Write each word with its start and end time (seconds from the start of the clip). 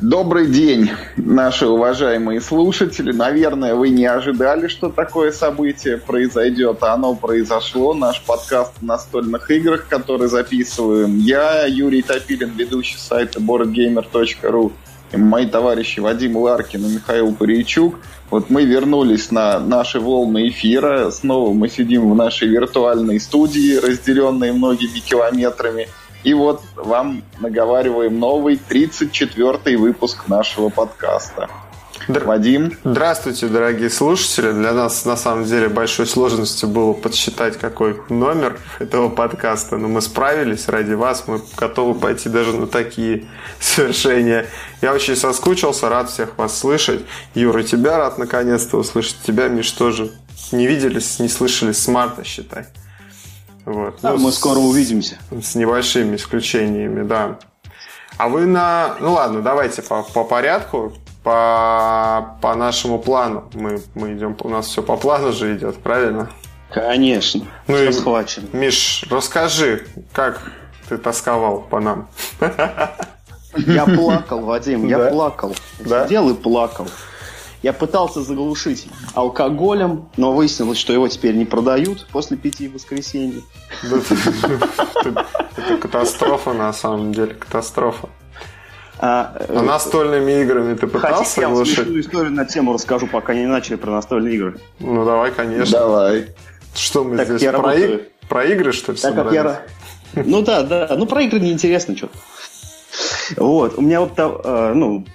Добрый 0.00 0.46
день, 0.46 0.90
наши 1.16 1.66
уважаемые 1.66 2.40
слушатели. 2.40 3.12
Наверное, 3.12 3.74
вы 3.74 3.90
не 3.90 4.06
ожидали, 4.06 4.66
что 4.66 4.88
такое 4.88 5.30
событие 5.30 5.98
произойдет, 5.98 6.78
а 6.82 6.94
оно 6.94 7.14
произошло. 7.14 7.92
Наш 7.92 8.22
подкаст 8.22 8.72
о 8.80 8.84
настольных 8.84 9.50
играх, 9.50 9.86
который 9.88 10.28
записываем 10.28 11.18
я, 11.18 11.66
Юрий 11.66 12.00
Топилин, 12.00 12.50
ведущий 12.56 12.96
сайта 12.96 13.40
boardgamer.ru, 13.40 14.72
и 15.12 15.16
мои 15.18 15.46
товарищи 15.46 16.00
Вадим 16.00 16.38
Ларкин 16.38 16.86
и 16.86 16.94
Михаил 16.94 17.34
Паричук. 17.34 17.96
Вот 18.30 18.48
мы 18.48 18.64
вернулись 18.64 19.30
на 19.30 19.60
наши 19.60 20.00
волны 20.00 20.48
эфира. 20.48 21.10
Снова 21.10 21.52
мы 21.52 21.68
сидим 21.68 22.10
в 22.10 22.16
нашей 22.16 22.48
виртуальной 22.48 23.20
студии, 23.20 23.76
разделенной 23.76 24.52
многими 24.52 24.98
километрами– 25.00 25.88
и 26.24 26.32
вот 26.34 26.62
вам 26.74 27.22
наговариваем 27.38 28.18
новый 28.18 28.58
34-й 28.68 29.76
выпуск 29.76 30.26
нашего 30.26 30.70
подкаста. 30.70 31.48
Др... 32.08 32.24
Вадим. 32.24 32.76
Здравствуйте, 32.82 33.46
дорогие 33.46 33.88
слушатели. 33.88 34.52
Для 34.52 34.72
нас 34.72 35.04
на 35.04 35.16
самом 35.16 35.44
деле 35.44 35.68
большой 35.68 36.06
сложностью 36.06 36.68
было 36.68 36.92
подсчитать, 36.92 37.56
какой 37.58 38.00
номер 38.08 38.58
этого 38.78 39.08
подкаста. 39.08 39.76
Но 39.76 39.88
мы 39.88 40.00
справились 40.00 40.68
ради 40.68 40.92
вас. 40.92 41.24
Мы 41.26 41.40
готовы 41.56 41.98
пойти 41.98 42.28
даже 42.28 42.52
на 42.52 42.66
такие 42.66 43.26
свершения. 43.60 44.46
Я 44.82 44.92
очень 44.92 45.16
соскучился, 45.16 45.88
рад 45.88 46.10
всех 46.10 46.36
вас 46.36 46.58
слышать. 46.58 47.02
Юра, 47.34 47.62
тебя 47.62 47.96
рад 47.98 48.18
наконец-то 48.18 48.78
услышать. 48.78 49.16
Тебя, 49.26 49.48
Миш, 49.48 49.70
тоже 49.70 50.10
не 50.52 50.66
виделись, 50.66 51.18
не 51.20 51.28
слышали 51.28 51.72
с 51.72 51.86
марта, 51.88 52.24
считай. 52.24 52.66
Вот. 53.64 53.98
Да, 54.02 54.12
ну, 54.12 54.18
мы 54.18 54.32
с, 54.32 54.36
скоро 54.36 54.58
увидимся. 54.58 55.16
С 55.30 55.54
небольшими 55.54 56.16
исключениями, 56.16 57.02
да. 57.02 57.38
А 58.18 58.28
вы 58.28 58.46
на... 58.46 58.96
Ну 59.00 59.12
ладно, 59.12 59.42
давайте 59.42 59.82
по, 59.82 60.02
по 60.02 60.24
порядку, 60.24 60.92
по, 61.22 62.36
по 62.40 62.54
нашему 62.54 62.98
плану. 62.98 63.50
Мы, 63.54 63.80
мы 63.94 64.14
идем... 64.14 64.36
У 64.40 64.48
нас 64.48 64.66
все 64.66 64.82
по 64.82 64.96
плану 64.96 65.32
же 65.32 65.56
идет, 65.56 65.78
правильно? 65.78 66.30
Конечно. 66.70 67.46
Ну 67.66 67.74
все 67.74 67.88
и, 67.88 67.92
схвачено. 67.92 68.48
Миш, 68.52 69.04
расскажи, 69.10 69.86
как 70.12 70.42
ты 70.88 70.98
тосковал 70.98 71.60
по 71.60 71.80
нам? 71.80 72.08
Я 73.56 73.84
плакал, 73.86 74.40
Вадим, 74.40 74.86
я 74.86 75.10
плакал. 75.10 75.54
Сидел 75.78 76.30
и 76.30 76.34
плакал. 76.34 76.88
Я 77.64 77.72
пытался 77.72 78.20
заглушить 78.20 78.86
алкоголем, 79.14 80.10
но 80.18 80.34
выяснилось, 80.34 80.76
что 80.76 80.92
его 80.92 81.08
теперь 81.08 81.34
не 81.34 81.46
продают 81.46 82.06
после 82.12 82.36
пяти 82.36 82.68
воскресений. 82.68 83.42
Это 83.82 85.78
катастрофа 85.80 86.52
на 86.52 86.74
самом 86.74 87.14
деле, 87.14 87.32
катастрофа. 87.32 88.10
А, 88.98 89.34
а 89.48 89.62
настольными 89.62 90.42
играми 90.42 90.74
ты 90.74 90.86
пытался 90.86 91.40
Хотите, 91.40 91.40
я 91.40 91.64
смешную 91.64 92.00
историю 92.02 92.32
на 92.32 92.44
тему 92.44 92.74
расскажу, 92.74 93.06
пока 93.06 93.32
не 93.32 93.46
начали 93.46 93.76
про 93.76 93.92
настольные 93.92 94.34
игры? 94.34 94.60
Ну, 94.78 95.06
давай, 95.06 95.32
конечно. 95.32 95.78
Давай. 95.78 96.34
Что 96.74 97.02
мы 97.04 97.16
так 97.16 97.28
здесь, 97.28 97.50
про, 97.50 97.74
иг... 97.74 98.10
про 98.28 98.44
игры, 98.44 98.72
что 98.72 98.92
ли, 98.92 98.98
так 98.98 99.14
как 99.14 99.32
я... 99.32 99.62
Ну 100.12 100.42
да, 100.42 100.64
да. 100.64 100.94
Ну, 100.98 101.06
про 101.06 101.22
игры 101.22 101.40
неинтересно 101.40 101.96
что-то. 101.96 102.18
Вот. 103.38 103.78
У 103.78 103.80
меня 103.80 104.02
вот, 104.02 104.12
э, 104.18 104.72
ну, 104.74 105.06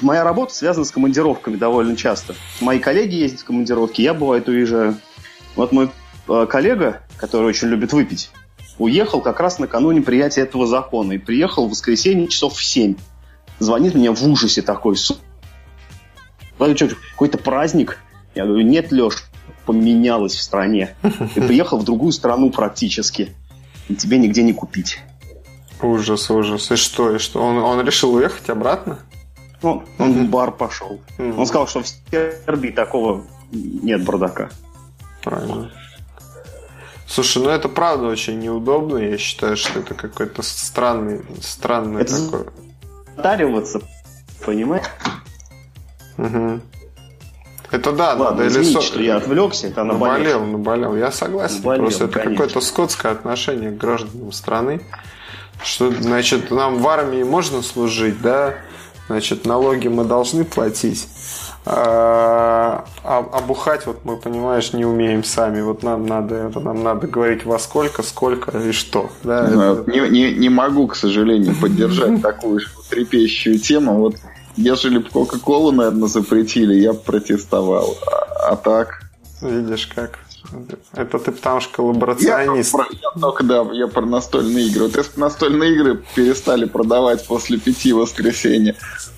моя 0.00 0.24
работа 0.24 0.54
связана 0.54 0.84
с 0.84 0.90
командировками 0.90 1.56
довольно 1.56 1.96
часто. 1.96 2.34
Мои 2.60 2.78
коллеги 2.78 3.16
ездят 3.16 3.40
в 3.40 3.44
командировки, 3.44 4.02
я 4.02 4.14
бывает 4.14 4.48
уезжаю. 4.48 4.96
Вот 5.56 5.72
мой 5.72 5.90
э, 6.28 6.46
коллега, 6.48 7.02
который 7.16 7.46
очень 7.46 7.68
любит 7.68 7.92
выпить, 7.92 8.30
уехал 8.78 9.20
как 9.20 9.40
раз 9.40 9.58
накануне 9.58 10.02
приятия 10.02 10.42
этого 10.42 10.66
закона. 10.66 11.12
И 11.12 11.18
приехал 11.18 11.66
в 11.66 11.70
воскресенье 11.70 12.28
часов 12.28 12.54
в 12.54 12.64
7. 12.64 12.96
Звонит 13.58 13.94
мне 13.94 14.10
в 14.10 14.22
ужасе 14.26 14.62
такой. 14.62 14.96
Какой-то 16.58 17.38
праздник? 17.38 17.98
Я 18.34 18.46
говорю, 18.46 18.62
нет, 18.62 18.92
Леш, 18.92 19.24
поменялось 19.66 20.34
в 20.34 20.42
стране. 20.42 20.96
Ты 21.34 21.42
приехал 21.42 21.78
в 21.78 21.84
другую 21.84 22.12
страну 22.12 22.50
практически. 22.50 23.34
И 23.88 23.94
тебе 23.94 24.18
нигде 24.18 24.42
не 24.42 24.52
купить. 24.52 25.00
Ужас, 25.82 26.30
ужас. 26.30 26.70
И 26.70 26.76
что? 26.76 27.14
И 27.14 27.18
что? 27.18 27.40
Он, 27.42 27.58
он 27.58 27.84
решил 27.84 28.14
уехать 28.14 28.48
обратно? 28.50 28.98
Ну, 29.62 29.82
он 29.98 30.26
в 30.26 30.30
бар 30.30 30.52
пошел. 30.52 31.00
Он 31.18 31.46
сказал, 31.46 31.66
что 31.66 31.82
в 31.82 31.88
Сербии 32.10 32.70
такого 32.70 33.24
нет 33.52 34.04
бардака. 34.04 34.50
Правильно. 35.22 35.70
Слушай, 37.06 37.42
ну 37.42 37.48
это 37.48 37.68
правда 37.68 38.06
очень 38.06 38.38
неудобно. 38.38 38.98
Я 38.98 39.16
считаю, 39.16 39.56
что 39.56 39.80
это 39.80 39.94
какой-то 39.94 40.42
странный, 40.42 41.22
странный 41.40 42.02
это 42.02 42.24
такой. 42.24 42.46
Затариваться, 43.16 43.80
понимаешь? 44.44 44.84
Угу. 46.18 46.60
Это 47.70 47.92
да, 47.92 48.14
Ладно, 48.14 48.24
надо 48.30 48.48
извините, 48.48 48.78
или 48.78 48.80
что 48.80 49.00
я 49.02 49.16
отвлекся, 49.16 49.66
это 49.66 49.84
наболел, 49.84 50.44
наболел. 50.44 50.96
Я 50.96 51.10
согласен. 51.10 51.58
Наболел, 51.58 51.82
Просто 51.82 52.04
это 52.04 52.20
какое-то 52.20 52.60
скотское 52.60 53.12
отношение 53.12 53.70
к 53.70 53.76
гражданам 53.76 54.32
страны. 54.32 54.80
Что, 55.62 55.90
значит, 55.90 56.50
нам 56.50 56.78
в 56.78 56.88
армии 56.88 57.22
можно 57.22 57.62
служить, 57.62 58.20
да? 58.22 58.54
Значит, 59.08 59.46
налоги 59.46 59.88
мы 59.88 60.04
должны 60.04 60.44
платить, 60.44 61.08
а, 61.64 62.84
а, 63.02 63.26
а 63.32 63.40
бухать, 63.40 63.86
вот 63.86 64.04
мы, 64.04 64.16
понимаешь, 64.18 64.72
не 64.74 64.84
умеем 64.84 65.24
сами. 65.24 65.62
Вот 65.62 65.82
нам 65.82 66.06
надо 66.06 66.34
это, 66.34 66.60
нам 66.60 66.82
надо 66.82 67.06
говорить 67.06 67.44
во 67.46 67.58
сколько, 67.58 68.02
сколько 68.02 68.56
и 68.58 68.72
что. 68.72 69.10
Да, 69.24 69.48
ну, 69.50 69.72
это... 69.72 69.90
не, 69.90 70.08
не, 70.10 70.34
не 70.34 70.48
могу, 70.50 70.86
к 70.88 70.96
сожалению, 70.96 71.54
поддержать 71.60 72.20
такую 72.22 72.60
трепещущую 72.90 73.58
тему. 73.58 73.96
Вот 73.98 74.16
ежели 74.56 74.98
бы 74.98 75.08
Кока-Колу, 75.08 75.72
наверное, 75.72 76.08
запретили, 76.08 76.74
я 76.74 76.92
бы 76.92 76.98
протестовал. 76.98 77.96
А, 78.06 78.52
а 78.52 78.56
так... 78.56 79.02
Видишь 79.40 79.86
как. 79.94 80.18
Это 80.94 81.18
ты 81.18 81.32
потому 81.32 81.60
что 81.60 81.74
коллаборационист. 81.74 82.74
Я, 82.74 82.86
я 82.90 83.20
только, 83.20 83.44
да, 83.44 83.66
я 83.72 83.86
про 83.86 84.06
настольные 84.06 84.66
игры. 84.68 84.84
Вот 84.84 84.96
если 84.96 85.14
бы 85.14 85.20
настольные 85.20 85.72
игры 85.72 86.02
перестали 86.14 86.64
продавать 86.64 87.26
после 87.26 87.58
пяти 87.58 87.92
воскресенья, 87.92 88.74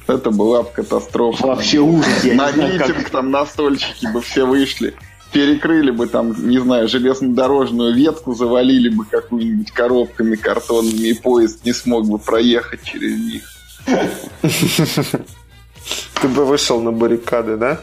это 0.06 0.30
была 0.30 0.62
бы 0.62 0.70
катастрофа. 0.70 1.46
Вообще 1.46 1.78
ужас. 1.78 2.24
На 2.24 2.50
митинг 2.52 2.96
как... 2.96 3.10
там 3.10 3.30
настольщики 3.30 4.06
бы 4.12 4.20
все 4.20 4.44
вышли. 4.46 4.94
Перекрыли 5.32 5.92
бы 5.92 6.08
там, 6.08 6.34
не 6.48 6.58
знаю, 6.58 6.88
железнодорожную 6.88 7.94
ветку, 7.94 8.34
завалили 8.34 8.88
бы 8.88 9.04
какую-нибудь 9.04 9.70
коробками 9.70 10.34
картонными, 10.34 11.08
и 11.08 11.14
поезд 11.14 11.64
не 11.64 11.72
смог 11.72 12.08
бы 12.08 12.18
проехать 12.18 12.82
через 12.82 13.16
них. 13.16 13.42
Ты 16.20 16.28
бы 16.28 16.44
вышел 16.44 16.80
на 16.80 16.90
баррикады, 16.90 17.56
да? 17.56 17.80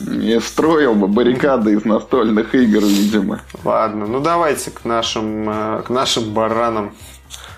Не 0.00 0.40
строил 0.40 0.94
бы 0.94 1.08
баррикады 1.08 1.72
из 1.72 1.84
настольных 1.84 2.54
игр, 2.54 2.84
видимо. 2.84 3.40
Ладно, 3.64 4.06
ну 4.06 4.20
давайте 4.20 4.70
к 4.70 4.84
нашим, 4.84 5.48
э, 5.48 5.82
к 5.82 5.90
нашим 5.90 6.34
баранам 6.34 6.94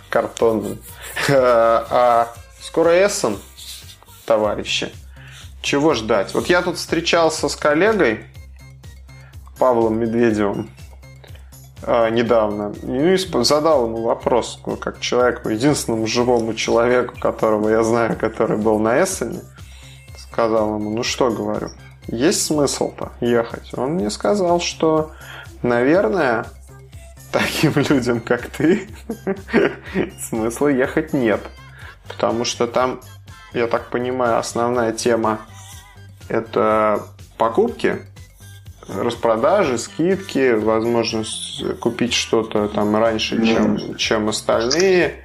картонным. 0.09 0.79
А 1.29 2.29
скоро 2.63 2.91
Эссен, 2.91 3.39
товарищи. 4.25 4.93
Чего 5.63 5.95
ждать? 5.95 6.35
Вот 6.35 6.47
я 6.47 6.63
тут 6.63 6.77
встречался 6.77 7.49
с 7.49 7.57
коллегой 7.57 8.25
Павлом 9.59 9.99
Медведевым 9.99 10.71
э, 11.83 12.11
недавно. 12.11 12.73
Ну, 12.83 13.13
и 13.13 13.45
задал 13.45 13.87
ему 13.87 14.03
вопрос, 14.03 14.61
как 14.81 15.01
человеку, 15.01 15.49
единственному 15.49 16.07
живому 16.07 16.55
человеку, 16.55 17.19
которого 17.19 17.69
я 17.69 17.83
знаю, 17.83 18.17
который 18.17 18.57
был 18.57 18.79
на 18.79 19.03
Эссене. 19.03 19.41
Сказал 20.31 20.77
ему, 20.77 20.91
ну 20.91 21.03
что, 21.03 21.31
говорю, 21.31 21.71
есть 22.09 22.45
смысл-то 22.45 23.13
ехать? 23.21 23.71
Он 23.75 23.93
мне 23.93 24.11
сказал, 24.11 24.61
что, 24.61 25.13
наверное, 25.63 26.47
таким 27.31 27.73
людям, 27.89 28.21
как 28.21 28.47
ты, 28.47 28.89
смысла 30.29 30.69
ехать 30.69 31.13
нет. 31.13 31.41
Потому 32.09 32.45
что 32.45 32.67
там, 32.67 33.01
я 33.53 33.67
так 33.67 33.91
понимаю, 33.91 34.39
основная 34.39 34.93
тема 34.93 35.41
это 36.29 37.03
покупки, 37.37 38.03
распродажи, 38.89 39.79
скидки, 39.79 40.53
возможность 40.53 41.63
купить 41.79 42.15
что-то 42.15 42.69
там 42.69 42.97
раньше, 42.97 43.45
чем, 43.45 43.97
чем 43.97 44.29
остальные. 44.29 45.25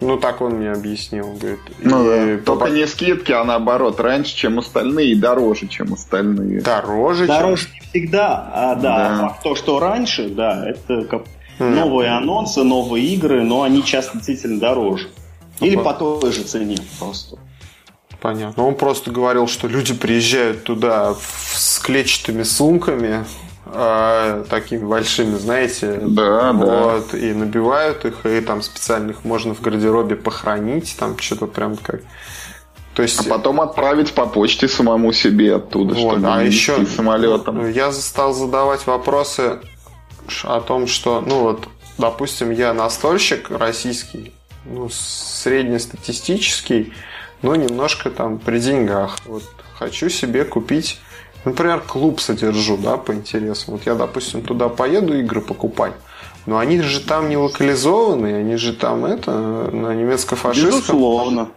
Ну, 0.00 0.16
так 0.16 0.40
он 0.40 0.54
мне 0.54 0.72
объяснил, 0.72 1.32
говорит. 1.34 1.60
Ну, 1.78 2.10
и 2.10 2.36
да. 2.36 2.42
Только 2.42 2.70
не 2.70 2.86
скидки, 2.86 3.32
а 3.32 3.44
наоборот, 3.44 4.00
раньше, 4.00 4.34
чем 4.34 4.58
остальные, 4.58 5.12
и 5.12 5.14
дороже, 5.14 5.68
чем 5.68 5.92
остальные. 5.92 6.62
Дороже, 6.62 7.26
Дороже 7.26 7.66
чем... 7.66 7.74
не 7.74 7.80
всегда, 7.80 8.50
а, 8.52 8.74
да. 8.76 8.80
да. 8.80 9.26
А 9.26 9.42
то, 9.42 9.54
что 9.54 9.78
раньше, 9.78 10.30
да, 10.30 10.66
это 10.66 11.04
как 11.04 11.24
mm. 11.58 11.68
новые 11.68 12.10
анонсы, 12.10 12.62
новые 12.62 13.04
игры, 13.06 13.42
но 13.42 13.62
они 13.62 13.84
часто 13.84 14.16
действительно 14.16 14.58
дороже. 14.58 15.08
Или 15.60 15.76
по 15.76 15.92
той 15.92 16.32
же 16.32 16.44
цене 16.44 16.78
просто. 16.98 17.36
Понятно. 18.20 18.66
Он 18.66 18.74
просто 18.74 19.10
говорил, 19.10 19.46
что 19.48 19.66
люди 19.66 19.94
приезжают 19.94 20.64
туда 20.64 21.14
с 21.14 21.78
клетчатыми 21.78 22.42
сумками, 22.42 23.24
э, 23.72 24.44
такими 24.48 24.84
большими, 24.84 25.36
знаете. 25.36 26.00
Да, 26.02 26.52
вот, 26.52 27.10
да. 27.12 27.18
И 27.18 27.32
набивают 27.32 28.04
их, 28.04 28.26
и 28.26 28.40
там 28.40 28.62
специальных 28.62 29.24
можно 29.24 29.54
в 29.54 29.60
гардеробе 29.60 30.16
похоронить, 30.16 30.96
там 30.98 31.18
что-то 31.18 31.46
прям 31.46 31.76
как... 31.76 32.02
То 32.94 33.02
есть... 33.02 33.20
А 33.20 33.30
потом 33.30 33.60
отправить 33.60 34.12
по 34.12 34.26
почте 34.26 34.68
самому 34.68 35.12
себе 35.12 35.56
оттуда, 35.56 35.94
вот, 35.94 36.14
чтобы 36.14 36.28
а 36.28 36.42
еще 36.42 36.84
самолетом. 36.86 37.70
Я 37.70 37.92
стал 37.92 38.32
задавать 38.32 38.86
вопросы 38.86 39.60
о 40.44 40.60
том, 40.60 40.86
что, 40.86 41.20
ну 41.20 41.40
вот, 41.40 41.68
допустим, 41.98 42.50
я 42.50 42.74
настольщик 42.74 43.50
российский, 43.50 44.32
ну, 44.64 44.88
среднестатистический, 44.90 46.92
но 47.42 47.56
немножко 47.56 48.10
там 48.10 48.38
при 48.38 48.58
деньгах. 48.58 49.16
Вот 49.24 49.44
хочу 49.78 50.08
себе 50.08 50.44
купить, 50.44 50.98
например, 51.44 51.80
клуб 51.80 52.20
содержу, 52.20 52.76
да, 52.76 52.96
по 52.96 53.12
интересам. 53.12 53.74
Вот 53.74 53.86
я, 53.86 53.94
допустим, 53.94 54.42
туда 54.42 54.68
поеду 54.68 55.18
игры 55.18 55.40
покупать. 55.40 55.94
Но 56.46 56.58
они 56.58 56.80
же 56.80 57.00
там 57.00 57.28
не 57.28 57.36
локализованы, 57.36 58.34
они 58.34 58.56
же 58.56 58.72
там 58.72 59.04
это, 59.04 59.30
на 59.30 59.94
немецко-фашистском. 59.94 60.80
Безусловно. 60.80 61.48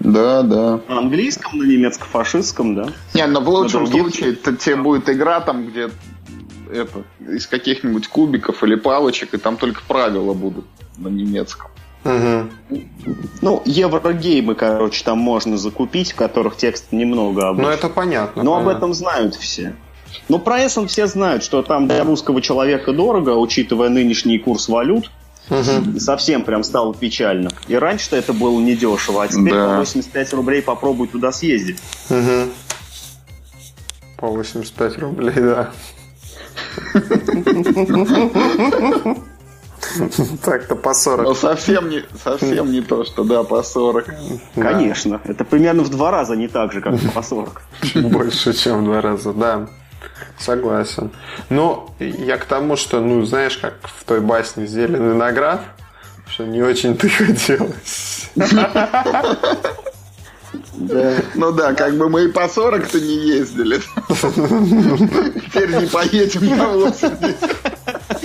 Да, 0.00 0.42
да. 0.42 0.80
На 0.88 0.98
английском, 0.98 1.58
на 1.58 1.64
немецко-фашистском, 1.64 2.74
да. 2.74 2.88
Не, 3.14 3.26
но 3.26 3.40
в 3.40 3.48
лучшем 3.48 3.86
случае 3.86 4.32
это 4.32 4.56
тебе 4.56 4.76
будет 4.76 5.08
игра 5.08 5.40
там, 5.40 5.66
где 5.66 5.90
это, 6.72 7.04
из 7.20 7.46
каких-нибудь 7.46 8.08
кубиков 8.08 8.62
или 8.64 8.74
палочек, 8.74 9.34
и 9.34 9.38
там 9.38 9.56
только 9.56 9.82
правила 9.86 10.34
будут 10.34 10.64
на 10.98 11.08
немецком. 11.08 11.70
Угу. 12.04 12.82
Ну, 13.40 13.62
еврогеймы, 13.64 14.54
короче, 14.54 15.02
там 15.04 15.18
можно 15.18 15.56
закупить, 15.56 16.12
в 16.12 16.16
которых 16.16 16.56
текст 16.56 16.92
немного 16.92 17.48
об 17.48 17.58
Ну, 17.58 17.68
это 17.68 17.88
понятно. 17.88 18.42
Но 18.42 18.52
понятно. 18.52 18.70
об 18.70 18.76
этом 18.76 18.94
знают 18.94 19.34
все. 19.36 19.74
Но 20.28 20.38
про 20.38 20.66
Эссен 20.66 20.86
все 20.86 21.06
знают, 21.06 21.42
что 21.42 21.62
там 21.62 21.88
для 21.88 22.04
русского 22.04 22.40
человека 22.40 22.92
дорого, 22.92 23.30
учитывая 23.30 23.88
нынешний 23.88 24.38
курс 24.38 24.68
валют. 24.68 25.10
Угу. 25.50 25.98
Совсем 25.98 26.44
прям 26.44 26.64
стало 26.64 26.94
печально. 26.94 27.50
И 27.68 27.74
раньше-то 27.74 28.16
это 28.16 28.32
было 28.32 28.58
недешево, 28.60 29.24
а 29.24 29.28
теперь 29.28 29.52
да. 29.52 29.68
по 29.68 29.76
85 29.80 30.32
рублей 30.34 30.62
попробуй 30.62 31.08
туда 31.08 31.32
съездить. 31.32 31.78
Угу. 32.08 32.50
По 34.18 34.28
85 34.28 34.98
рублей, 34.98 35.34
да. 35.34 35.70
Так-то 40.44 40.76
по 40.76 40.94
40. 40.94 41.26
Ну, 41.26 41.34
совсем 41.34 41.88
не, 41.88 42.04
совсем 42.22 42.70
не 42.72 42.80
то, 42.80 43.04
что 43.04 43.24
да, 43.24 43.42
по 43.42 43.62
40. 43.62 44.06
Конечно. 44.54 45.20
Это 45.24 45.44
примерно 45.44 45.82
в 45.82 45.90
два 45.90 46.10
раза 46.10 46.36
не 46.36 46.48
так 46.48 46.72
же, 46.72 46.80
как 46.80 46.94
по 47.14 47.22
40. 47.22 47.62
Больше, 47.94 48.52
чем 48.52 48.82
в 48.82 48.84
два 48.84 49.00
раза, 49.00 49.32
да. 49.32 49.68
Согласен. 50.38 51.10
Но 51.48 51.94
я 51.98 52.36
к 52.36 52.44
тому, 52.44 52.76
что, 52.76 53.00
ну, 53.00 53.24
знаешь, 53.24 53.56
как 53.56 53.74
в 53.82 54.04
той 54.04 54.20
басне 54.20 54.66
«Зеленый 54.66 55.10
виноград», 55.10 55.62
что 56.26 56.44
не 56.44 56.62
очень-то 56.62 57.08
хотелось. 57.08 58.30
Да. 60.74 61.14
Ну 61.34 61.52
да, 61.52 61.72
как 61.74 61.96
бы 61.96 62.08
мы 62.08 62.24
и 62.24 62.28
по 62.28 62.44
40-то 62.44 63.00
не 63.00 63.28
ездили. 63.28 63.80
Теперь 65.46 65.70
не 65.70 65.86
поедем 65.86 66.56
на 66.56 66.68
80. 66.68 67.73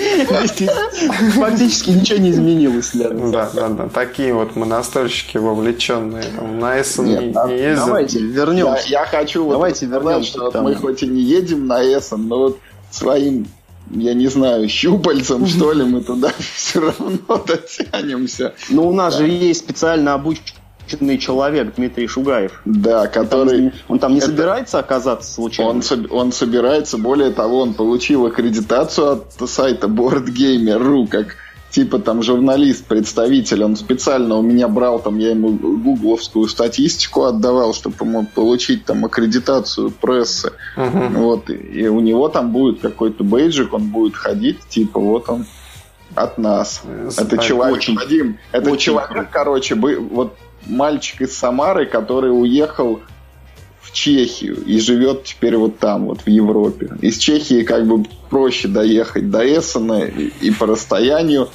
Фактически 1.35 1.91
ничего 1.91 2.19
не 2.19 2.31
изменилось 2.31 2.91
для 2.91 3.09
нас. 3.09 3.31
Да, 3.31 3.49
да, 3.53 3.69
да. 3.69 3.89
Такие 3.89 4.33
вот 4.33 4.55
мы 4.55 4.65
настольщики 4.65 5.37
вовлеченные. 5.37 6.25
На 6.59 6.77
S 6.77 6.97
не, 6.97 7.15
не 7.15 7.57
ездим. 7.57 7.85
Давайте 7.85 8.19
вернемся. 8.19 8.87
Я, 8.87 9.01
я 9.01 9.05
хочу 9.05 9.49
давайте 9.49 9.87
вот 9.87 9.93
вернемся, 9.95 10.29
что 10.29 10.43
вот 10.45 10.55
мы 10.61 10.75
хоть 10.75 11.03
и 11.03 11.07
не 11.07 11.21
едем 11.21 11.67
на 11.67 11.81
S, 11.81 12.11
но 12.11 12.39
вот 12.39 12.59
своим 12.91 13.47
я 13.91 14.13
не 14.13 14.27
знаю, 14.27 14.69
щупальцем, 14.69 15.47
что 15.47 15.73
ли, 15.73 15.83
мы 15.83 16.01
туда 16.01 16.31
все 16.55 16.79
равно 16.79 17.43
дотянемся. 17.45 18.53
Ну, 18.69 18.87
у 18.87 18.93
нас 18.93 19.17
да. 19.17 19.25
же 19.25 19.31
есть 19.31 19.61
специально 19.61 20.13
обученные 20.13 20.58
обученный 20.89 21.17
человек 21.17 21.75
Дмитрий 21.75 22.07
Шугаев. 22.07 22.61
Да, 22.65 23.07
который... 23.07 23.65
Он 23.65 23.71
там, 23.71 23.81
он 23.87 23.99
там 23.99 24.11
не 24.13 24.19
это... 24.19 24.27
собирается 24.27 24.79
оказаться 24.79 25.31
случайно? 25.31 25.71
Он, 25.71 26.07
он 26.09 26.31
собирается, 26.31 26.97
более 26.97 27.31
того, 27.31 27.61
он 27.61 27.73
получил 27.73 28.25
аккредитацию 28.25 29.11
от 29.11 29.49
сайта 29.49 29.87
BoardGamer.ru, 29.87 31.07
как 31.07 31.35
типа 31.69 31.99
там 31.99 32.23
журналист, 32.23 32.85
представитель, 32.85 33.63
он 33.63 33.75
специально 33.75 34.35
у 34.35 34.41
меня 34.41 34.67
брал, 34.67 34.99
там 34.99 35.19
я 35.19 35.29
ему 35.29 35.49
гугловскую 35.49 36.47
статистику 36.47 37.25
отдавал, 37.25 37.75
чтобы 37.75 37.95
ему 38.01 38.25
получить 38.25 38.85
там 38.85 39.05
аккредитацию 39.05 39.91
прессы. 39.91 40.51
Uh-huh. 40.75 41.09
Вот, 41.13 41.49
и 41.51 41.87
у 41.87 41.99
него 41.99 42.27
там 42.29 42.51
будет 42.51 42.79
какой-то 42.79 43.23
бейджик, 43.23 43.71
он 43.73 43.89
будет 43.89 44.15
ходить, 44.15 44.59
типа 44.67 44.99
вот 44.99 45.29
он 45.29 45.45
от 46.15 46.39
нас. 46.39 46.81
Это 47.17 47.37
человек, 47.37 47.77
очень, 47.77 47.95
Вадим, 47.95 48.39
это 48.51 48.71
очень 48.71 48.85
человек, 48.85 49.11
круто. 49.11 49.29
короче, 49.31 49.75
бы, 49.75 49.95
вот 49.99 50.35
мальчик 50.69 51.21
из 51.21 51.37
Самары, 51.37 51.85
который 51.85 52.29
уехал 52.29 53.01
в 53.81 53.91
Чехию 53.91 54.63
и 54.63 54.79
живет 54.79 55.23
теперь 55.23 55.57
вот 55.57 55.79
там, 55.79 56.05
вот 56.05 56.21
в 56.21 56.27
Европе. 56.27 56.91
Из 57.01 57.17
Чехии 57.17 57.63
как 57.63 57.87
бы 57.87 58.05
проще 58.29 58.67
доехать 58.67 59.31
до 59.31 59.43
Эссена 59.43 60.03
и, 60.03 60.31
и 60.41 60.51
по 60.51 60.67
расстоянию, 60.67 61.49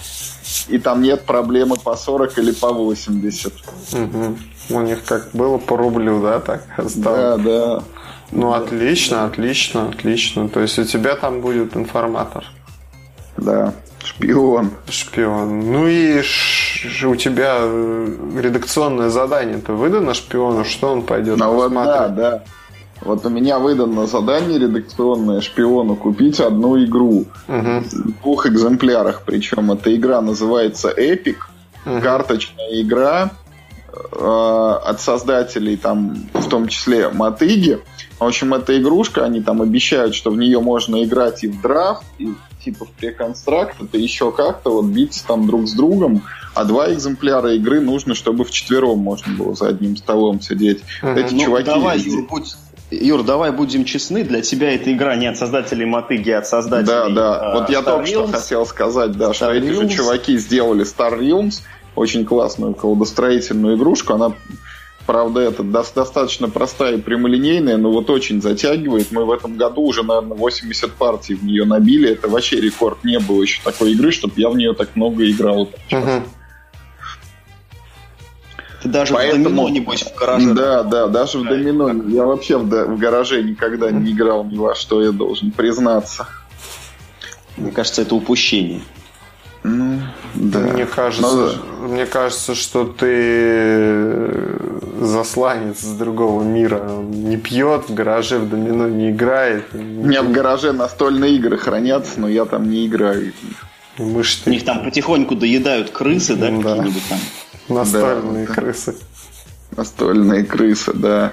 и 0.69 0.78
там 0.78 1.02
нет 1.02 1.22
проблемы 1.22 1.76
по 1.76 1.96
40 1.96 2.38
или 2.38 2.52
по 2.52 2.72
80. 2.72 3.52
Угу. 3.93 4.38
У 4.70 4.81
них 4.81 5.05
как 5.05 5.31
было 5.32 5.58
по 5.58 5.76
рублю, 5.76 6.20
да, 6.22 6.40
так? 6.40 6.64
Да, 6.96 7.37
да. 7.37 7.82
Ну, 8.32 8.50
да. 8.50 8.56
отлично, 8.56 9.26
отлично, 9.26 9.88
отлично. 9.88 10.49
То 10.49 10.60
есть 10.60 10.78
у 10.78 10.84
тебя 10.84 11.14
там 11.14 11.40
будет 11.40 11.76
информатор. 11.76 12.44
Да. 13.37 13.75
Шпион. 14.02 14.72
Шпион. 14.88 15.72
Ну 15.72 15.87
и 15.87 16.20
ш- 16.22 16.63
у 17.08 17.16
тебя 17.16 17.56
э, 17.60 18.38
редакционное 18.40 19.08
задание-то 19.08 19.72
выдано 19.72 20.14
шпиону, 20.14 20.64
что 20.64 20.92
он 20.92 21.02
пойдет 21.02 21.38
ну, 21.38 21.52
вот 21.52 21.72
да, 21.72 22.08
да. 22.08 22.44
Вот 23.00 23.26
у 23.26 23.28
меня 23.28 23.58
выдано 23.58 24.06
задание 24.06 24.58
редакционное 24.58 25.40
шпиону 25.40 25.94
купить 25.96 26.40
одну 26.40 26.82
игру 26.84 27.26
угу. 27.48 27.81
в 27.81 28.22
двух 28.22 28.46
экземплярах. 28.46 29.22
Причем 29.26 29.72
эта 29.72 29.94
игра 29.94 30.20
называется 30.20 30.90
Epic, 30.90 31.36
угу. 31.84 32.00
карточная 32.00 32.81
игра 32.81 33.32
э, 33.92 34.78
от 34.84 35.00
создателей, 35.00 35.76
там, 35.76 36.16
в 36.32 36.48
том 36.48 36.69
числе 36.69 37.10
Мотыги. 37.10 37.81
В 38.19 38.25
общем, 38.25 38.54
эта 38.54 38.78
игрушка, 38.78 39.25
они 39.25 39.42
там 39.42 39.60
обещают, 39.60 40.14
что 40.14 40.31
в 40.31 40.36
нее 40.36 40.60
можно 40.60 41.02
играть 41.02 41.44
и 41.44 41.48
в 41.48 41.60
драфт, 41.60 42.04
и 42.19 42.32
типа 42.64 42.86
в 42.86 42.90
преконстракт, 42.92 43.82
это 43.82 43.98
еще 43.98 44.32
как-то 44.32 44.70
вот 44.70 44.86
биться 44.86 45.26
там 45.26 45.46
друг 45.46 45.69
с 45.69 45.72
другом, 45.72 46.22
а 46.54 46.64
два 46.64 46.92
экземпляра 46.92 47.54
игры 47.54 47.80
нужно, 47.80 48.14
чтобы 48.14 48.44
в 48.44 48.50
четвером 48.50 48.98
можно 48.98 49.32
было 49.34 49.54
за 49.54 49.68
одним 49.68 49.96
столом 49.96 50.40
сидеть. 50.40 50.82
Uh-huh. 51.02 51.19
Эти 51.19 51.34
ну, 51.34 51.40
чуваки... 51.40 51.67
Давай, 51.67 51.98
Юр, 51.98 52.26
будь... 52.29 52.55
Юр, 52.90 53.22
давай 53.24 53.50
будем 53.50 53.84
честны, 53.84 54.24
для 54.24 54.40
тебя 54.40 54.74
эта 54.74 54.93
игра 54.93 55.17
не 55.17 55.26
от 55.26 55.36
создателей 55.36 55.84
мотыги, 55.84 56.31
а 56.31 56.38
от 56.38 56.46
создателей 56.46 56.86
Да, 56.86 57.08
да, 57.08 57.40
а, 57.40 57.60
вот 57.60 57.70
я 57.70 57.81
Star 57.81 57.84
только 57.84 58.10
Realms. 58.10 58.29
что 58.29 58.38
хотел 58.38 58.67
сказать, 58.67 59.12
да, 59.12 59.31
Star 59.31 59.34
что 59.34 59.55
Realms. 59.55 59.58
эти 59.58 59.72
же 59.72 59.88
чуваки 59.88 60.38
сделали 60.38 60.84
Star 60.84 61.19
Realms, 61.19 61.62
очень 61.96 62.24
классную 62.24 62.74
колодостроительную 62.74 63.76
игрушку, 63.76 64.14
она 64.14 64.34
Правда, 65.06 65.40
это 65.40 65.62
достаточно 65.62 66.48
простая 66.48 66.94
и 66.94 67.00
прямолинейная, 67.00 67.76
но 67.76 67.90
вот 67.90 68.08
очень 68.08 68.40
затягивает. 68.40 69.12
Мы 69.12 69.26
в 69.26 69.31
этом 69.31 69.56
году 69.56 69.82
уже, 69.82 70.02
наверное, 70.02 70.36
80 70.36 70.93
партий 70.93 71.34
в 71.34 71.44
нее 71.44 71.67
набили. 71.67 72.10
Это 72.10 72.29
вообще 72.29 72.58
рекорд. 72.58 73.05
Не 73.05 73.19
было 73.19 73.43
еще 73.43 73.60
такой 73.62 73.93
игры, 73.93 74.12
чтобы 74.12 74.32
я 74.36 74.48
в 74.48 74.56
нее 74.56 74.72
так 74.72 74.96
много 74.96 75.31
играл. 75.31 75.69
Угу. 75.93 76.22
Ты 78.84 78.91
даже 78.91 79.14
Поэтому... 79.14 79.44
в 79.44 79.48
домино, 79.48 79.69
небось, 79.70 80.03
в 80.03 80.14
гараже. 80.14 80.53
Да, 80.53 80.82
да, 80.82 81.06
даже 81.06 81.38
в 81.38 81.44
домино. 81.44 81.91
Я 82.06 82.24
вообще 82.24 82.58
в, 82.58 82.64
в 82.64 82.98
гараже 82.98 83.43
никогда 83.43 83.91
не 83.91 84.12
играл 84.12 84.44
ни 84.44 84.58
во 84.58 84.74
что, 84.74 85.03
я 85.03 85.10
должен 85.10 85.53
признаться. 85.53 86.29
Мне 87.56 87.70
кажется, 87.70 88.03
это 88.03 88.14
упущение. 88.14 88.82
Ну, 89.62 90.00
да. 90.34 90.58
Мне 90.58 90.84
кажется, 90.84 91.34
ну, 91.34 91.48
да. 91.48 91.88
мне 91.94 92.05
кажется, 92.05 92.55
что 92.55 92.84
ты 92.84 94.58
засланец 95.00 95.81
с 95.81 95.96
другого 95.96 96.43
мира. 96.43 96.86
Он 96.86 97.10
не 97.10 97.38
пьет, 97.38 97.88
в 97.88 97.94
гараже 97.94 98.38
в 98.38 98.50
домино 98.50 98.86
не 98.86 99.12
играет. 99.12 99.64
У 99.72 99.79
меня 99.79 100.22
в 100.22 100.31
гараже 100.31 100.72
настольные 100.72 101.36
игры 101.36 101.56
хранятся, 101.56 102.20
но 102.20 102.29
я 102.29 102.44
там 102.44 102.69
не 102.69 102.86
играю. 102.86 103.32
Мышцы. 103.96 104.43
У 104.44 104.50
них 104.50 104.62
там 104.67 104.84
потихоньку 104.84 105.36
доедают 105.36 105.88
крысы, 105.88 106.36
да, 106.36 106.50
да. 106.50 106.56
какие-нибудь 106.56 107.08
там? 107.08 107.19
Настольные 107.68 108.46
да. 108.46 108.54
крысы. 108.54 108.94
Настольные 109.76 110.44
крысы, 110.44 110.92
да. 110.92 111.32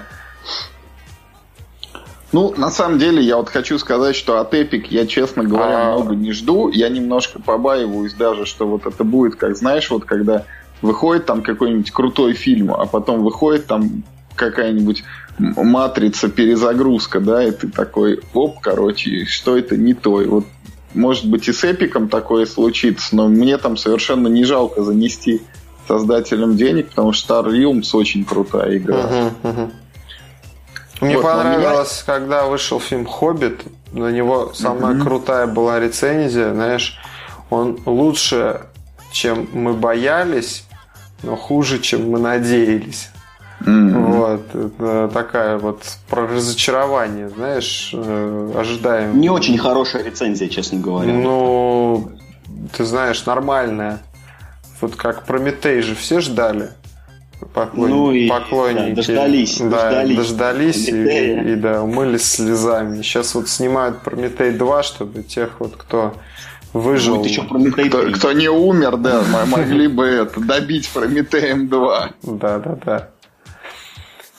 Ну, 2.32 2.54
на 2.56 2.70
самом 2.70 2.98
деле, 2.98 3.22
я 3.22 3.36
вот 3.36 3.50
хочу 3.50 3.78
сказать, 3.78 4.16
что 4.16 4.40
от 4.40 4.54
Epic 4.54 4.86
я, 4.88 5.06
честно 5.06 5.44
говоря, 5.44 5.88
А-а-а. 5.88 5.96
много 5.98 6.14
не 6.14 6.32
жду. 6.32 6.70
Я 6.70 6.88
немножко 6.88 7.40
побаиваюсь 7.40 8.14
даже, 8.14 8.46
что 8.46 8.66
вот 8.66 8.86
это 8.86 9.04
будет, 9.04 9.36
как 9.36 9.54
знаешь, 9.56 9.90
вот 9.90 10.06
когда 10.06 10.46
выходит 10.80 11.26
там 11.26 11.42
какой-нибудь 11.42 11.90
крутой 11.90 12.32
фильм, 12.32 12.72
а 12.72 12.86
потом 12.86 13.22
выходит 13.22 13.66
там 13.66 14.02
какая-нибудь 14.34 15.04
матрица 15.38 16.28
перезагрузка, 16.28 17.20
да, 17.20 17.44
и 17.44 17.50
ты 17.50 17.68
такой, 17.68 18.20
оп, 18.32 18.60
короче, 18.60 19.26
что 19.26 19.58
это 19.58 19.76
не 19.76 19.92
то. 19.92 20.22
И 20.22 20.26
вот, 20.26 20.46
может 20.94 21.26
быть, 21.28 21.48
и 21.48 21.52
с 21.52 21.64
Эпиком 21.64 22.08
такое 22.08 22.46
случится, 22.46 23.14
но 23.14 23.28
мне 23.28 23.58
там 23.58 23.76
совершенно 23.76 24.28
не 24.28 24.44
жалко 24.44 24.82
занести 24.82 25.42
создателям 25.92 26.56
денег, 26.56 26.88
потому 26.88 27.12
что 27.12 27.34
Star 27.34 27.50
Realms 27.50 27.94
очень 27.94 28.24
крутая 28.24 28.78
игра. 28.78 28.96
Uh-huh, 28.96 29.32
uh-huh. 29.42 29.70
Мне 31.02 31.16
вот, 31.16 31.22
понравилось, 31.22 32.04
меня... 32.06 32.18
когда 32.18 32.46
вышел 32.46 32.80
фильм 32.80 33.06
«Хоббит», 33.06 33.62
на 33.92 34.10
него 34.10 34.52
самая 34.54 34.94
uh-huh. 34.94 35.02
крутая 35.02 35.46
была 35.46 35.80
рецензия, 35.80 36.54
знаешь, 36.54 36.98
он 37.50 37.78
лучше, 37.84 38.62
чем 39.10 39.48
мы 39.52 39.74
боялись, 39.74 40.64
но 41.22 41.36
хуже, 41.36 41.78
чем 41.78 42.10
мы 42.10 42.18
надеялись. 42.18 43.10
Mm-hmm. 43.60 44.12
Вот, 44.12 44.54
это 44.54 45.10
такая 45.12 45.58
вот 45.58 45.82
про 46.08 46.26
разочарование, 46.26 47.28
знаешь, 47.28 47.90
э, 47.92 48.52
ожидаем. 48.56 49.20
Не 49.20 49.30
очень 49.30 49.56
хорошая 49.56 50.02
рецензия, 50.02 50.48
честно 50.48 50.80
говоря. 50.80 51.12
Ну, 51.12 52.10
ты 52.76 52.84
знаешь, 52.84 53.24
нормальная. 53.26 54.00
Вот 54.82 54.96
как 54.96 55.24
Прометей 55.24 55.80
же 55.80 55.94
все 55.94 56.20
ждали. 56.20 56.70
Поклон... 57.54 57.90
Ну 57.90 58.12
и 58.12 58.28
поклонники. 58.28 58.90
Да, 58.90 58.94
дождались. 58.96 59.58
Да, 59.58 59.68
дождались, 59.68 60.16
дождались 60.16 60.88
и, 60.88 61.52
и, 61.52 61.54
да, 61.54 61.82
умылись 61.82 62.24
слезами. 62.24 63.02
Сейчас 63.02 63.34
вот 63.34 63.48
снимают 63.48 64.00
Прометей 64.02 64.50
2, 64.52 64.82
чтобы 64.82 65.22
тех 65.22 65.60
вот, 65.60 65.76
кто 65.76 66.14
выжил. 66.72 67.16
Будет 67.16 67.30
еще 67.30 67.42
Прометей 67.44 67.88
кто, 67.88 68.10
кто 68.10 68.32
не 68.32 68.48
умер, 68.48 68.96
да, 68.96 69.22
могли 69.46 69.86
бы 69.86 70.04
это 70.04 70.40
добить 70.40 70.88
Прометеем 70.90 71.68
2. 71.68 72.10
Да, 72.22 72.58
да, 72.58 72.78
да. 72.84 73.08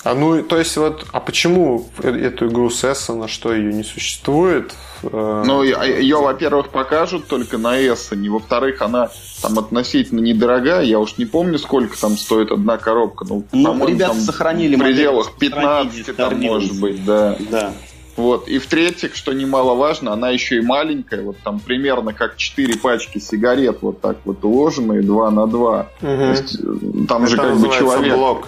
А 0.03 0.15
ну, 0.15 0.43
то 0.43 0.57
есть 0.57 0.75
вот, 0.75 1.05
а 1.11 1.19
почему 1.21 1.87
эту 2.01 2.47
игру 2.47 2.69
Сессона, 2.69 3.27
что 3.27 3.53
ее 3.53 3.73
не 3.73 3.83
существует? 3.83 4.73
Э, 5.03 5.43
ну, 5.45 5.63
ее, 5.63 6.17
во-первых, 6.17 6.69
покажут 6.69 7.27
только 7.27 7.57
на 7.57 7.77
Эссоне, 7.77 8.29
во-вторых, 8.29 8.81
она 8.81 9.11
там 9.41 9.57
относительно 9.57 10.19
недорогая, 10.19 10.83
я 10.83 10.99
уж 10.99 11.17
не 11.17 11.25
помню, 11.25 11.57
сколько 11.57 11.97
там 11.99 12.17
стоит 12.17 12.51
одна 12.51 12.77
коробка. 12.77 13.25
Ну, 13.29 13.45
ну 13.53 13.87
ребята 13.87 14.11
там 14.11 14.21
сохранили 14.21 14.75
в 14.75 14.79
пределах 14.79 15.37
15, 15.37 16.15
там, 16.17 16.41
может 16.41 16.79
быть, 16.79 17.05
да. 17.05 17.37
Да. 17.49 17.73
Вот. 18.15 18.47
И 18.47 18.59
в-третьих, 18.59 19.15
что 19.15 19.33
немаловажно, 19.33 20.13
она 20.13 20.29
еще 20.29 20.57
и 20.57 20.61
маленькая, 20.61 21.23
вот 21.23 21.37
там 21.43 21.59
примерно 21.59 22.13
как 22.13 22.37
4 22.37 22.77
пачки 22.77 23.19
сигарет 23.19 23.79
вот 23.81 24.01
так 24.01 24.17
вот 24.25 24.43
уложенные 24.43 25.01
2 25.01 25.31
на 25.31 25.47
2. 25.47 25.79
Угу. 25.79 25.87
То 26.01 26.29
есть, 26.29 26.59
э, 26.59 27.05
там 27.07 27.23
Это 27.23 27.31
же 27.31 27.37
как 27.37 27.57
бы 27.57 27.69
человек... 27.69 28.15
Блок. 28.15 28.47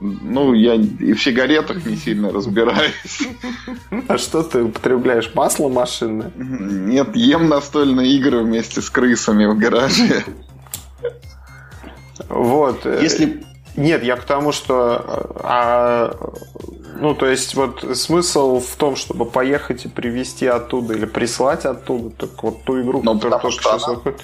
Ну, 0.00 0.52
я 0.52 0.74
и 0.74 1.12
в 1.14 1.22
сигаретах 1.22 1.86
не 1.86 1.96
сильно 1.96 2.30
разбираюсь. 2.30 3.28
А 4.08 4.18
что 4.18 4.42
ты 4.42 4.64
употребляешь? 4.64 5.30
Масло 5.34 5.68
машинное? 5.68 6.30
Нет, 6.36 7.16
ем 7.16 7.48
настольные 7.48 8.12
игры 8.12 8.42
вместе 8.42 8.82
с 8.82 8.90
крысами 8.90 9.46
в 9.46 9.56
гараже. 9.56 10.24
Вот. 12.28 12.84
Если... 12.84 13.44
Нет, 13.76 14.02
я 14.02 14.16
к 14.16 14.24
тому, 14.24 14.52
что... 14.52 15.34
А, 15.42 16.16
ну, 16.98 17.14
то 17.14 17.26
есть, 17.26 17.54
вот 17.54 17.84
смысл 17.96 18.60
в 18.60 18.76
том, 18.76 18.96
чтобы 18.96 19.26
поехать 19.26 19.84
и 19.84 19.88
привезти 19.88 20.46
оттуда 20.46 20.94
или 20.94 21.04
прислать 21.04 21.64
оттуда, 21.66 22.10
так 22.10 22.42
вот 22.42 22.64
ту 22.64 22.80
игру, 22.80 23.02
ну, 23.02 23.14
которая 23.14 23.40
только 23.40 23.62
сейчас 23.62 23.84
она... 23.84 23.94
выходит. 23.94 24.20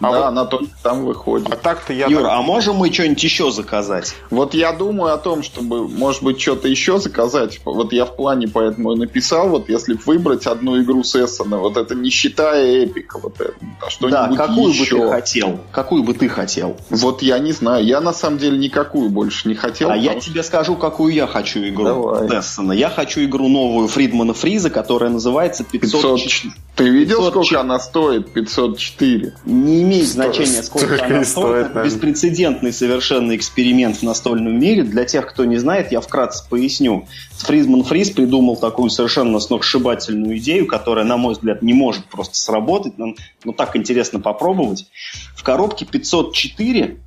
А 0.00 0.10
да, 0.12 0.18
вот... 0.18 0.26
она 0.26 0.44
только 0.46 0.70
там 0.82 1.04
выходит. 1.04 1.52
А 1.52 1.56
так-то 1.56 1.92
я... 1.92 2.06
Юра, 2.06 2.24
так... 2.24 2.32
а 2.32 2.42
можем 2.42 2.76
мы 2.76 2.92
что-нибудь 2.92 3.22
еще 3.22 3.50
заказать? 3.50 4.14
Вот 4.30 4.54
я 4.54 4.72
думаю 4.72 5.12
о 5.14 5.18
том, 5.18 5.42
чтобы, 5.42 5.86
может 5.88 6.22
быть, 6.22 6.40
что-то 6.40 6.68
еще 6.68 6.98
заказать. 6.98 7.60
Вот 7.64 7.92
я 7.92 8.06
в 8.06 8.16
плане 8.16 8.48
поэтому 8.48 8.92
и 8.92 8.98
написал, 8.98 9.48
вот 9.48 9.68
если 9.68 9.98
выбрать 10.06 10.46
одну 10.46 10.80
игру 10.80 11.04
с 11.04 11.14
Эссена, 11.14 11.58
вот 11.58 11.76
это 11.76 11.94
не 11.94 12.10
считая 12.10 12.84
Эпика, 12.84 13.18
вот 13.18 13.40
это, 13.40 13.54
а 13.80 13.90
что-нибудь 13.90 14.36
Да, 14.36 14.46
какую 14.46 14.70
еще. 14.70 14.96
бы 14.96 15.02
ты 15.02 15.10
хотел? 15.10 15.60
Какую 15.70 16.02
бы 16.02 16.14
ты 16.14 16.28
хотел? 16.28 16.76
Вот 16.88 17.22
я 17.22 17.38
не 17.38 17.52
знаю. 17.52 17.84
Я 17.84 18.00
на 18.00 18.12
самом 18.12 18.38
деле 18.38 18.56
никакую 18.58 19.10
больше 19.10 19.48
не 19.48 19.54
хотел. 19.54 19.90
А 19.90 19.96
я 19.96 20.12
что... 20.12 20.30
тебе 20.30 20.42
скажу, 20.42 20.76
какую 20.76 21.12
я 21.12 21.26
хочу 21.26 21.60
игру 21.60 21.84
Давай. 21.84 22.40
Эссена. 22.40 22.72
Я 22.72 22.88
хочу 22.88 23.22
игру 23.24 23.48
новую 23.48 23.88
Фридмана 23.88 24.34
Фриза, 24.34 24.70
которая 24.70 25.10
называется 25.10 25.64
500... 25.64 26.16
500... 26.16 26.52
Ты 26.76 26.88
видел, 26.88 27.18
500... 27.18 27.30
сколько 27.30 27.60
она 27.60 27.78
стоит? 27.78 28.32
504. 28.32 29.34
Не 29.44 29.82
имеет 29.90 30.06
значения, 30.06 30.62
сколько 30.62 31.04
она 31.04 31.24
стоит. 31.24 31.66
Это 31.66 31.84
беспрецедентный 31.84 32.72
совершенно 32.72 33.34
эксперимент 33.36 33.96
в 33.96 34.02
настольном 34.02 34.58
мире. 34.58 34.84
Для 34.84 35.04
тех, 35.04 35.26
кто 35.26 35.44
не 35.44 35.58
знает, 35.58 35.92
я 35.92 36.00
вкратце 36.00 36.48
поясню. 36.48 37.06
Фризман 37.38 37.82
Фриз 37.82 38.10
придумал 38.10 38.56
такую 38.56 38.90
совершенно 38.90 39.38
сногсшибательную 39.40 40.38
идею, 40.38 40.66
которая, 40.66 41.04
на 41.04 41.16
мой 41.16 41.34
взгляд, 41.34 41.62
не 41.62 41.72
может 41.72 42.04
просто 42.06 42.36
сработать, 42.36 42.96
но, 42.98 43.14
но 43.44 43.52
так 43.52 43.76
интересно 43.76 44.20
попробовать. 44.20 44.86
В 45.34 45.42
коробке 45.42 45.84
504 45.84 46.98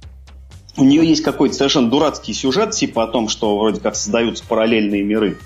у 0.75 0.83
нее 0.83 1.07
есть 1.07 1.23
какой-то 1.23 1.55
совершенно 1.55 1.89
дурацкий 1.89 2.33
сюжет, 2.33 2.71
типа 2.71 3.03
о 3.03 3.07
том, 3.07 3.29
что 3.29 3.57
вроде 3.57 3.79
как 3.79 3.95
создаются 3.95 4.43
параллельные 4.47 5.03
миры. 5.03 5.37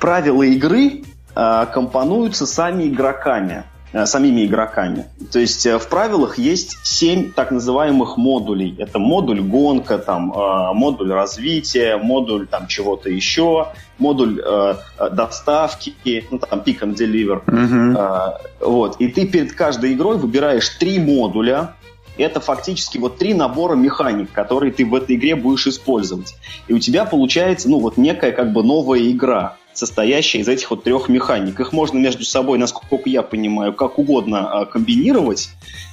Правила 0.00 0.42
игры 0.42 1.04
э, 1.34 1.66
компонуются 1.72 2.46
сами 2.46 2.88
игроками. 2.88 3.64
Э, 3.94 4.06
самими 4.06 4.46
игроками. 4.46 5.04
То 5.30 5.38
есть 5.38 5.66
э, 5.66 5.78
в 5.78 5.86
правилах 5.88 6.38
есть 6.38 6.78
семь 6.82 7.30
так 7.30 7.50
называемых 7.50 8.16
модулей. 8.16 8.74
Это 8.78 8.98
модуль 8.98 9.42
гонка, 9.42 9.98
там, 9.98 10.32
э, 10.32 10.72
модуль 10.72 11.12
развития, 11.12 11.98
модуль 11.98 12.46
там 12.46 12.68
чего-то 12.68 13.10
еще, 13.10 13.68
модуль 13.98 14.40
э, 14.42 14.74
доставки, 15.10 16.24
ну 16.30 16.38
там 16.38 16.60
pick 16.60 16.80
and 16.80 16.94
deliver. 16.94 17.44
Uh-huh. 17.44 18.38
Э, 18.60 18.64
вот. 18.64 18.96
И 18.98 19.08
ты 19.08 19.26
перед 19.26 19.52
каждой 19.52 19.92
игрой 19.92 20.16
выбираешь 20.16 20.70
три 20.70 20.98
модуля, 20.98 21.74
это 22.16 22.40
фактически 22.40 22.96
вот 22.96 23.18
три 23.18 23.34
набора 23.34 23.74
механик, 23.74 24.32
которые 24.32 24.72
ты 24.72 24.86
в 24.86 24.94
этой 24.94 25.16
игре 25.16 25.36
будешь 25.36 25.66
использовать. 25.66 26.34
И 26.66 26.72
у 26.72 26.78
тебя 26.78 27.04
получается, 27.04 27.68
ну, 27.68 27.78
вот 27.78 27.98
некая 27.98 28.32
как 28.32 28.54
бы 28.54 28.62
новая 28.62 29.00
игра 29.10 29.56
состоящая 29.72 30.38
из 30.38 30.48
этих 30.48 30.70
вот 30.70 30.84
трех 30.84 31.08
механик. 31.08 31.58
Их 31.60 31.72
можно 31.72 31.98
между 31.98 32.24
собой, 32.24 32.58
насколько 32.58 33.08
я 33.08 33.22
понимаю, 33.22 33.72
как 33.72 33.98
угодно 33.98 34.60
а, 34.60 34.66
комбинировать. 34.66 35.50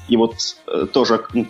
И 0.07 0.17
вот 0.17 0.35
э, 0.67 0.87
тоже, 0.91 1.23
ну, 1.33 1.47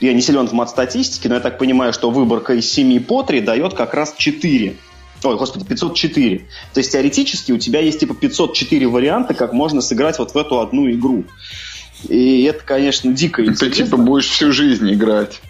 я 0.00 0.12
не 0.12 0.20
силен 0.20 0.46
в 0.48 0.52
мат-статистике, 0.52 1.28
но 1.28 1.36
я 1.36 1.40
так 1.40 1.58
понимаю, 1.58 1.92
что 1.92 2.10
выборка 2.10 2.54
из 2.54 2.70
7 2.70 3.02
по 3.04 3.22
3 3.22 3.40
дает 3.40 3.74
как 3.74 3.94
раз 3.94 4.14
4. 4.16 4.76
Ой, 5.22 5.36
господи, 5.36 5.64
504. 5.66 6.38
То 6.72 6.80
есть 6.80 6.92
теоретически 6.92 7.52
у 7.52 7.58
тебя 7.58 7.80
есть 7.80 8.00
типа 8.00 8.14
504 8.14 8.86
варианта, 8.88 9.34
как 9.34 9.52
можно 9.52 9.80
сыграть 9.80 10.18
вот 10.18 10.32
в 10.32 10.36
эту 10.36 10.60
одну 10.60 10.90
игру. 10.90 11.24
И 12.08 12.44
это, 12.44 12.64
конечно, 12.64 13.12
дико 13.12 13.42
интересно. 13.42 13.68
Ты 13.68 13.84
типа 13.84 13.96
будешь 13.98 14.28
всю 14.28 14.52
жизнь 14.52 14.90
играть. 14.92 15.40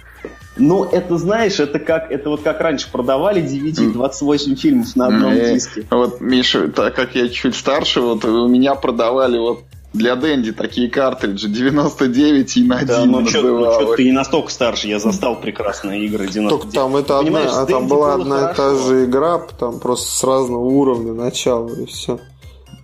Ну, 0.61 0.85
это, 0.85 1.17
знаешь, 1.17 1.59
это 1.59 1.79
как 1.79 2.12
это 2.12 2.31
вот 2.31 2.43
как 2.43 2.61
раньше 2.61 2.88
продавали 2.90 3.43
DVD 3.43 3.93
28 3.93 4.57
фильмов 4.57 4.95
на 4.95 5.07
одном 5.07 5.33
э, 5.33 5.55
диске. 5.55 5.85
Вот, 5.90 6.21
Миша, 6.21 6.69
так 6.69 6.95
как 6.95 7.14
я 7.14 7.29
чуть 7.29 7.57
старше, 7.57 8.00
вот 8.00 8.25
у 8.25 8.47
меня 8.47 8.75
продавали 8.75 9.38
вот 9.38 9.64
для 9.93 10.14
Дэнди 10.14 10.52
такие 10.52 10.88
картриджи 10.88 11.49
99 11.49 12.57
и 12.57 12.64
на 12.64 12.76
1 12.76 12.87
да, 12.87 13.05
ну, 13.07 13.26
что, 13.26 13.43
ну, 13.43 13.95
ты 13.97 14.05
не 14.05 14.12
настолько 14.12 14.50
старше, 14.50 14.87
я 14.87 15.00
застал 15.00 15.40
прекрасные 15.40 16.05
игры 16.05 16.29
99. 16.29 16.50
Только 16.50 16.73
там 16.73 16.97
это 16.97 17.19
одна, 17.19 17.62
а 17.62 17.67
там 17.67 17.88
была 17.88 18.14
одна 18.14 18.50
и 18.50 18.55
та 18.55 18.76
же 18.76 19.07
игра, 19.07 19.38
там 19.38 19.81
просто 19.81 20.09
с 20.11 20.23
разного 20.23 20.64
уровня 20.64 21.12
начала 21.12 21.69
и 21.69 21.87
все. 21.87 22.21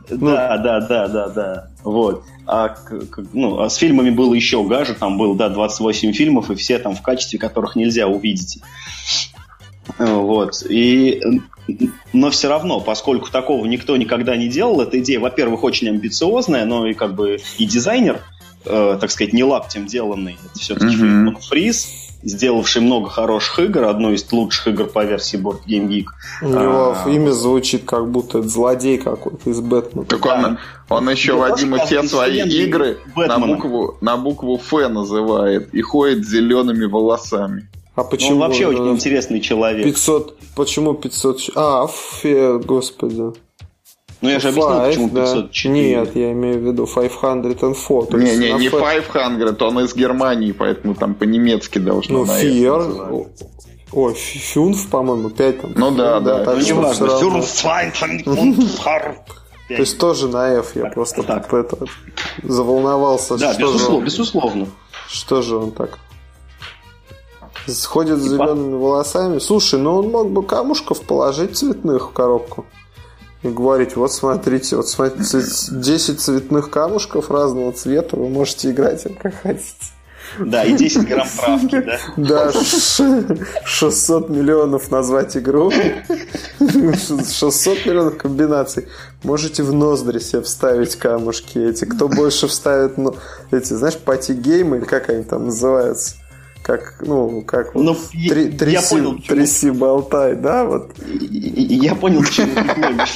Ну, 0.08 0.26
да, 0.30 0.56
да, 0.58 0.80
да, 0.80 1.08
да, 1.08 1.28
да. 1.28 1.68
Вот. 1.82 2.24
А, 2.46 2.74
ну, 3.32 3.60
а 3.60 3.68
с 3.68 3.76
фильмами 3.76 4.10
было 4.10 4.34
еще 4.34 4.62
гаже, 4.64 4.94
там 4.94 5.18
было, 5.18 5.36
да, 5.36 5.48
28 5.48 6.12
фильмов, 6.12 6.50
и 6.50 6.54
все 6.54 6.78
там 6.78 6.94
в 6.94 7.02
качестве 7.02 7.38
которых 7.38 7.76
нельзя 7.76 8.06
увидеть. 8.06 8.60
Вот. 9.98 10.62
И, 10.68 11.20
но 12.12 12.30
все 12.30 12.48
равно, 12.48 12.80
поскольку 12.80 13.30
такого 13.30 13.66
никто 13.66 13.96
никогда 13.96 14.36
не 14.36 14.48
делал, 14.48 14.80
эта 14.80 14.98
идея, 15.00 15.20
во-первых, 15.20 15.64
очень 15.64 15.88
амбициозная, 15.88 16.64
но 16.64 16.86
и 16.86 16.94
как 16.94 17.14
бы 17.14 17.38
и 17.58 17.64
дизайнер, 17.66 18.20
э, 18.64 18.98
так 19.00 19.10
сказать, 19.10 19.32
не 19.32 19.44
лаптем 19.44 19.86
деланный, 19.86 20.36
это 20.44 20.58
все-таки 20.58 20.94
mm-hmm. 20.96 21.40
Фриз, 21.48 22.05
сделавший 22.26 22.82
много 22.82 23.08
хороших 23.08 23.60
игр, 23.60 23.84
одну 23.84 24.12
из 24.12 24.30
лучших 24.32 24.68
игр 24.68 24.86
по 24.86 25.04
версии 25.04 25.38
Board 25.38 25.60
Game 25.66 25.88
Geek. 25.88 26.06
У 26.42 26.48
него 26.48 26.96
а, 26.96 27.08
имя 27.08 27.30
звучит 27.30 27.84
как 27.84 28.10
будто 28.10 28.42
злодей 28.42 28.98
какой-то 28.98 29.50
из 29.50 29.60
Бэтмена. 29.60 30.06
Так 30.06 30.24
он, 30.26 30.58
он 30.88 31.10
еще, 31.10 31.34
ну, 31.34 31.38
Вадим, 31.40 31.78
все 31.84 32.02
свои 32.02 32.40
игры 32.40 32.98
на 33.14 33.38
букву, 33.38 33.96
на 34.00 34.16
букву 34.16 34.56
Ф 34.56 34.72
называет 34.90 35.72
и 35.72 35.80
ходит 35.82 36.24
с 36.24 36.28
зелеными 36.28 36.84
волосами. 36.86 37.68
А 37.94 38.04
почему? 38.04 38.32
Он 38.32 38.38
вообще 38.40 38.66
очень 38.66 38.90
интересный 38.90 39.40
человек. 39.40 39.84
500, 39.84 40.36
почему 40.54 40.94
500? 40.94 41.50
А, 41.54 41.86
фе, 41.86 42.58
господи. 42.58 43.32
Ну, 44.26 44.32
я 44.32 44.40
же 44.40 44.48
объяснил, 44.48 44.70
Five, 44.70 44.86
почему 44.88 45.08
504. 45.10 45.74
Да. 45.74 46.00
Нет, 46.04 46.16
я 46.16 46.32
имею 46.32 46.58
в 46.58 46.62
виду 46.62 46.84
504. 46.84 48.22
Не, 48.22 48.36
не, 48.36 48.52
не 48.52 48.68
500, 48.68 49.62
он 49.62 49.80
из 49.80 49.94
Германии, 49.94 50.52
поэтому 50.52 50.94
там 50.94 51.14
по-немецки 51.14 51.78
должно 51.78 52.24
Ну, 52.24 52.32
Fear. 52.32 53.28
Ой, 53.92 54.14
Фюнф, 54.14 54.88
по-моему, 54.88 55.30
5 55.30 55.60
там. 55.60 55.72
Ну 55.76 55.90
да, 55.92 56.20
да. 56.20 56.44
Ну, 56.44 56.60
неважно. 56.60 56.92
всё 56.92 57.06
равно. 57.06 57.20
Сюрнсвайн, 57.20 57.92
То 59.68 59.74
есть 59.74 59.98
тоже 59.98 60.28
на 60.28 60.54
F, 60.54 60.76
я 60.76 60.86
просто 60.86 61.22
так. 61.22 61.52
это, 61.52 61.76
заволновался. 62.42 63.36
Да, 63.36 63.52
что, 63.52 63.66
же 63.66 63.72
безусловно, 63.72 63.98
он, 63.98 64.04
безусловно. 64.04 64.66
что 65.08 65.42
же 65.42 65.56
он 65.56 65.72
так 65.72 65.98
сходит 67.66 68.18
с 68.18 68.22
зелеными 68.22 68.74
волосами? 68.74 69.38
Слушай, 69.38 69.80
ну 69.80 69.96
он 69.96 70.10
мог 70.10 70.30
бы 70.30 70.42
камушков 70.44 71.02
положить 71.02 71.56
цветных 71.56 72.10
в 72.10 72.12
коробку. 72.12 72.64
И 73.46 73.50
говорить, 73.52 73.96
вот 73.96 74.12
смотрите, 74.12 74.76
вот 74.76 74.88
смотрите, 74.88 75.40
10 75.70 76.20
цветных 76.20 76.70
камушков 76.70 77.30
разного 77.30 77.72
цвета, 77.72 78.16
вы 78.16 78.28
можете 78.28 78.70
играть 78.70 79.06
им 79.06 79.14
как 79.14 79.34
хотите. 79.42 79.74
Да, 80.40 80.64
и 80.64 80.72
10 80.76 81.06
грамм 81.06 81.28
травки, 81.28 81.80
да. 81.80 81.98
Да, 82.16 82.52
ш- 82.52 83.24
600 83.64 84.28
миллионов 84.28 84.90
назвать 84.90 85.36
игру. 85.36 85.70
600 86.58 87.86
миллионов 87.86 88.16
комбинаций. 88.18 88.88
Можете 89.22 89.62
в 89.62 89.72
ноздри 89.72 90.18
себе 90.18 90.42
вставить 90.42 90.96
камушки 90.96 91.58
эти. 91.58 91.84
Кто 91.84 92.08
больше 92.08 92.48
вставит, 92.48 92.98
ну, 92.98 93.14
эти, 93.50 93.72
знаешь, 93.72 93.96
пати-геймы, 93.96 94.78
или 94.78 94.84
как 94.84 95.08
они 95.10 95.22
там 95.24 95.46
называются? 95.46 96.16
Как, 96.66 96.96
ну, 97.00 97.42
как 97.42 97.76
вот, 97.76 97.84
Ну, 97.84 97.94
три- 97.94 98.50
я- 98.50 98.58
тряси, 98.58 98.74
я 98.74 98.82
понял, 98.90 99.14
почему. 99.14 99.36
тряси, 99.36 99.70
болтай, 99.70 100.34
да, 100.34 100.64
вот. 100.64 100.98
И 100.98 101.78
Я 101.80 101.94
понял, 101.94 102.24
к 102.24 102.28
чему 102.30 102.54
ты. 102.56 103.06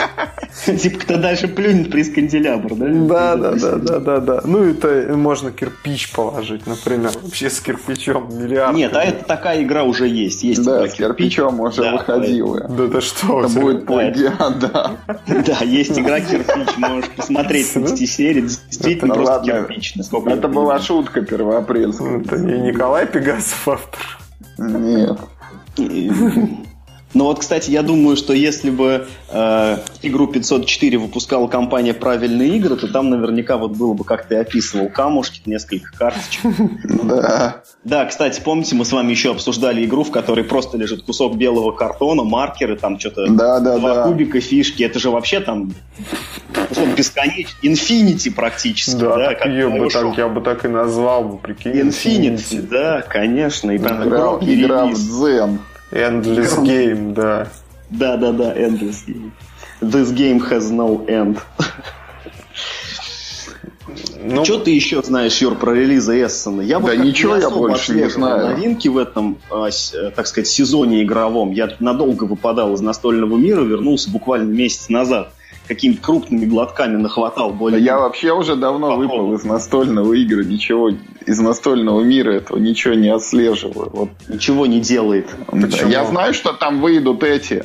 Типа, 0.79 0.99
кто 1.01 1.17
дальше 1.17 1.49
плюнет, 1.49 1.91
приз 1.91 2.11
канделябр, 2.11 2.75
да? 2.75 2.87
Да, 2.87 3.37
да, 3.37 3.53
да, 3.53 3.77
да, 3.77 3.99
да, 3.99 4.21
да. 4.21 4.41
Ну, 4.45 4.65
это 4.65 5.15
можно 5.17 5.53
кирпич 5.53 6.13
положить, 6.13 6.67
например. 6.67 7.13
Вообще 7.23 7.51
с 7.51 7.61
кирпичом 7.61 8.29
миллиард. 8.37 8.77
Нет, 8.77 8.95
а 8.97 9.03
это 9.03 9.25
такая 9.25 9.63
игра 9.63 9.85
уже 9.85 10.09
есть. 10.09 10.43
Есть 10.43 10.65
Да, 10.65 10.87
с 10.87 10.95
кирпичом 10.95 11.61
уже 11.61 11.83
Да, 11.83 11.93
выходила. 11.93 12.61
Да 12.69 12.89
ты 12.89 13.01
что? 13.01 13.45
Это 13.45 13.61
будет 13.61 13.87
плагиат, 13.87 14.59
да. 14.59 14.97
Да, 15.27 15.65
есть 15.65 15.99
игра 15.99 16.21
кирпич, 16.21 16.77
можешь 16.77 17.11
посмотреть 17.11 17.73
30 17.73 18.11
серий, 18.11 18.43
действительно 18.43 19.15
Ну 19.15 19.25
просто 19.25 19.45
кирпич. 19.45 19.95
Это 20.27 20.49
была 20.49 20.79
шутка 20.81 21.23
первоапрельская. 21.23 22.21
Это 22.21 22.39
не 22.39 22.71
Николай 22.71 23.07
Пегасов 23.07 23.69
автор. 23.69 24.19
Нет. 24.59 25.19
Ну 27.13 27.25
вот, 27.25 27.41
кстати, 27.41 27.71
я 27.71 27.83
думаю, 27.83 28.17
что 28.17 28.33
если 28.33 28.71
бы 28.71 29.07
э, 29.31 29.79
игру 30.03 30.29
504 30.29 30.99
выпускала 30.99 31.49
компания 31.49 31.93
«Правильные 31.93 32.57
игры», 32.57 32.77
то 32.77 32.87
там 32.87 33.11
наверняка 33.11 33.57
вот 33.57 33.73
было 33.73 33.95
бы, 33.95 34.05
как 34.05 34.27
ты 34.27 34.37
описывал, 34.37 34.89
камушки, 34.89 35.43
несколько 35.47 35.91
карточек. 35.97 36.43
Да. 37.03 37.63
Да, 37.83 38.05
кстати, 38.05 38.41
помните, 38.41 38.77
мы 38.77 38.85
с 38.85 38.93
вами 38.93 39.11
еще 39.11 39.33
обсуждали 39.33 39.85
игру, 39.85 40.05
в 40.05 40.11
которой 40.11 40.45
просто 40.45 40.77
лежит 40.77 41.03
кусок 41.03 41.37
белого 41.37 41.73
картона, 41.73 42.23
маркеры, 42.23 42.77
там 42.77 42.99
что-то 42.99 43.27
Да, 43.29 43.59
да, 43.59 43.79
два 43.79 43.95
да. 43.95 44.03
кубика, 44.05 44.41
фишки. 44.41 44.83
Это 44.83 44.99
же 44.99 45.11
вообще 45.11 45.41
там 45.41 45.73
условно, 46.71 46.95
бесконечно. 46.95 47.57
Инфинити 47.63 48.29
практически, 48.31 49.01
Да, 49.01 49.17
да, 49.17 49.35
как 49.35 49.47
ее 49.47 49.69
бы 49.69 49.89
так, 49.89 50.17
я 50.17 50.29
бы 50.29 50.41
так 50.41 50.65
и 50.65 50.69
назвал 50.69 51.39
прикинь. 51.39 51.81
Инфинити, 51.81 52.61
да, 52.61 53.03
конечно. 53.03 53.71
И 53.71 53.79
прям 53.79 54.07
Игра, 54.07 54.39
игра 54.43 54.87
в 54.87 54.95
дзен. 54.95 55.61
Endless 55.91 56.59
Game, 56.63 57.15
да. 57.15 57.49
Да, 57.91 58.17
да, 58.17 58.33
да, 58.33 58.55
endless 58.57 59.05
game. 59.07 59.33
This 59.81 60.15
game 60.15 60.41
has 60.49 60.71
no 60.71 61.05
end. 61.07 61.39
Ну, 64.23 64.45
Что 64.45 64.59
ты 64.59 64.71
еще 64.71 65.03
знаешь, 65.03 65.41
Юр, 65.41 65.57
про 65.57 65.73
релизы 65.73 66.23
Эссена? 66.25 66.61
Я 66.61 66.79
Да 66.79 66.95
ничего 66.95 67.37
я 67.37 67.51
больше 67.51 67.95
не 67.95 68.09
знаю. 68.09 68.51
новинки 68.51 68.87
в 68.89 68.99
этом, 68.99 69.39
а, 69.51 69.69
э, 69.69 70.11
так 70.11 70.27
сказать, 70.27 70.47
сезоне 70.47 71.03
игровом. 71.03 71.51
Я 71.51 71.71
надолго 71.81 72.25
выпадал 72.25 72.75
из 72.75 72.81
настольного 72.81 73.37
мира, 73.37 73.63
вернулся 73.63 74.11
буквально 74.11 74.53
месяц 74.53 74.89
назад. 74.89 75.33
Какими-то 75.71 76.03
крупными 76.03 76.47
глотками 76.47 76.97
нахватал 76.97 77.53
более... 77.53 77.81
Я 77.81 77.97
вообще 77.97 78.33
уже 78.33 78.57
давно 78.57 78.89
Попробуй. 78.89 79.07
выпал 79.07 79.35
из 79.35 79.45
настольного 79.45 80.13
игры, 80.15 80.45
ничего 80.45 80.91
из 81.25 81.39
настольного 81.39 82.01
мира 82.01 82.33
этого 82.33 82.59
ничего 82.59 82.95
не 82.95 83.09
отслеживаю. 83.09 83.89
Вот, 83.93 84.09
Ничего 84.29 84.67
не 84.67 84.81
делает. 84.81 85.29
Почему? 85.47 85.89
Я 85.89 86.05
знаю, 86.07 86.35
что 86.35 86.55
там 86.55 86.81
выйдут 86.81 87.23
эти 87.23 87.65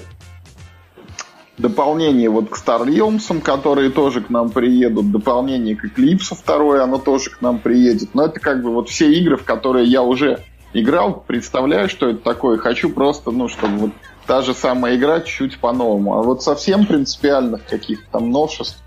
дополнения 1.58 2.30
вот 2.30 2.50
к 2.50 2.58
Star 2.58 2.86
Realms, 2.86 3.41
которые 3.41 3.89
тоже 3.89 4.22
к 4.22 4.30
нам 4.30 4.52
приедут, 4.52 5.12
дополнение 5.12 5.76
к 5.76 5.86
Eclipse 5.86 6.36
второе, 6.36 6.84
оно 6.84 7.00
тоже 7.00 7.32
к 7.32 7.41
нам 7.41 7.58
приедет. 7.58 8.10
Но 8.13 8.26
это 8.26 8.39
как 8.39 8.62
бы 8.62 8.70
вот 8.70 8.88
все 8.88 9.12
игры, 9.12 9.36
в 9.36 9.44
которые 9.44 9.88
я 9.88 10.04
уже 10.04 10.41
играл, 10.74 11.24
представляю, 11.26 11.89
что 11.89 12.10
это 12.10 12.20
такое. 12.20 12.60
Хочу 12.60 12.91
просто, 12.91 13.32
ну, 13.32 13.48
чтобы 13.48 13.78
вот 13.78 13.91
та 14.28 14.42
же 14.42 14.54
самая 14.54 14.96
игра 14.96 15.22
чуть 15.22 15.60
по-новому. 15.60 16.14
А 16.20 16.22
вот 16.24 16.44
совсем 16.44 16.86
принципиальных 16.86 17.66
каких-то 17.66 18.06
там 18.12 18.32
новшеств 18.32 18.78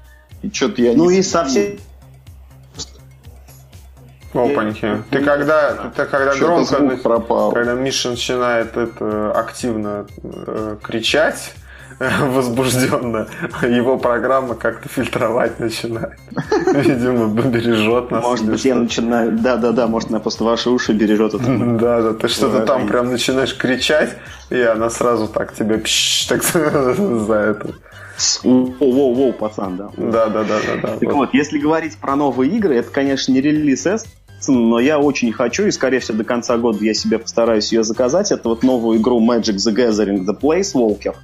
и 0.43 0.51
что-то 0.51 0.83
я 0.83 0.95
Ну 0.95 1.11
не 1.11 1.19
и 1.19 1.23
совсем... 1.23 1.79
опаньки. 4.33 5.03
Ты 5.11 5.25
когда, 5.25 5.91
ты 5.97 6.05
когда 6.05 6.35
громко, 6.37 6.97
пропал. 6.97 7.53
когда 7.53 7.75
Миша 7.75 8.11
начинает 8.11 8.77
это 8.77 9.33
активно 9.33 10.07
э, 10.23 10.77
кричать, 10.83 11.55
возбужденно, 12.21 13.27
его 13.63 13.99
программа 13.99 14.55
как-то 14.55 14.89
фильтровать 14.89 15.59
начинает. 15.59 16.19
Видимо, 16.67 17.29
бережет 17.29 18.11
нас. 18.11 18.23
Может 18.23 18.47
быть, 18.47 18.65
я 18.65 18.77
начинаю... 18.77 19.33
Да-да-да, 19.33 19.89
может, 19.89 20.11
она 20.11 20.21
просто 20.21 20.45
ваши 20.45 20.71
уши 20.71 20.93
бережет. 20.93 21.35
это. 21.35 21.45
Да, 21.45 22.03
да, 22.03 22.15
ты 22.15 22.29
что-то 22.29 22.65
там 22.65 22.87
прям 22.87 23.11
начинаешь 23.11 23.57
кричать, 23.57 24.17
и 24.51 24.61
она 24.61 24.91
сразу 24.91 25.27
так 25.27 25.55
тебе 25.55 25.83
так 26.29 26.43
за 26.45 27.35
это. 27.35 27.75
Воу-воу-воу, 28.45 29.33
пацан, 29.33 29.77
да. 29.77 29.91
Да, 29.97 30.27
да, 30.27 30.45
да, 30.45 30.59
да, 30.67 30.77
да. 30.83 30.89
Так 30.89 31.03
вот. 31.03 31.15
вот, 31.15 31.35
если 31.35 31.59
говорить 31.59 31.97
про 31.99 32.17
новые 32.17 32.51
игры, 32.53 32.77
это, 32.77 32.91
конечно, 32.91 33.33
не 33.33 33.41
релиз 33.41 33.87
S, 33.87 34.07
но 34.47 34.79
я 34.79 34.99
очень 34.99 35.33
хочу, 35.33 35.67
и, 35.67 35.71
скорее 35.71 36.01
всего, 36.01 36.19
до 36.19 36.25
конца 36.25 36.57
года 36.59 36.85
я 36.85 36.95
себе 36.95 37.19
постараюсь 37.19 37.73
ее 37.73 37.83
заказать. 37.83 38.31
Это 38.31 38.49
вот 38.49 38.63
новую 38.63 38.99
игру 38.99 39.21
Magic 39.21 39.57
the 39.57 39.75
Gathering 39.75 40.25
The 40.25 40.39
Place 40.39 40.75
Walker. 40.75 41.15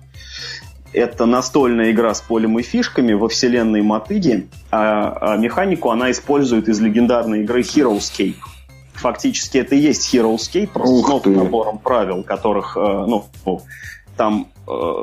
Это 0.94 1.26
настольная 1.26 1.90
игра 1.90 2.14
с 2.14 2.20
полем 2.20 2.59
и 2.59 2.62
фишками 2.62 3.12
во 3.14 3.28
вселенной 3.28 3.83
Мотыги, 3.83 4.48
а, 4.70 5.33
а 5.33 5.37
механику 5.37 5.90
она 5.90 6.12
использует 6.12 6.68
из 6.68 6.80
легендарной 6.80 7.42
игры 7.42 7.62
Heroescape. 7.62 8.37
Фактически 8.94 9.59
это 9.59 9.74
и 9.74 9.78
есть 9.78 10.14
Heroescape, 10.14 10.68
просто 10.68 10.94
Ух 10.94 11.07
с 11.07 11.09
новым 11.09 11.22
ты. 11.22 11.30
набором 11.30 11.78
правил, 11.78 12.22
которых, 12.22 12.76
э, 12.76 12.80
ну, 12.80 13.26
там 14.16 14.46
э, 14.68 15.02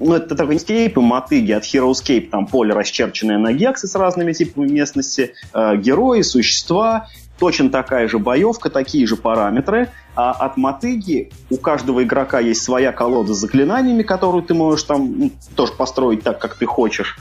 ну, 0.00 0.14
это 0.14 0.34
такой 0.34 0.58
скейп 0.58 0.96
и 0.96 1.00
мотыги 1.00 1.52
от 1.52 1.64
Heroescape, 1.64 2.30
там 2.30 2.46
поле 2.46 2.72
расчерченное 2.72 3.36
на 3.36 3.52
гексы 3.52 3.86
с 3.86 3.94
разными 3.94 4.32
типами 4.32 4.66
местности, 4.66 5.34
э, 5.52 5.76
герои, 5.76 6.22
существа, 6.22 7.08
точно 7.40 7.70
такая 7.70 8.06
же 8.06 8.18
боевка, 8.18 8.70
такие 8.70 9.06
же 9.06 9.16
параметры, 9.16 9.88
а 10.14 10.30
от 10.30 10.56
мотыги 10.56 11.32
у 11.48 11.56
каждого 11.56 12.04
игрока 12.04 12.38
есть 12.38 12.62
своя 12.62 12.92
колода 12.92 13.34
с 13.34 13.38
заклинаниями, 13.38 14.02
которую 14.02 14.44
ты 14.44 14.54
можешь 14.54 14.84
там 14.84 15.18
ну, 15.18 15.30
тоже 15.56 15.72
построить 15.72 16.22
так, 16.22 16.38
как 16.38 16.54
ты 16.54 16.66
хочешь. 16.66 17.16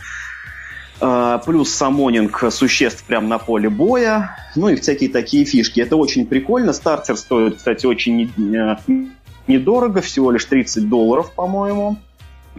Э, 1.02 1.40
Плюс 1.46 1.74
самонинг 1.74 2.44
существ 2.52 3.06
прямо 3.06 3.28
на 3.28 3.38
поле 3.40 3.70
боя, 3.70 4.36
ну 4.56 4.68
и 4.68 4.76
всякие 4.76 5.10
такие 5.10 5.46
фишки. 5.46 5.80
Это 5.80 5.96
очень 5.96 6.28
прикольно. 6.28 6.74
Стартер 6.74 7.16
стоит, 7.16 7.56
кстати, 7.56 7.86
очень 7.86 8.30
э, 8.54 8.76
недорого, 9.48 10.02
всего 10.02 10.32
лишь 10.32 10.46
30 10.46 10.90
долларов, 10.90 11.32
по-моему 11.34 11.98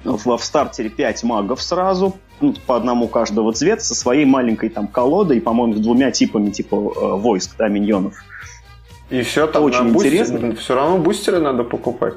в, 0.05 0.37
в 0.37 0.45
стартере 0.45 0.89
5 0.91 1.23
магов 1.25 1.63
сразу, 1.63 2.17
ну, 2.41 2.55
по 2.67 2.77
одному 2.77 3.09
каждого 3.09 3.53
цвета, 3.53 3.83
со 3.83 3.95
своей 3.95 4.25
маленькой 4.25 4.71
там 4.71 4.87
колодой 4.87 5.41
по-моему, 5.41 5.75
с 5.75 5.81
двумя 5.81 6.11
типами 6.11 6.51
типа 6.51 6.75
э, 6.77 7.15
войск, 7.17 7.57
да, 7.59 7.69
миньонов. 7.69 8.15
И 9.11 9.23
все 9.23 9.47
там 9.47 9.65
Очень 9.65 9.85
на 9.85 9.93
бустере- 9.93 10.19
интересно. 10.21 10.55
Все 10.57 10.75
равно 10.75 10.99
бустеры 10.99 11.41
надо 11.41 11.65
покупать. 11.65 12.15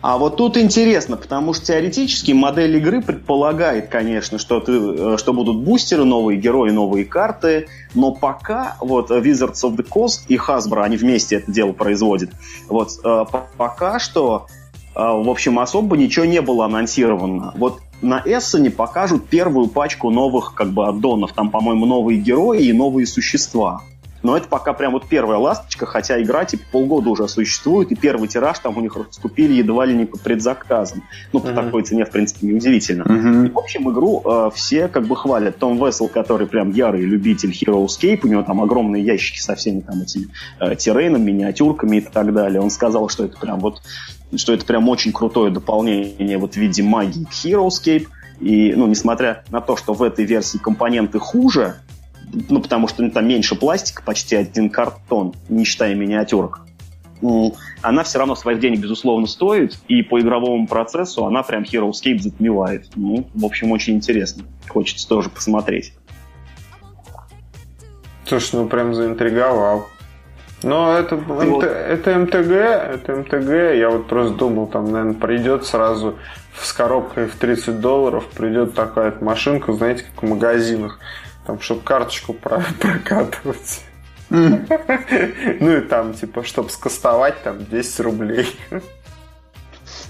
А 0.00 0.18
вот 0.18 0.36
тут 0.36 0.58
интересно, 0.58 1.16
потому 1.16 1.54
что 1.54 1.64
теоретически 1.64 2.32
модель 2.32 2.76
игры 2.76 3.00
предполагает, 3.00 3.88
конечно, 3.88 4.36
что, 4.38 4.60
ты, 4.60 4.72
э, 4.72 5.16
что 5.16 5.32
будут 5.32 5.62
бустеры, 5.64 6.04
новые 6.04 6.38
герои, 6.38 6.70
новые 6.72 7.06
карты, 7.06 7.68
но 7.94 8.12
пока 8.12 8.76
вот 8.80 9.10
Wizards 9.10 9.62
of 9.64 9.76
the 9.76 9.86
Coast 9.88 10.24
и 10.28 10.36
Hasbro, 10.36 10.82
они 10.82 10.98
вместе 10.98 11.36
это 11.36 11.50
дело 11.50 11.72
производят, 11.72 12.28
вот 12.68 12.90
э, 13.02 13.02
по- 13.02 13.46
пока 13.56 13.98
что, 13.98 14.46
в 14.94 15.28
общем, 15.28 15.58
особо 15.58 15.96
ничего 15.96 16.24
не 16.24 16.40
было 16.40 16.66
анонсировано. 16.66 17.52
Вот 17.56 17.80
на 18.02 18.22
Эссене 18.24 18.70
покажут 18.70 19.26
первую 19.26 19.68
пачку 19.68 20.10
новых 20.10 20.54
как 20.54 20.70
бы 20.70 20.86
аддонов, 20.86 21.32
там, 21.32 21.50
по-моему, 21.50 21.86
новые 21.86 22.18
герои 22.18 22.64
и 22.64 22.72
новые 22.72 23.06
существа. 23.06 23.82
Но 24.24 24.38
это 24.38 24.48
пока 24.48 24.72
прям 24.72 24.92
вот 24.92 25.06
первая 25.06 25.38
ласточка, 25.38 25.84
хотя 25.84 26.20
игра 26.20 26.46
типа 26.46 26.64
полгода 26.72 27.10
уже 27.10 27.28
существует, 27.28 27.92
и 27.92 27.94
первый 27.94 28.26
тираж 28.26 28.58
там 28.58 28.76
у 28.78 28.80
них 28.80 28.96
раскупили 28.96 29.52
едва 29.52 29.84
ли 29.84 29.94
не 29.94 30.06
по 30.06 30.16
предзаказам. 30.16 31.04
Ну, 31.34 31.40
по 31.40 31.48
mm-hmm. 31.48 31.54
такой 31.54 31.82
цене, 31.82 32.06
в 32.06 32.10
принципе, 32.10 32.46
неудивительно. 32.46 33.02
Mm-hmm. 33.02 33.46
И, 33.46 33.50
в 33.50 33.58
общем, 33.58 33.90
игру 33.90 34.22
э, 34.24 34.50
все 34.54 34.88
как 34.88 35.06
бы 35.06 35.14
хвалят. 35.14 35.58
Том 35.58 35.76
Вессел, 35.76 36.08
который 36.08 36.46
прям 36.46 36.70
ярый 36.70 37.02
любитель 37.02 37.50
Hero 37.50 37.84
Escape, 37.84 38.20
у 38.22 38.28
него 38.28 38.42
там 38.42 38.62
огромные 38.62 39.04
ящики 39.04 39.40
со 39.40 39.54
всеми 39.56 39.80
там 39.80 40.00
этими 40.00 40.28
э, 40.58 40.74
террейнами, 40.74 41.30
миниатюрками 41.30 41.98
и 41.98 42.00
так 42.00 42.32
далее. 42.32 42.62
Он 42.62 42.70
сказал, 42.70 43.10
что 43.10 43.26
это 43.26 43.38
прям 43.38 43.60
вот 43.60 43.82
что 44.36 44.52
это 44.52 44.64
прям 44.64 44.88
очень 44.88 45.12
крутое 45.12 45.50
дополнение 45.50 46.38
вот 46.38 46.54
в 46.54 46.56
виде 46.56 46.82
магии 46.82 47.24
к 47.24 47.32
Heroescape. 47.32 48.08
И, 48.40 48.74
ну, 48.74 48.86
несмотря 48.86 49.44
на 49.50 49.60
то, 49.60 49.76
что 49.76 49.94
в 49.94 50.02
этой 50.02 50.24
версии 50.24 50.58
компоненты 50.58 51.18
хуже, 51.18 51.76
ну, 52.48 52.60
потому 52.60 52.88
что 52.88 53.02
ну, 53.02 53.10
там 53.10 53.28
меньше 53.28 53.54
пластика, 53.54 54.02
почти 54.02 54.36
один 54.36 54.70
картон, 54.70 55.34
не 55.48 55.64
считая 55.64 55.94
миниатюрок, 55.94 56.60
она 57.80 58.02
все 58.02 58.18
равно 58.18 58.34
своих 58.34 58.60
денег, 58.60 58.80
безусловно, 58.80 59.26
стоит, 59.26 59.78
и 59.88 60.02
по 60.02 60.20
игровому 60.20 60.66
процессу 60.66 61.24
она 61.24 61.42
прям 61.42 61.62
Heroescape 61.62 62.18
затмевает. 62.18 62.88
Ну, 62.96 63.26
в 63.34 63.44
общем, 63.44 63.70
очень 63.70 63.94
интересно. 63.94 64.44
Хочется 64.68 65.08
тоже 65.08 65.30
посмотреть. 65.30 65.94
Слушай, 68.26 68.56
ну 68.56 68.68
прям 68.68 68.94
заинтриговал. 68.94 69.86
Но 70.64 70.96
это, 70.96 71.16
МТ, 71.16 71.62
это 71.62 72.18
МТГ, 72.18 72.50
это 72.50 73.16
МТГ, 73.16 73.76
я 73.76 73.90
вот 73.90 74.06
просто 74.06 74.34
думал, 74.34 74.66
там, 74.66 74.90
наверное, 74.90 75.14
придет 75.14 75.66
сразу 75.66 76.18
с 76.58 76.72
коробкой 76.72 77.26
в 77.26 77.36
30 77.36 77.80
долларов, 77.80 78.24
придет 78.34 78.74
такая 78.74 79.14
машинка, 79.20 79.74
знаете, 79.74 80.04
как 80.04 80.22
в 80.22 80.26
магазинах, 80.26 81.00
там, 81.46 81.60
чтобы 81.60 81.82
карточку 81.82 82.32
прокатывать. 82.80 83.82
Ну 84.30 85.76
и 85.76 85.80
там, 85.82 86.14
типа, 86.14 86.42
чтобы 86.42 86.70
скастовать, 86.70 87.42
там, 87.44 87.64
10 87.66 88.00
рублей. 88.00 88.48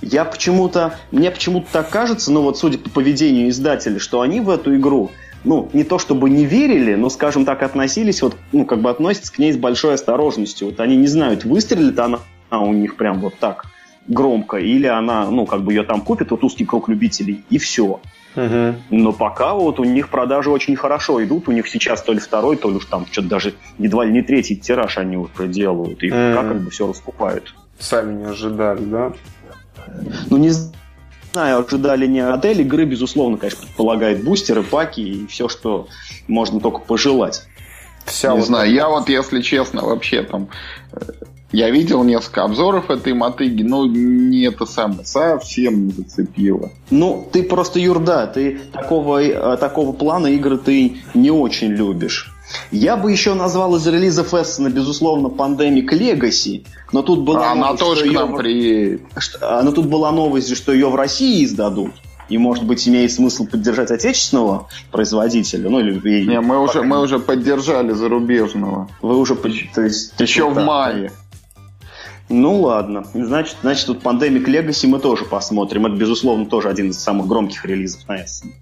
Я 0.01 0.25
почему-то, 0.25 0.95
мне 1.11 1.33
почему-то 1.33 1.67
так 1.73 1.91
кажется, 1.91 2.31
ну 2.31 2.43
вот 2.43 2.57
судя 2.57 2.79
по 2.79 2.89
поведению 2.91 3.49
издателя, 3.49 3.99
что 3.99 4.21
они 4.21 4.41
в 4.41 4.49
эту 4.51 4.77
игру 4.77 5.11
ну, 5.45 5.69
не 5.73 5.85
то 5.85 5.99
чтобы 5.99 6.31
не 6.31 6.45
верили, 6.45 6.95
но, 6.95 7.09
скажем 7.11 7.45
так, 7.45 7.63
относились, 7.63 8.23
вот, 8.23 8.37
ну, 8.53 8.65
как 8.65 8.81
бы 8.81 8.91
относятся 8.91 9.33
к 9.33 9.39
ней 9.39 9.53
с 9.53 9.57
большой 9.57 9.95
осторожностью. 9.95 10.69
Вот 10.69 10.81
они 10.81 10.97
не 10.97 11.07
знают, 11.07 11.45
выстрелит 11.45 11.99
она 11.99 12.19
у 12.51 12.73
них 12.73 12.97
прям 12.97 13.21
вот 13.21 13.35
так 13.39 13.67
громко, 14.07 14.59
или 14.59 14.87
она, 14.87 15.31
ну, 15.31 15.47
как 15.47 15.63
бы 15.63 15.73
ее 15.73 15.83
там 15.83 16.01
купит, 16.01 16.31
вот 16.31 16.45
узкий 16.45 16.65
круг 16.65 16.89
любителей, 16.89 17.43
и 17.51 17.59
все. 17.59 18.01
Угу. 18.37 18.75
Но 18.91 19.13
пока 19.13 19.55
вот 19.55 19.79
у 19.79 19.85
них 19.85 20.09
продажи 20.09 20.51
очень 20.51 20.77
хорошо 20.77 21.23
идут, 21.25 21.49
у 21.49 21.53
них 21.53 21.69
сейчас 21.69 22.03
то 22.03 22.13
ли 22.13 22.19
второй, 22.19 22.57
то 22.57 22.69
ли 22.69 22.77
уж 22.77 22.87
там 22.87 23.07
что-то 23.11 23.29
даже 23.29 23.55
едва 23.79 24.05
ли 24.05 24.13
не 24.13 24.23
третий 24.23 24.57
тираж 24.57 24.99
они 24.99 25.17
уже 25.17 25.49
делают, 25.49 26.03
и 26.03 26.09
угу. 26.09 26.17
пока 26.17 26.49
как 26.49 26.61
бы 26.61 26.71
все 26.71 26.87
раскупают. 26.87 27.55
Сами 27.79 28.15
не 28.15 28.25
ожидали, 28.25 28.85
да? 28.85 29.13
Ну, 30.31 30.37
не 30.37 30.51
знаю, 30.51 30.75
ожидали 31.37 32.07
не 32.07 32.21
от 32.21 32.45
игры, 32.45 32.85
безусловно, 32.85 33.37
конечно, 33.37 33.63
предполагает 33.63 34.25
бустеры, 34.25 34.63
паки 34.63 35.01
и 35.01 35.27
все, 35.27 35.49
что 35.49 35.89
можно 36.29 36.61
только 36.61 36.79
пожелать. 36.79 37.47
Вся 38.05 38.33
не 38.33 38.39
вот 38.39 38.47
знаю, 38.47 38.73
я 38.73 38.89
вот, 38.89 39.09
если 39.09 39.41
честно, 39.41 39.83
вообще 39.83 40.23
там 40.23 40.49
э, 40.93 41.01
я 41.53 41.71
видел 41.71 42.03
несколько 42.05 42.43
обзоров 42.43 42.91
этой 42.91 43.15
мотыги, 43.15 43.63
но 43.63 43.87
не 43.87 44.43
это 44.43 44.67
самое, 44.67 45.05
совсем 45.05 45.87
не 45.87 45.93
зацепило. 45.93 46.71
Ну, 46.91 47.27
ты 47.33 47.43
просто 47.43 47.79
юрда, 47.79 48.27
ты 48.27 48.61
такого, 48.73 49.23
э, 49.23 49.57
такого 49.57 49.93
плана 49.93 50.27
игры 50.27 50.59
ты 50.59 50.97
не 51.15 51.31
очень 51.31 51.69
любишь. 51.69 52.34
Я 52.71 52.97
бы 52.97 53.11
еще 53.11 53.35
назвал 53.35 53.77
из 53.77 53.87
релизов 53.87 54.35
Эссена, 54.35 54.69
безусловно, 54.69 55.29
Pandemic 55.29 55.89
Legacy, 55.91 56.67
но 56.93 57.03
тут 57.03 57.21
была 57.21 57.53
а 57.53 57.55
новость, 57.55 57.71
она 57.71 57.77
тоже 57.77 58.13
нам 58.13 58.31
ее... 58.31 58.37
приедет. 58.37 59.03
А, 59.41 59.63
но 59.63 59.73
тут 59.73 59.87
была 59.87 60.13
новость, 60.13 60.57
что 60.57 60.73
ее 60.73 60.89
в 60.89 60.95
России 60.95 61.45
издадут. 61.45 61.93
И, 62.29 62.39
может 62.39 62.65
быть, 62.65 62.89
имеет 62.89 63.13
смысл 63.13 63.47
поддержать 63.47 63.91
отечественного 63.91 64.69
производителя? 64.91 65.69
Ну, 65.69 65.81
или... 65.81 66.25
Не, 66.25 66.41
мы 66.41 66.59
уже, 66.59 66.83
мы 66.83 67.01
уже 67.01 67.19
поддержали 67.19 67.93
зарубежного. 67.93 68.89
Вы 69.03 69.19
уже... 69.19 69.35
То 69.35 69.83
есть, 69.83 70.19
Еще 70.19 70.49
в 70.49 70.57
мае. 70.65 71.13
Ну 72.31 72.63
ладно. 72.63 73.05
Значит, 73.13 73.57
значит, 73.61 73.87
тут 73.87 74.03
Pandemic 74.03 74.47
Legacy 74.47 74.87
мы 74.87 74.99
тоже 74.99 75.25
посмотрим. 75.25 75.85
Это, 75.85 75.97
безусловно, 75.97 76.47
тоже 76.47 76.71
один 76.71 76.91
из 76.91 76.99
самых 76.99 77.27
громких 77.27 77.65
релизов 77.67 78.09
на 78.09 78.23
Essen. 78.23 78.53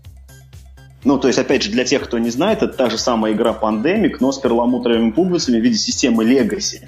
Ну, 1.04 1.18
то 1.18 1.28
есть, 1.28 1.38
опять 1.38 1.62
же, 1.62 1.70
для 1.70 1.84
тех, 1.84 2.02
кто 2.02 2.18
не 2.18 2.30
знает, 2.30 2.62
это 2.62 2.72
та 2.72 2.90
же 2.90 2.98
самая 2.98 3.32
игра 3.32 3.56
Pandemic, 3.60 4.16
но 4.20 4.30
с 4.30 4.38
перламутровыми 4.38 5.10
пуговицами 5.10 5.58
в 5.58 5.62
виде 5.62 5.76
системы 5.76 6.24
Legacy 6.24 6.80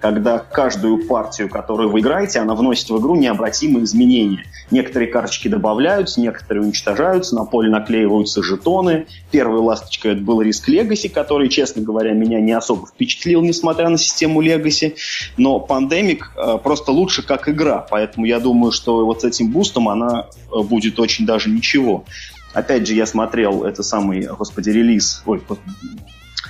когда 0.00 0.38
каждую 0.38 1.06
партию, 1.06 1.48
которую 1.48 1.90
вы 1.90 2.00
играете, 2.00 2.38
она 2.38 2.54
вносит 2.54 2.88
в 2.88 2.98
игру 2.98 3.16
необратимые 3.16 3.84
изменения. 3.84 4.44
Некоторые 4.70 5.10
карточки 5.10 5.48
добавляются, 5.48 6.20
некоторые 6.20 6.64
уничтожаются, 6.64 7.34
на 7.34 7.44
поле 7.44 7.70
наклеиваются 7.70 8.42
жетоны. 8.42 9.06
Первой 9.30 9.60
ласточкой 9.60 10.12
это 10.12 10.22
был 10.22 10.40
риск 10.40 10.68
Legacy, 10.68 11.08
который, 11.08 11.48
честно 11.48 11.82
говоря, 11.82 12.12
меня 12.12 12.40
не 12.40 12.52
особо 12.52 12.86
впечатлил, 12.86 13.42
несмотря 13.42 13.88
на 13.88 13.98
систему 13.98 14.42
Legacy. 14.42 14.94
Но 15.36 15.64
Pandemic 15.68 16.20
э, 16.36 16.58
просто 16.58 16.92
лучше 16.92 17.22
как 17.22 17.48
игра, 17.48 17.84
поэтому 17.90 18.26
я 18.26 18.38
думаю, 18.38 18.72
что 18.72 19.04
вот 19.04 19.22
с 19.22 19.24
этим 19.24 19.50
бустом 19.50 19.88
она 19.88 20.26
э, 20.52 20.62
будет 20.62 21.00
очень 21.00 21.26
даже 21.26 21.50
ничего. 21.50 22.04
Опять 22.52 22.86
же, 22.86 22.94
я 22.94 23.06
смотрел 23.06 23.64
это 23.64 23.82
самый, 23.82 24.26
господи, 24.26 24.70
релиз, 24.70 25.22
ой, 25.26 25.42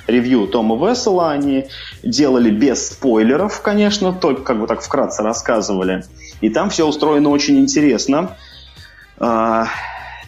ревью 0.06 0.46
Тома 0.46 0.76
Вессела. 0.76 1.30
Они 1.30 1.66
делали 2.02 2.50
без 2.50 2.88
спойлеров, 2.88 3.60
конечно, 3.60 4.12
только 4.12 4.42
как 4.42 4.60
бы 4.60 4.66
так 4.66 4.80
вкратце 4.80 5.22
рассказывали. 5.22 6.04
И 6.40 6.50
там 6.50 6.70
все 6.70 6.86
устроено 6.86 7.30
очень 7.30 7.58
интересно. 7.58 8.36
А, 9.18 9.66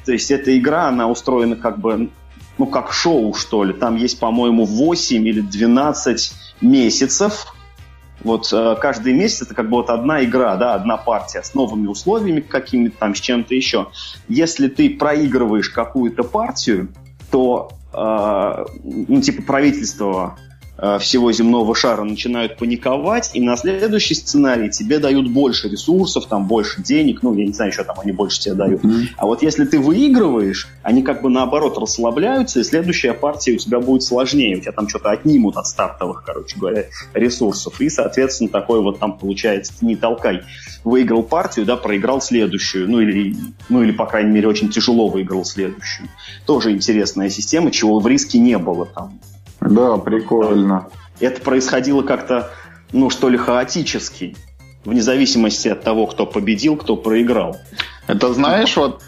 то 0.05 0.13
есть 0.13 0.31
эта 0.31 0.57
игра, 0.59 0.89
она 0.89 1.09
устроена 1.09 1.57
как 1.57 1.79
бы, 1.79 2.11
ну, 2.59 2.67
как 2.67 2.93
шоу, 2.93 3.35
что 3.35 3.65
ли. 3.65 3.73
Там 3.73 3.97
есть, 3.97 4.19
по-моему, 4.19 4.65
8 4.65 5.27
или 5.27 5.41
12 5.41 6.33
месяцев. 6.61 7.55
Вот 8.23 8.53
э, 8.53 8.77
каждый 8.81 9.13
месяц 9.13 9.43
это 9.43 9.55
как 9.55 9.69
бы 9.69 9.79
вот 9.79 9.91
одна 9.91 10.23
игра, 10.25 10.57
да, 10.57 10.75
одна 10.75 10.97
партия 10.97 11.43
с 11.43 11.55
новыми 11.55 11.87
условиями 11.87 12.41
какими-то 12.41 12.99
там, 12.99 13.15
с 13.15 13.21
чем-то 13.21 13.55
еще. 13.55 13.89
Если 14.29 14.69
ты 14.69 14.91
проигрываешь 14.91 15.71
какую-то 15.71 16.23
партию, 16.23 16.89
то 17.31 17.73
а, 17.93 18.67
ну, 18.85 19.21
типа 19.21 19.43
правительство 19.43 20.39
всего 21.01 21.31
земного 21.33 21.75
шара 21.75 22.05
начинают 22.05 22.57
паниковать, 22.57 23.31
и 23.35 23.41
на 23.41 23.57
следующий 23.57 24.15
сценарий 24.15 24.71
тебе 24.71 24.99
дают 24.99 25.31
больше 25.31 25.69
ресурсов, 25.69 26.27
там 26.27 26.47
больше 26.47 26.83
денег, 26.83 27.23
ну, 27.23 27.35
я 27.35 27.47
не 27.47 27.53
знаю, 27.53 27.73
что 27.73 27.85
там 27.85 28.01
они 28.01 28.13
больше 28.13 28.41
тебе 28.41 28.55
дают. 28.55 28.83
Mm-hmm. 28.83 29.07
А 29.17 29.27
вот 29.27 29.43
если 29.43 29.65
ты 29.65 29.79
выигрываешь, 29.79 30.69
они 30.83 31.03
как 31.03 31.23
бы 31.23 31.29
наоборот 31.29 31.77
расслабляются, 31.77 32.61
и 32.61 32.65
следующая 32.65 33.13
партия 33.13 33.53
у 33.53 33.57
тебя 33.57 33.81
будет 33.81 34.03
сложнее, 34.03 34.57
у 34.57 34.61
тебя 34.61 34.73
там 34.73 34.89
что-то 34.89 35.11
отнимут 35.11 35.57
от 35.57 35.67
стартовых, 35.67 36.25
короче 36.25 36.59
говоря, 36.59 36.87
ресурсов, 37.13 37.81
и, 37.81 37.91
соответственно, 37.91 38.49
такой 38.49 38.81
вот 38.81 38.99
там 38.99 39.19
получается, 39.19 39.73
не 39.83 39.97
толкай. 39.97 40.43
Выиграл 40.83 41.23
партию, 41.23 41.67
да, 41.67 41.77
проиграл 41.77 42.23
следующую, 42.23 42.89
ну 42.89 43.01
или, 43.01 43.37
ну 43.69 43.83
или, 43.83 43.93
по 43.93 44.07
крайней 44.07 44.31
мере, 44.31 44.49
очень 44.49 44.71
тяжело 44.71 45.09
выиграл 45.09 45.45
следующую. 45.45 46.09
Тоже 46.47 46.73
интересная 46.73 47.29
система, 47.29 47.71
чего 47.71 47.99
в 48.01 48.07
риске 48.07 48.39
не 48.39 48.57
было 48.57 48.87
там 48.87 49.21
да, 49.61 49.97
прикольно. 49.99 50.89
Это 51.21 51.41
происходило 51.41 52.03
как-то, 52.03 52.51
ну, 52.93 53.11
что 53.11 53.29
ли, 53.29 53.37
хаотически, 53.37 54.37
вне 54.85 55.03
зависимости 55.03 55.69
от 55.69 55.83
того, 55.83 56.07
кто 56.07 56.27
победил, 56.27 56.77
кто 56.77 56.97
проиграл. 56.97 57.57
Это 58.07 58.33
знаешь, 58.33 58.77
вот 58.77 59.03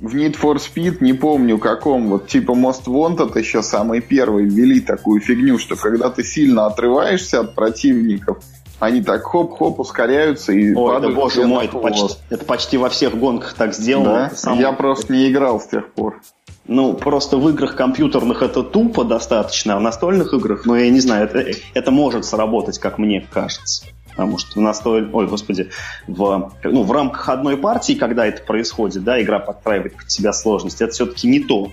в 0.00 0.14
Need 0.14 0.38
for 0.38 0.56
Speed, 0.56 0.98
не 1.00 1.14
помню 1.14 1.58
каком, 1.58 2.08
вот 2.10 2.28
типа 2.28 2.52
Most 2.52 2.84
Wanted 2.86 3.38
еще 3.38 3.62
самый 3.62 4.00
первый 4.00 4.44
ввели 4.44 4.80
такую 4.80 5.20
фигню, 5.20 5.58
что 5.58 5.76
когда 5.76 6.10
ты 6.10 6.22
сильно 6.22 6.66
отрываешься 6.66 7.40
от 7.40 7.54
противников, 7.54 8.38
они 8.80 9.02
так 9.02 9.22
хоп-хоп 9.22 9.80
ускоряются 9.80 10.52
и 10.52 10.74
Ой, 10.74 10.94
падают. 10.94 11.14
Да, 11.14 11.20
боже 11.20 11.46
мой, 11.46 11.64
это 11.64 11.78
почти, 11.78 12.18
это 12.28 12.44
почти 12.44 12.76
во 12.76 12.90
всех 12.90 13.16
гонках 13.16 13.54
так 13.54 13.74
сделано. 13.74 14.30
Да? 14.44 14.52
Я 14.52 14.72
просто 14.72 15.12
не 15.12 15.30
играл 15.30 15.60
с 15.60 15.66
тех 15.66 15.92
пор. 15.92 16.20
Ну, 16.66 16.94
просто 16.94 17.36
в 17.36 17.48
играх 17.50 17.76
компьютерных 17.76 18.40
это 18.42 18.62
тупо 18.62 19.04
достаточно, 19.04 19.74
а 19.74 19.78
в 19.78 19.82
настольных 19.82 20.32
играх, 20.32 20.64
ну, 20.64 20.74
я 20.74 20.88
не 20.88 21.00
знаю, 21.00 21.26
это, 21.26 21.58
это 21.74 21.90
может 21.90 22.24
сработать, 22.24 22.78
как 22.78 22.98
мне 22.98 23.26
кажется. 23.30 23.86
Потому 24.10 24.38
что 24.38 24.60
в 24.60 24.62
настоль... 24.62 25.10
Ой, 25.12 25.26
господи, 25.26 25.70
в, 26.06 26.52
ну, 26.62 26.82
в 26.84 26.92
рамках 26.92 27.28
одной 27.28 27.56
партии, 27.58 27.94
когда 27.94 28.26
это 28.26 28.42
происходит, 28.42 29.04
да, 29.04 29.20
игра 29.20 29.40
подстраивает 29.40 29.96
под 29.96 30.10
себя 30.10 30.32
сложность, 30.32 30.80
это 30.80 30.92
все-таки 30.92 31.28
не 31.28 31.40
то. 31.40 31.72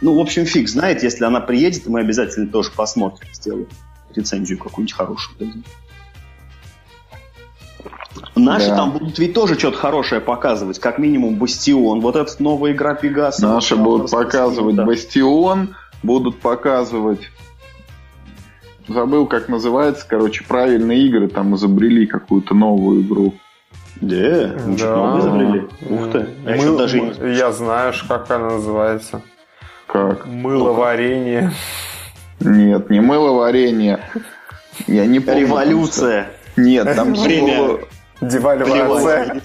Ну, 0.00 0.14
в 0.14 0.20
общем, 0.20 0.44
фиг 0.44 0.68
знает, 0.68 1.02
если 1.02 1.24
она 1.24 1.40
приедет, 1.40 1.86
мы 1.86 2.00
обязательно 2.00 2.46
тоже 2.46 2.70
посмотрим, 2.70 3.28
сделаем 3.32 3.66
рецензию 4.14 4.58
какую-нибудь 4.58 4.94
хорошую. 4.94 5.64
Наши 8.34 8.68
да. 8.68 8.76
там 8.76 8.90
будут 8.92 9.18
ведь 9.18 9.34
тоже 9.34 9.58
что-то 9.58 9.76
хорошее 9.78 10.20
показывать, 10.20 10.78
как 10.78 10.98
минимум 10.98 11.36
Бастион. 11.36 12.00
Вот 12.00 12.16
этот 12.16 12.40
новая 12.40 12.72
игра 12.72 12.94
Пегаса. 12.94 13.46
Наши 13.46 13.76
будут 13.76 14.10
показывать 14.10 14.74
да. 14.76 14.84
Бастион, 14.84 15.74
будут 16.02 16.40
показывать 16.40 17.20
забыл, 18.88 19.26
как 19.26 19.48
называется. 19.48 20.04
Короче, 20.08 20.44
правильные 20.44 21.06
игры 21.06 21.28
там 21.28 21.54
изобрели 21.54 22.06
какую-то 22.06 22.54
новую 22.54 23.02
игру. 23.02 23.34
Да, 24.00 24.16
ничего 24.66 24.88
Да. 24.88 24.96
нового 24.96 25.20
изобрели. 25.20 25.68
Ух 25.88 26.10
ты. 26.12 26.26
Я 26.44 26.56
Мы- 26.56 26.78
даже 26.78 27.02
мы- 27.02 27.32
Я 27.36 27.52
знаю, 27.52 27.92
как 28.08 28.30
она 28.30 28.50
называется. 28.50 29.22
Как? 29.86 30.26
Мыло 30.26 30.72
варенье. 30.72 31.52
Нет, 32.40 32.90
не 32.90 33.00
мыло 33.00 33.32
варенье. 33.32 34.00
Я 34.86 35.06
не 35.06 35.20
помню. 35.20 35.40
Революция. 35.42 36.30
Нет, 36.56 36.94
там 36.96 37.14
Время. 37.14 37.56
слово 37.56 37.80
Девальвация. 38.20 39.40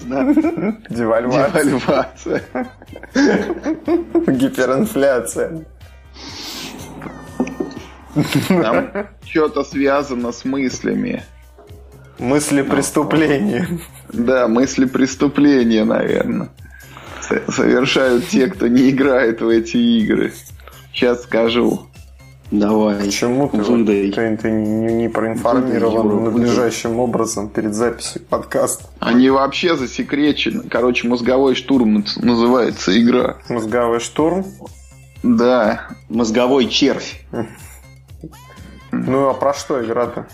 Девальвация. 0.90 1.64
девальвация. 1.64 2.44
Гиперинфляция. 4.26 5.64
Там 8.48 8.90
что-то 9.24 9.64
связано 9.64 10.32
с 10.32 10.44
мыслями. 10.44 11.22
Мысли 12.18 12.62
преступления. 12.62 13.68
Да, 14.12 14.48
мысли 14.48 14.86
преступления, 14.86 15.84
наверное. 15.84 16.48
Совершают 17.48 18.28
те, 18.28 18.46
кто 18.46 18.68
не 18.68 18.90
играет 18.90 19.40
в 19.40 19.48
эти 19.48 19.76
игры. 19.76 20.32
Сейчас 20.92 21.24
скажу. 21.24 21.85
Давай. 22.50 23.04
Почему 23.04 23.48
ты, 23.48 23.56
Выдай. 23.58 24.12
ты, 24.12 24.36
ты 24.36 24.50
не, 24.50 24.92
не 24.92 25.08
проинформирован 25.08 26.08
Выдай, 26.08 26.32
надлежащим 26.32 27.00
образом 27.00 27.48
перед 27.48 27.74
записью 27.74 28.22
подкаста? 28.22 28.84
Они 29.00 29.30
вообще 29.30 29.76
засекречены. 29.76 30.62
Короче, 30.68 31.08
мозговой 31.08 31.56
штурм 31.56 32.04
называется 32.16 32.98
игра. 33.00 33.38
Мозговой 33.48 33.98
штурм. 33.98 34.44
Да. 35.22 35.88
Мозговой 36.08 36.68
червь. 36.68 37.20
Ну 38.92 39.28
а 39.28 39.34
про 39.34 39.52
что 39.52 39.84
игра-то? 39.84 40.28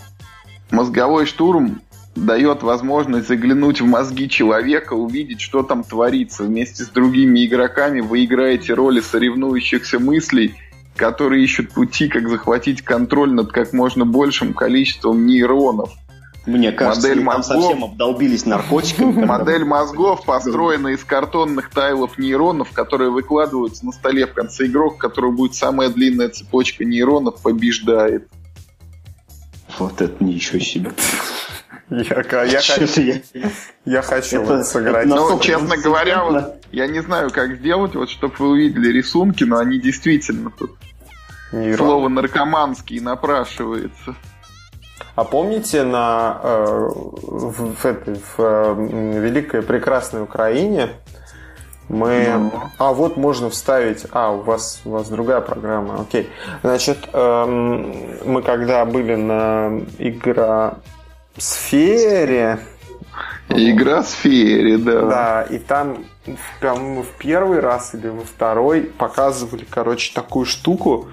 Мозговой 0.69 1.25
штурм 1.25 1.81
дает 2.15 2.61
возможность 2.61 3.27
заглянуть 3.27 3.81
в 3.81 3.85
мозги 3.85 4.29
человека, 4.29 4.93
увидеть, 4.93 5.41
что 5.41 5.63
там 5.63 5.83
творится. 5.83 6.43
Вместе 6.43 6.83
с 6.83 6.89
другими 6.89 7.45
игроками 7.45 8.01
вы 8.01 8.23
играете 8.25 8.73
роли 8.73 8.99
соревнующихся 8.99 9.99
мыслей, 9.99 10.55
которые 10.95 11.43
ищут 11.43 11.71
пути, 11.71 12.07
как 12.07 12.29
захватить 12.29 12.81
контроль 12.81 13.33
над 13.33 13.51
как 13.51 13.73
можно 13.73 14.05
большим 14.05 14.53
количеством 14.53 15.25
нейронов. 15.25 15.91
Мне 16.45 16.73
кажется, 16.73 17.07
Модель 17.07 17.19
они 17.19 17.25
там 17.25 17.37
мозгов. 17.37 17.63
совсем 17.63 17.83
обдолбились 17.85 18.45
наркотиками. 18.45 19.25
Модель 19.25 19.63
мозгов 19.63 20.25
построена 20.25 20.89
из 20.89 21.03
картонных 21.03 21.69
тайлов 21.69 22.17
нейронов, 22.17 22.71
которые 22.71 23.11
выкладываются 23.11 23.85
на 23.85 23.93
столе 23.93 24.27
в 24.27 24.33
конце 24.33 24.65
игрок, 24.65 24.95
у 24.95 24.97
которого 24.97 25.31
будет 25.31 25.55
самая 25.55 25.89
длинная 25.89 26.29
цепочка 26.29 26.83
нейронов, 26.83 27.41
побеждает. 27.41 28.27
Вот 29.79 30.01
это 30.01 30.23
ничего 30.23 30.59
себе. 30.59 30.91
Я, 32.01 32.43
я, 32.45 32.61
хочу, 32.61 33.01
я- 33.01 33.21
я 33.85 34.01
хочу 34.01 34.41
Это- 34.41 34.57
вот 34.57 34.65
сыграть. 34.65 35.05
это 35.05 35.15
Ну, 35.15 35.39
честно 35.39 35.77
говоря, 35.77 36.23
вот, 36.23 36.55
я 36.71 36.87
не 36.87 37.01
знаю, 37.01 37.29
как 37.31 37.55
сделать, 37.57 37.95
вот, 37.95 38.09
чтобы 38.09 38.33
вы 38.39 38.47
увидели 38.49 38.91
рисунки, 38.91 39.43
но 39.43 39.57
они 39.59 39.79
действительно 39.79 40.49
тут 40.49 40.71
Нейрон. 41.51 41.77
слово 41.77 42.09
наркоманский 42.09 42.99
напрашивается. 42.99 44.15
А 45.15 45.23
помните 45.23 45.83
на 45.83 46.39
э, 46.41 46.89
в, 46.95 47.75
в 47.75 47.85
этой 47.85 48.15
в 48.15 48.35
э, 48.39 49.19
великой 49.19 49.61
прекрасной 49.61 50.23
Украине 50.23 50.89
мы 51.89 52.25
Ну. 52.35 52.51
а 52.79 52.93
вот 52.93 53.17
можно 53.17 53.49
вставить 53.49 54.05
а 54.11 54.31
у 54.31 54.41
вас 54.41 54.81
у 54.85 54.91
вас 54.91 55.09
другая 55.09 55.41
программа 55.41 55.99
окей 56.01 56.29
значит 56.63 56.97
эм, 57.11 57.93
мы 58.25 58.41
когда 58.41 58.85
были 58.85 59.15
на 59.15 59.81
игра 59.99 60.75
сфере 61.41 62.59
Игра 63.49 64.01
в 64.01 64.07
сфере, 64.07 64.77
да. 64.77 65.01
да, 65.01 65.41
и 65.43 65.59
там, 65.59 66.05
в- 66.25 66.61
по-моему, 66.61 67.03
в 67.03 67.09
первый 67.17 67.59
раз 67.59 67.93
или 67.93 68.07
во 68.07 68.23
второй 68.23 68.81
показывали, 68.81 69.65
короче, 69.69 70.13
такую 70.13 70.45
штуку, 70.45 71.09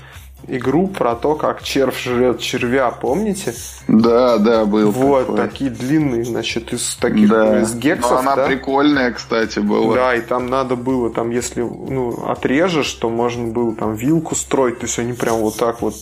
игру 0.49 0.89
про 0.89 1.15
то, 1.15 1.35
как 1.35 1.63
червь 1.63 2.03
жрет 2.03 2.39
червя, 2.41 2.91
помните? 2.91 3.55
Да, 3.89 4.39
да, 4.39 4.65
был 4.65 4.91
вот, 4.91 5.27
такой. 5.27 5.37
такие 5.37 5.71
длинные, 5.71 6.25
значит, 6.25 6.73
из 6.73 6.97
таких, 6.97 7.29
Да. 7.29 7.61
из 7.61 7.75
гексов, 7.75 8.11
Но 8.11 8.19
она 8.19 8.37
да? 8.37 8.47
прикольная, 8.47 9.13
кстати, 9.13 9.59
была. 9.59 9.95
Да, 9.95 10.15
и 10.15 10.21
там 10.21 10.47
надо 10.47 10.77
было, 10.77 11.11
там, 11.11 11.31
если 11.31 11.61
ну, 11.61 12.25
отрежешь, 12.27 12.93
то 12.95 13.11
можно 13.11 13.49
было 13.49 13.75
там 13.75 13.95
вилку 13.95 14.35
строить, 14.35 14.79
то 14.79 14.87
есть 14.87 14.99
они 14.99 15.13
прям 15.13 15.37
вот 15.39 15.57
так 15.57 15.83
вот. 15.83 15.95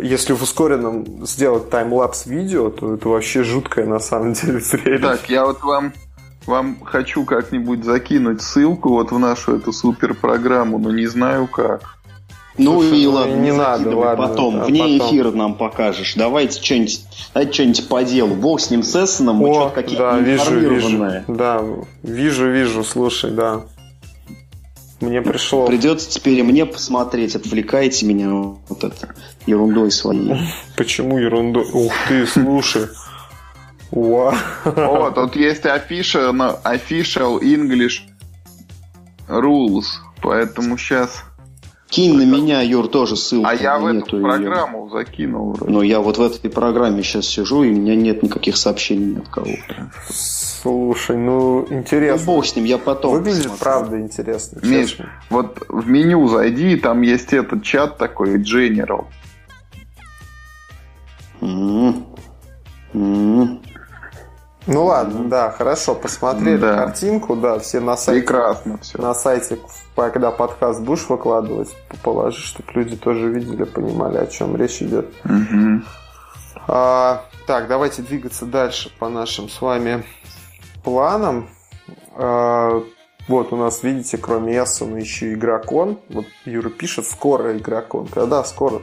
Если 0.00 0.32
в 0.32 0.42
ускоренном 0.42 1.26
сделать 1.26 1.68
таймлапс 1.70 2.26
видео, 2.26 2.70
то 2.70 2.94
это 2.94 3.08
вообще 3.08 3.42
жуткое 3.42 3.86
на 3.86 3.98
самом 3.98 4.32
деле 4.32 4.60
зрелище. 4.60 5.02
Так, 5.02 5.28
я 5.28 5.44
вот 5.44 5.62
вам, 5.62 5.92
вам 6.46 6.78
хочу 6.84 7.24
как-нибудь 7.24 7.84
закинуть 7.84 8.42
ссылку 8.42 8.90
вот 8.90 9.10
в 9.12 9.18
нашу 9.18 9.56
эту 9.56 9.72
супер 9.72 10.14
программу, 10.14 10.78
но 10.78 10.90
не 10.92 11.06
знаю 11.06 11.46
как. 11.46 11.98
Ну 12.58 12.82
Слушай, 12.82 13.00
и 13.00 13.06
ну 13.06 13.12
ладно, 13.12 13.34
не 13.36 13.52
надо, 13.52 13.96
ладно, 13.96 14.28
потом. 14.28 14.58
да, 14.58 14.64
Вне 14.64 14.80
потом. 14.80 14.98
эфира 15.08 15.30
нам 15.30 15.54
покажешь. 15.54 16.14
Давайте 16.16 16.62
что-нибудь, 16.62 17.00
давайте 17.32 17.52
что-нибудь 17.54 17.88
по 17.88 18.04
делу. 18.04 18.34
Бог 18.34 18.60
с 18.60 18.70
ним, 18.70 18.82
с 18.82 18.94
Эссеном, 18.94 19.36
мы 19.36 19.50
О, 19.50 19.54
что-то 19.54 19.74
какие-то 19.74 20.12
да, 20.12 20.18
вижу, 20.18 20.58
вижу. 20.58 21.24
Да, 21.28 21.64
вижу, 22.02 22.50
вижу, 22.50 22.84
слушай, 22.84 23.30
да. 23.30 23.62
Мне 25.00 25.20
пришло. 25.22 25.66
Придется 25.66 26.10
теперь 26.10 26.38
и 26.38 26.42
мне 26.42 26.64
посмотреть, 26.66 27.34
отвлекайте 27.34 28.06
меня 28.06 28.30
вот 28.68 28.84
это 28.84 29.14
ерундой 29.46 29.90
своей. 29.90 30.36
Почему 30.76 31.18
ерунду? 31.18 31.60
Ух 31.72 31.92
ты, 32.06 32.26
слушай. 32.26 32.86
Уа. 33.90 34.34
Вот, 34.64 35.14
тут 35.14 35.36
есть 35.36 35.64
official, 35.64 36.62
official 36.64 37.40
English 37.40 38.00
rules, 39.28 39.84
поэтому 40.22 40.76
сейчас... 40.78 41.24
Кинь 41.92 42.16
на 42.16 42.22
меня, 42.24 42.62
Юр, 42.62 42.88
тоже 42.88 43.16
ссылку. 43.16 43.46
А 43.46 43.54
я 43.54 43.78
в 43.78 43.84
эту 43.84 44.18
программу 44.18 44.88
закинул 44.88 45.52
вроде. 45.52 45.70
Но 45.70 45.82
я 45.82 46.00
вот 46.00 46.16
в 46.16 46.22
этой 46.22 46.48
программе 46.50 47.02
сейчас 47.02 47.26
сижу, 47.26 47.64
и 47.64 47.70
у 47.70 47.74
меня 47.76 47.94
нет 47.94 48.22
никаких 48.22 48.56
сообщений 48.56 49.14
ни 49.14 49.18
от 49.18 49.28
кого. 49.28 49.50
Слушай, 50.08 51.18
ну 51.18 51.66
Ну, 51.68 51.76
интересно. 51.80 52.24
бог 52.26 52.46
с 52.46 52.56
ним, 52.56 52.64
я 52.64 52.78
потом 52.78 53.12
Выглядит 53.12 53.42
посмотрю. 53.42 53.62
правда 53.62 54.00
интересно, 54.00 54.60
Миш, 54.62 54.90
честно. 54.92 55.10
вот 55.28 55.58
в 55.68 55.86
меню 55.86 56.26
зайди, 56.28 56.72
и 56.72 56.76
там 56.76 57.02
есть 57.02 57.34
этот 57.34 57.62
чат 57.62 57.98
такой, 57.98 58.38
General. 58.38 59.04
М. 61.42 62.06
М. 62.94 63.60
Ну 64.66 64.84
ладно, 64.84 65.28
да, 65.28 65.50
хорошо, 65.50 65.94
посмотрели 65.94 66.56
Да. 66.56 66.76
картинку, 66.76 67.34
да, 67.34 67.58
все 67.58 67.80
на 67.80 67.96
сайте. 67.96 68.20
Прекрасно 68.20 68.78
все. 68.78 68.98
На 68.98 69.12
сайте, 69.12 69.58
когда 69.96 70.30
подкаст 70.30 70.80
будешь 70.80 71.08
выкладывать, 71.08 71.74
положи, 72.02 72.40
чтобы 72.42 72.70
люди 72.74 72.96
тоже 72.96 73.28
видели, 73.28 73.64
понимали, 73.64 74.18
о 74.18 74.26
чем 74.26 74.54
речь 74.56 74.80
идет. 74.80 75.12
А, 76.68 77.24
так, 77.46 77.66
давайте 77.66 78.02
двигаться 78.02 78.46
дальше 78.46 78.92
по 79.00 79.08
нашим 79.08 79.48
с 79.48 79.60
вами 79.60 80.04
планам. 80.84 81.48
А, 82.14 82.82
вот 83.26 83.52
у 83.52 83.56
нас, 83.56 83.82
видите, 83.82 84.16
кроме 84.16 84.62
Эссена 84.62 84.96
еще 84.96 85.32
игрокон. 85.32 85.98
Вот 86.08 86.26
Юра 86.44 86.70
пишет, 86.70 87.06
скоро 87.06 87.56
игрокон. 87.56 88.06
Когда 88.06 88.44
скоро? 88.44 88.82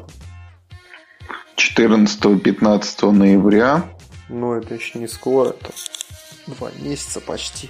14-15 1.56 3.12
ноября. 3.12 3.84
Ну, 4.30 4.54
это 4.54 4.76
еще 4.76 5.00
не 5.00 5.08
скоро, 5.08 5.50
это 5.50 5.72
два 6.48 6.70
месяца 6.80 7.20
почти. 7.20 7.70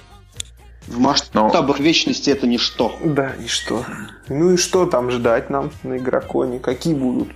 В 0.86 0.98
масштабах 0.98 1.78
вечности 1.78 2.30
это 2.30 2.46
ничто. 2.46 2.96
Да, 3.04 3.34
и 3.34 3.46
что? 3.46 3.84
Ну 4.28 4.52
и 4.52 4.56
что 4.56 4.86
там 4.86 5.10
ждать 5.10 5.50
нам 5.50 5.70
на 5.82 5.98
игроконе? 5.98 6.58
Какие 6.58 6.94
будут 6.94 7.28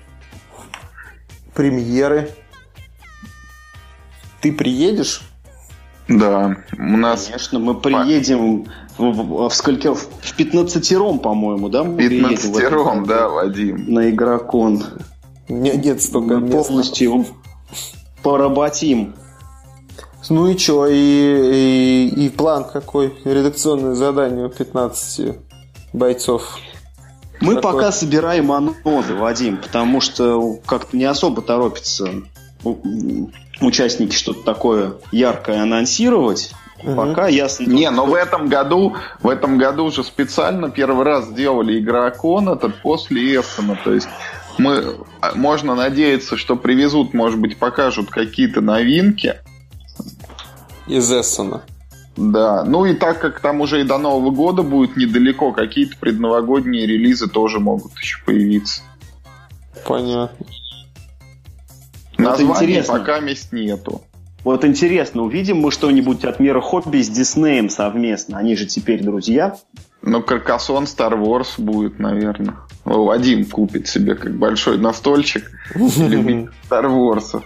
премьеры? 1.54 2.30
Ты 4.40 4.52
приедешь? 4.52 5.22
Да, 6.08 6.56
у 6.76 6.96
нас 6.96 7.26
Конечно, 7.26 7.58
мы 7.58 7.80
приедем 7.80 8.66
в, 8.98 9.10
в, 9.10 9.48
в 9.48 9.54
сколько? 9.54 9.94
В 9.94 10.34
15 10.36 11.22
по-моему, 11.22 11.70
да? 11.70 11.82
мы 11.84 11.96
приедем 11.96 12.52
в 12.52 12.58
этом 12.58 12.70
15 12.72 12.72
году 12.72 13.06
да, 13.06 13.28
Вадим. 13.28 13.84
На 13.88 14.10
игрокон. 14.10 14.84
Нет, 15.48 15.82
нет 15.82 16.02
столько 16.02 16.38
Мы 16.38 16.48
мест. 16.48 16.68
полностью 16.68 17.26
поработим. 18.24 19.14
Ну 20.30 20.48
и 20.48 20.56
что, 20.56 20.86
и, 20.86 20.94
и, 20.96 22.08
и 22.24 22.28
план 22.30 22.64
какой? 22.64 23.14
Редакционное 23.24 23.94
задание 23.94 24.46
у 24.46 24.48
15 24.48 25.36
бойцов. 25.92 26.56
Мы 27.40 27.56
Какой? 27.56 27.72
пока 27.72 27.92
собираем 27.92 28.50
аноды, 28.50 29.14
Вадим, 29.14 29.58
потому 29.58 30.00
что 30.00 30.56
как-то 30.64 30.96
не 30.96 31.04
особо 31.04 31.42
торопятся 31.42 32.08
у- 32.64 33.28
участники 33.60 34.14
что-то 34.14 34.42
такое 34.44 34.94
яркое 35.12 35.60
анонсировать. 35.62 36.52
Мгм. 36.82 36.96
Пока 36.96 37.28
ясно. 37.28 37.64
Не, 37.66 37.90
но 37.90 38.06
в 38.06 38.14
этом 38.14 38.48
году, 38.48 38.94
в 39.20 39.28
этом 39.28 39.58
году 39.58 39.84
уже 39.84 40.04
специально 40.04 40.70
первый 40.70 41.04
раз 41.04 41.26
сделали 41.26 41.78
игрокон 41.78 42.48
этот 42.48 42.80
после 42.82 43.36
Эссена. 43.38 43.78
То 43.84 43.92
есть 43.92 44.08
Мы, 44.58 44.96
а, 45.20 45.34
можно 45.34 45.74
надеяться, 45.74 46.36
что 46.36 46.56
привезут, 46.56 47.14
может 47.14 47.38
быть, 47.38 47.56
покажут 47.58 48.10
какие-то 48.10 48.60
новинки. 48.60 49.36
Из 50.86 51.10
Эссена. 51.10 51.62
Да, 52.16 52.64
ну 52.64 52.84
и 52.84 52.94
так 52.94 53.20
как 53.20 53.40
там 53.40 53.60
уже 53.60 53.80
и 53.80 53.84
до 53.84 53.98
Нового 53.98 54.30
года 54.30 54.62
будет 54.62 54.96
недалеко, 54.96 55.52
какие-то 55.52 55.96
предновогодние 55.98 56.86
релизы 56.86 57.28
тоже 57.28 57.58
могут 57.58 57.98
еще 57.98 58.18
появиться. 58.24 58.82
Понятно. 59.84 60.46
Названий 62.16 62.82
пока 62.82 63.18
мест 63.20 63.52
нету. 63.52 64.02
Вот 64.44 64.64
интересно, 64.64 65.22
увидим 65.22 65.58
мы 65.58 65.72
что-нибудь 65.72 66.24
от 66.24 66.38
мира 66.38 66.60
хобби 66.60 67.02
с 67.02 67.08
Диснеем 67.08 67.70
совместно? 67.70 68.38
Они 68.38 68.56
же 68.56 68.66
теперь 68.66 69.02
друзья. 69.02 69.56
Ну, 70.02 70.22
Каркасон 70.22 70.84
Star 70.84 71.18
Wars 71.18 71.54
будет, 71.56 71.98
наверное. 71.98 72.56
Вадим 72.84 73.46
купит 73.46 73.88
себе 73.88 74.14
как 74.14 74.36
большой 74.36 74.78
настольчик 74.78 75.50
любитель 75.74 76.50
Star 76.68 76.84
Wars. 76.84 77.42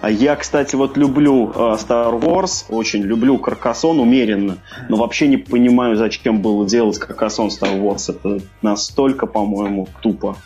А 0.00 0.10
я, 0.10 0.36
кстати, 0.36 0.74
вот 0.74 0.96
люблю 0.96 1.52
э, 1.54 1.76
Star 1.76 2.18
Wars, 2.18 2.64
очень 2.70 3.02
люблю 3.02 3.38
Каркасон 3.38 4.00
умеренно, 4.00 4.58
но 4.88 4.96
вообще 4.96 5.28
не 5.28 5.36
понимаю, 5.36 5.96
зачем 5.96 6.40
было 6.40 6.66
делать 6.66 6.98
Каркасон 6.98 7.48
Star 7.48 7.80
Wars. 7.80 8.06
Это 8.08 8.42
настолько, 8.62 9.26
по-моему, 9.26 9.86
тупо. 10.00 10.36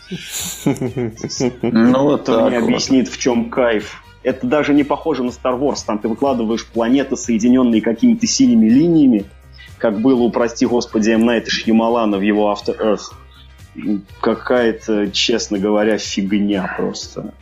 Ну, 0.65 2.03
вот 2.03 2.29
это 2.29 2.45
мне 2.49 2.57
объяснит, 2.57 3.07
в 3.07 3.17
чем 3.17 3.49
кайф. 3.49 4.03
Это 4.21 4.45
даже 4.45 4.73
не 4.73 4.83
похоже 4.83 5.23
на 5.23 5.29
Star 5.29 5.57
Wars. 5.57 5.79
Там 5.85 5.99
ты 5.99 6.09
выкладываешь 6.09 6.65
планеты, 6.65 7.15
соединенные 7.15 7.81
какими-то 7.81 8.27
синими 8.27 8.67
линиями, 8.67 9.25
как 9.77 10.01
было 10.01 10.21
у, 10.21 10.29
прости 10.29 10.65
господи, 10.65 11.11
М. 11.11 11.25
Найта 11.25 11.49
Шьямалана 11.49 12.17
в 12.17 12.21
его 12.21 12.51
After 12.51 12.77
Earth. 12.77 13.13
Какая-то, 14.21 15.09
честно 15.11 15.59
говоря, 15.59 15.97
фигня 15.97 16.73
просто. 16.77 17.33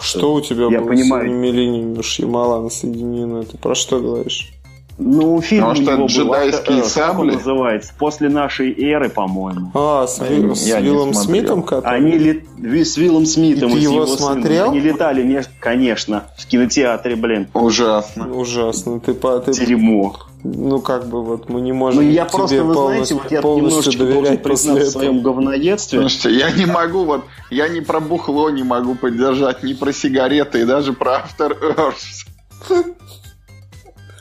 Что 0.00 0.34
у 0.34 0.40
тебя 0.40 0.66
я 0.70 0.80
было 0.80 0.88
понимаю. 0.88 1.24
с 1.24 1.26
синими 1.28 1.46
линиями 1.48 2.02
Шьямалана 2.02 2.70
соединено? 2.70 3.42
Ты 3.44 3.58
про 3.58 3.74
что 3.74 3.98
говоришь? 3.98 4.50
Ну, 4.96 5.40
фильм 5.40 5.64
Потому 5.70 6.04
у 6.04 6.08
что 6.08 6.20
него 6.22 6.30
был, 6.30 6.38
джедайские 6.38 6.60
как 6.76 6.84
он 6.84 6.84
сабли. 6.84 7.30
называется? 7.32 7.92
После 7.98 8.28
нашей 8.28 8.72
эры, 8.80 9.08
по-моему. 9.08 9.72
А, 9.74 10.06
с, 10.06 10.20
Ви- 10.20 10.54
с 10.54 10.66
Виллом. 10.80 11.12
Смитом, 11.14 11.64
который... 11.64 11.96
Они 11.96 12.12
лет... 12.12 12.44
Ви- 12.56 12.84
с 12.84 12.96
Виллом 12.96 13.26
Смитом 13.26 13.70
И 13.70 13.74
ты 13.74 13.80
с 13.80 13.82
его 13.82 14.06
сыном. 14.06 14.18
смотрел? 14.36 14.70
Они 14.70 14.78
летали, 14.78 15.44
конечно, 15.58 16.26
в 16.38 16.46
кинотеатре, 16.46 17.16
блин. 17.16 17.48
Ужасно. 17.54 18.32
Ужасно. 18.32 19.00
Ты, 19.00 19.14
по- 19.14 19.40
ты, 19.40 19.52
Дерьмо. 19.52 20.14
Ну, 20.44 20.78
как 20.80 21.08
бы 21.08 21.24
вот 21.24 21.48
мы 21.48 21.60
не 21.62 21.72
можем 21.72 22.02
Ну, 22.04 22.10
я 22.10 22.24
тебе 22.26 22.36
просто, 22.36 22.62
вы 22.64 22.74
знаете, 22.74 22.74
полностью, 22.74 23.16
вот 23.22 23.32
я 23.32 23.40
полностью 23.42 23.98
доверять 23.98 24.42
признаться 24.42 24.86
в 24.86 24.92
своем 24.92 25.22
говноедстве. 25.22 26.00
Слушайте, 26.00 26.38
я 26.38 26.50
не 26.50 26.66
могу, 26.66 27.04
вот, 27.04 27.24
я 27.50 27.66
ни 27.68 27.80
про 27.80 27.98
бухло 28.00 28.50
не 28.50 28.62
могу 28.62 28.94
поддержать, 28.94 29.62
ни 29.62 29.72
про 29.72 29.92
сигареты, 29.92 30.60
и 30.60 30.64
даже 30.64 30.92
про 30.92 31.24
After 31.38 31.56
Earth. 31.76 32.84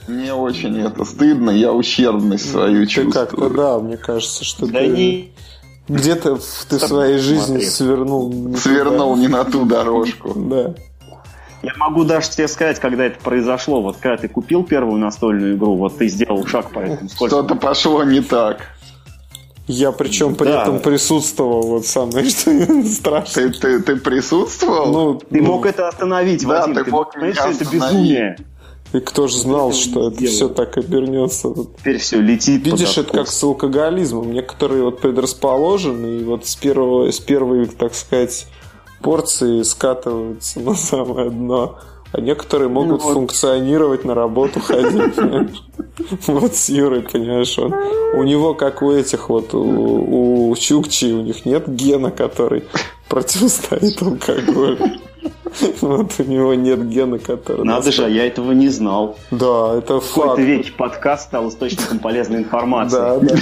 Мне 0.08 0.34
очень 0.34 0.80
это 0.82 1.06
стыдно, 1.06 1.50
я 1.50 1.72
ущербность 1.72 2.52
свою 2.52 2.86
Ты 2.86 3.06
как-то, 3.12 3.38
чувствую. 3.38 3.50
да, 3.56 3.80
мне 3.80 3.98
кажется, 3.98 4.44
что 4.44 4.66
Да 4.68 4.80
ты 4.80 4.88
не... 4.88 5.32
где-то 5.88 6.36
в- 6.36 6.66
ты 6.70 6.78
в 6.78 6.82
своей 6.82 7.20
жизни 7.20 7.60
Смотри. 7.60 7.66
свернул. 7.68 8.30
не 8.34 8.56
Свернул 8.58 9.16
не 9.16 9.30
на 9.30 9.46
ту 9.46 9.64
дорожку. 9.66 10.34
Да. 10.36 10.76
Я 11.64 11.72
могу 11.78 12.04
даже 12.04 12.30
тебе 12.30 12.48
сказать, 12.50 12.80
когда 12.80 13.06
это 13.06 13.20
произошло. 13.24 13.82
Вот 13.82 13.98
когда 13.98 14.18
ты 14.18 14.28
купил 14.28 14.64
первую 14.64 15.00
настольную 15.00 15.56
игру, 15.56 15.76
вот 15.78 15.98
ты 15.98 16.10
сделал 16.10 16.46
шаг 16.46 16.72
по 16.72 16.80
этому. 16.80 17.08
Сколько? 17.10 17.36
Что-то 17.36 17.56
пошло 17.56 18.04
не 18.04 18.20
так. 18.20 18.68
Я 19.66 19.94
причем 19.94 20.36
при 20.36 20.48
Да. 20.50 20.64
этом 20.64 20.80
присутствовал, 20.82 21.62
вот 21.66 21.86
самое 21.86 22.26
что 22.30 22.52
страшное. 22.84 23.50
Ты, 23.50 23.60
ты, 23.60 23.80
ты 23.80 23.96
присутствовал? 23.96 24.92
Ну, 24.92 25.14
Ты 25.20 25.42
ну, 25.42 25.48
мог 25.54 25.66
это 25.66 25.88
остановить, 25.88 26.46
Да, 26.46 26.60
Вадим. 26.62 26.76
ты 26.76 26.84
Ты 26.84 26.92
мог 26.92 27.14
понимаешь, 27.14 27.38
что 27.38 27.48
это 27.50 27.66
безумие. 27.72 28.36
и 28.92 29.00
кто 29.00 29.28
же 29.28 29.38
знал, 29.38 29.70
этого 29.70 29.82
что 29.82 30.08
это 30.10 30.26
все 30.26 30.50
так 30.50 30.76
обернется? 30.78 31.48
Теперь 31.80 31.98
все 32.00 32.20
летит. 32.20 32.66
Видишь, 32.66 32.98
это 32.98 33.14
как 33.14 33.28
с 33.30 33.42
алкоголизмом. 33.42 34.34
Некоторые 34.34 34.84
вот 34.84 35.00
предрасположены, 35.00 36.20
и 36.20 36.24
вот 36.26 36.46
с 36.46 36.58
первого, 36.58 37.10
с 37.10 37.20
первой, 37.22 37.66
так 37.68 37.96
сказать, 37.96 38.48
порции 39.04 39.62
скатываются 39.64 40.60
на 40.62 40.74
самое 40.74 41.30
дно. 41.30 41.78
А 42.16 42.22
некоторые 42.22 42.70
могут 42.70 43.00
Ну 43.02 43.06
вот. 43.06 43.14
функционировать, 43.14 44.06
на 44.06 44.14
работу 44.14 44.60
ходить. 44.68 45.16
Вот 46.28 46.56
с 46.56 46.70
Юрой, 46.70 47.02
понимаешь, 47.02 47.58
он, 47.58 47.74
у 48.16 48.24
него, 48.24 48.54
как 48.54 48.82
у 48.84 48.92
этих 48.92 49.30
вот, 49.30 49.54
у, 49.56 50.50
у 50.52 50.56
Чукчи, 50.56 51.06
у 51.12 51.22
них 51.22 51.46
нет 51.46 51.68
гена, 51.68 52.12
который 52.12 52.64
противостоит 53.10 54.02
алкоголю. 54.02 54.78
Вот 55.82 56.14
у 56.18 56.24
него 56.24 56.56
нет 56.56 56.90
гена, 56.90 57.20
который... 57.20 57.64
Надо 57.64 57.92
же, 57.92 58.06
а 58.06 58.10
я 58.10 58.26
этого 58.26 58.54
не 58.54 58.70
знал. 58.70 59.18
Да, 59.30 59.76
это 59.78 60.00
В 60.00 60.04
факт. 60.04 60.30
какой-то 60.30 60.42
веке 60.42 60.72
подкаст 60.76 61.26
стал 61.28 61.48
источником 61.50 62.00
полезной 62.00 62.40
информации. 62.40 62.98
Да, 62.98 63.20
да. 63.20 63.36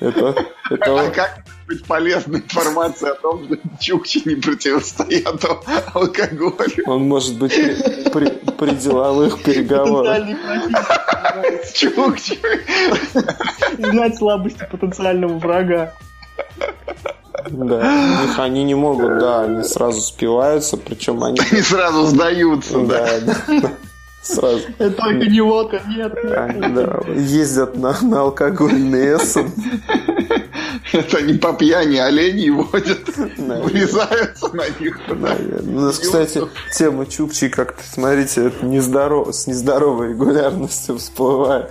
Это, 0.00 0.34
А 0.70 0.74
это, 0.74 1.10
как 1.14 1.38
может 1.44 1.66
быть 1.68 1.84
полезная 1.86 2.40
информация 2.40 3.12
о 3.12 3.14
том, 3.14 3.44
что 3.46 3.56
чукчи 3.80 4.22
не 4.24 4.34
противостоят 4.36 5.44
алкоголю? 5.94 6.52
он 6.86 7.02
может 7.08 7.38
быть 7.38 7.54
при, 7.54 8.10
при- 8.10 8.52
при 8.52 8.70
деловых 8.74 9.42
переговорах. 9.42 10.18
С 11.64 11.72
чукчи. 11.72 12.38
Знать 13.78 14.16
слабости 14.18 14.66
потенциального 14.70 15.38
врага. 15.38 15.94
Да, 17.50 18.22
их 18.24 18.38
они 18.38 18.62
не 18.64 18.74
могут, 18.74 19.18
да, 19.18 19.42
они 19.42 19.64
сразу 19.64 20.00
спиваются, 20.00 20.76
причем 20.76 21.22
они, 21.24 21.40
Они 21.50 21.60
сразу 21.60 22.06
сдаются, 22.06 22.78
да. 22.86 23.20
да, 23.20 23.34
да, 23.60 23.70
сразу 24.22 24.60
Это 24.78 24.90
только 24.92 25.26
не 25.26 25.40
водка, 25.40 25.80
нет. 25.88 26.14
ездят 27.16 27.76
на, 27.76 27.96
на 28.02 28.20
алкогольный 28.22 29.16
эссен. 29.16 29.50
Это 30.92 31.18
они 31.18 31.34
по 31.34 31.52
пьяни 31.54 31.96
оленей 31.96 32.50
водят, 32.50 33.08
врезаются 33.16 34.54
на 34.54 34.64
них. 34.80 35.00
Да, 35.08 35.36
У 35.66 35.80
нас, 35.80 35.98
кстати, 35.98 36.42
тема 36.76 37.06
Чукчи 37.06 37.48
как-то, 37.48 37.82
смотрите, 37.84 38.46
это 38.46 38.64
нездоров, 38.66 39.34
с 39.34 39.46
нездоровой 39.46 40.10
регулярностью 40.10 40.98
всплывает. 40.98 41.70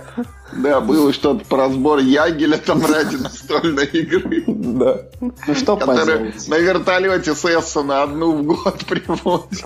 Да, 0.54 0.80
было 0.80 1.12
что-то 1.12 1.44
про 1.46 1.58
разбор 1.68 2.00
Ягеля 2.00 2.58
там 2.58 2.84
ради 2.84 3.16
настольной 3.16 3.86
игры, 3.86 4.44
Да. 4.46 5.02
Ну 5.20 5.54
что 5.54 5.76
который 5.76 6.04
поделать? 6.18 6.48
на 6.48 6.58
вертолете 6.58 7.34
с 7.34 7.44
Эссена 7.44 8.02
одну 8.02 8.32
в 8.32 8.42
год 8.42 8.84
привозит. 8.88 9.64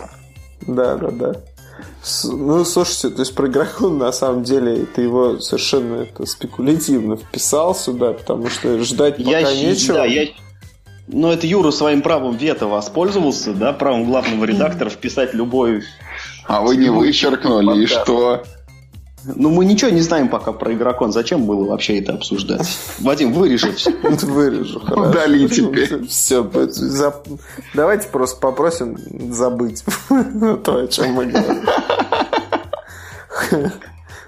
Да, 0.66 0.96
да, 0.96 1.10
да. 1.10 1.34
С- 2.06 2.22
Ну, 2.24 2.64
слушайте, 2.64 3.10
то 3.10 3.22
есть 3.22 3.34
про 3.34 3.48
игрокон 3.48 3.98
на 3.98 4.12
самом 4.12 4.44
деле 4.44 4.86
ты 4.86 5.02
его 5.02 5.40
совершенно 5.40 6.02
это, 6.02 6.24
спекулятивно 6.24 7.16
вписал 7.16 7.74
сюда, 7.74 8.12
потому 8.12 8.48
что 8.48 8.78
ждать 8.78 9.16
пока 9.16 9.40
Я, 9.40 9.52
нечего. 9.52 9.94
да, 9.94 10.04
я... 10.04 10.28
Но 11.08 11.32
это 11.32 11.48
Юра 11.48 11.72
своим 11.72 12.02
правом 12.02 12.36
вето 12.36 12.68
воспользовался, 12.68 13.52
да, 13.54 13.72
правом 13.72 14.04
главного 14.04 14.44
редактора 14.44 14.88
вписать 14.88 15.34
любой... 15.34 15.82
А 16.46 16.60
вы 16.60 16.76
не 16.76 16.90
вычеркнули, 16.90 17.82
и 17.82 17.86
что? 17.86 18.44
Ну, 19.34 19.50
мы 19.50 19.64
ничего 19.64 19.90
не 19.90 20.00
знаем 20.00 20.28
пока 20.28 20.52
про 20.52 20.72
игрокон. 20.72 21.12
Зачем 21.12 21.46
было 21.46 21.64
вообще 21.64 21.98
это 21.98 22.12
обсуждать? 22.12 22.66
Вадим, 23.00 23.32
вырежи 23.32 23.72
все. 23.72 23.90
Вырежу, 24.02 24.80
хорошо. 24.80 25.10
Удали 25.10 25.48
теперь. 25.48 26.06
Все, 26.06 26.48
давайте 27.74 28.08
просто 28.08 28.40
попросим 28.40 28.96
забыть 29.32 29.84
то, 30.64 30.76
о 30.76 30.86
чем 30.86 31.12
мы 31.12 31.26
говорим. 31.26 31.62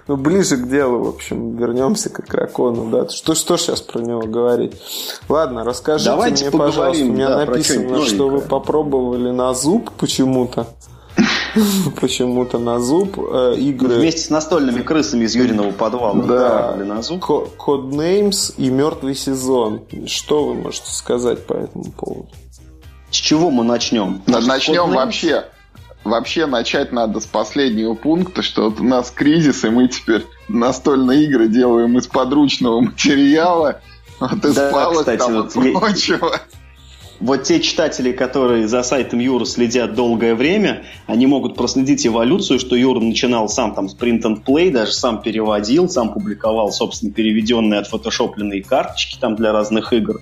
Ну, 0.07 0.17
ближе 0.17 0.57
к 0.57 0.67
делу, 0.67 1.03
в 1.03 1.07
общем, 1.09 1.55
вернемся 1.55 2.09
к 2.09 2.21
игрокону, 2.21 2.89
да. 2.89 3.07
Что, 3.09 3.35
что 3.35 3.57
сейчас 3.57 3.81
про 3.81 3.99
него 3.99 4.21
говорить? 4.21 4.73
Ладно, 5.29 5.63
расскажите 5.63 6.09
Давайте 6.09 6.49
мне, 6.49 6.57
пожалуйста. 6.57 7.03
У 7.03 7.07
меня 7.09 7.29
да, 7.29 7.45
написано, 7.45 8.03
что 8.03 8.27
вы 8.27 8.41
попробовали 8.41 9.29
на 9.29 9.53
зуб 9.53 9.91
почему-то. 9.99 10.65
Почему-то 12.01 12.57
на 12.59 12.79
зуб 12.79 13.17
э, 13.17 13.55
игры 13.57 13.95
Вместе 13.95 14.21
с 14.21 14.29
настольными 14.29 14.81
крысами 14.81 15.25
из 15.25 15.35
Юриного 15.35 15.71
подвала. 15.71 16.21
Да. 16.23 16.75
На 16.75 17.01
зуб. 17.01 17.23
Codenames 17.57 18.53
и 18.57 18.69
Мертвый 18.69 19.15
сезон. 19.15 19.81
Что 20.05 20.45
вы 20.45 20.55
можете 20.55 20.91
сказать 20.91 21.45
по 21.45 21.53
этому 21.53 21.85
поводу? 21.91 22.29
С 23.11 23.15
чего 23.15 23.49
мы 23.49 23.63
начнем? 23.63 24.21
Может, 24.27 24.47
Начнем 24.47 24.91
вообще. 24.91 25.45
Вообще 26.05 26.45
начать 26.45 26.93
надо 26.93 27.19
с 27.19 27.25
последнего 27.25 27.93
пункта, 27.93 28.41
что 28.41 28.69
вот 28.69 28.79
у 28.79 28.83
нас 28.85 29.11
кризис, 29.11 29.65
и 29.65 29.69
мы 29.69 29.89
теперь 29.89 30.25
настольные 30.47 31.25
игры 31.25 31.49
делаем 31.49 31.97
из 31.97 32.07
подручного 32.07 32.79
материала, 32.79 33.81
вот 34.21 34.45
из 34.45 34.55
Да, 34.55 34.71
палок 34.71 34.99
кстати, 34.99 35.19
там 35.19 35.33
вот 35.33 35.55
и 35.57 35.71
я- 35.71 35.77
прочего. 35.77 36.39
Вот 37.19 37.43
те 37.43 37.59
читатели, 37.59 38.11
которые 38.11 38.67
за 38.67 38.81
сайтом 38.81 39.19
Юры 39.19 39.45
следят 39.45 39.93
долгое 39.93 40.35
время, 40.35 40.83
они 41.05 41.27
могут 41.27 41.55
проследить 41.55 42.07
эволюцию, 42.07 42.59
что 42.59 42.75
Юра 42.75 42.99
начинал 42.99 43.49
сам 43.49 43.73
там 43.75 43.89
с 43.89 43.95
print 43.95 44.21
and 44.21 44.43
play, 44.43 44.71
даже 44.71 44.93
сам 44.93 45.21
переводил, 45.21 45.89
сам 45.89 46.13
публиковал, 46.13 46.71
собственно, 46.71 47.11
переведенные, 47.11 47.81
отфотошопленные 47.81 48.63
карточки 48.63 49.17
там 49.19 49.35
для 49.35 49.51
разных 49.51 49.91
игр. 49.91 50.21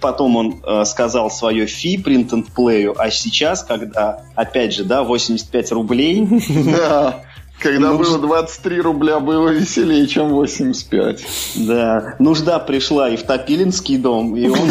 потом 0.00 0.36
он 0.36 0.60
э, 0.64 0.84
сказал 0.84 1.28
свое 1.30 1.66
фи 1.66 1.96
print 1.96 2.30
and 2.30 2.46
play, 2.56 2.94
а 2.96 3.10
сейчас, 3.10 3.64
когда, 3.64 4.22
опять 4.36 4.72
же, 4.74 4.84
да, 4.84 5.02
85 5.02 5.72
рублей. 5.72 6.26
Да, 6.78 7.22
когда 7.60 7.90
Ну, 7.90 7.98
было 7.98 8.18
23 8.18 8.80
рубля, 8.80 9.18
было 9.18 9.48
веселее, 9.48 10.06
чем 10.06 10.28
85. 10.28 11.20
Да, 11.66 12.14
нужда 12.20 12.60
пришла 12.60 13.08
и 13.08 13.16
в 13.16 13.24
Топилинский 13.24 13.98
дом, 13.98 14.36
и 14.36 14.48
он 14.48 14.68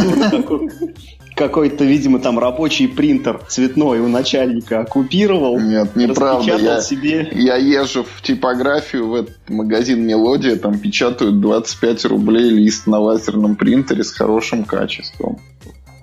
какой-то, 1.38 1.85
видимо, 1.85 2.19
там 2.19 2.38
рабочий 2.39 2.88
принтер 2.88 3.39
цветной 3.47 3.99
у 3.99 4.07
начальника 4.07 4.81
оккупировал. 4.81 5.59
Нет, 5.59 5.95
неправда. 5.95 6.57
Я, 6.57 6.81
себе. 6.81 7.29
я 7.31 7.55
езжу 7.55 8.03
в 8.03 8.21
типографию, 8.21 9.07
в 9.07 9.15
этот 9.15 9.38
магазин 9.47 10.05
«Мелодия», 10.05 10.55
там 10.57 10.77
печатают 10.79 11.39
25 11.39 12.05
рублей 12.05 12.49
лист 12.49 12.88
на 12.88 12.99
лазерном 12.99 13.55
принтере 13.55 14.03
с 14.03 14.11
хорошим 14.11 14.65
качеством. 14.65 15.39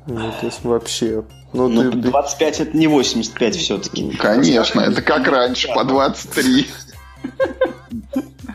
Ну, 0.06 0.32
то 0.40 0.46
есть 0.46 0.64
вообще... 0.64 1.24
Ну, 1.52 1.68
Ну, 1.68 1.90
ты, 1.90 1.90
ты- 1.90 2.08
25 2.08 2.60
это 2.60 2.76
не 2.76 2.86
85 2.86 3.56
все-таки. 3.56 4.10
Конечно, 4.10 4.80
это 4.80 5.02
как 5.02 5.26
раньше, 5.28 5.68
по 5.74 5.84
23. 5.84 6.66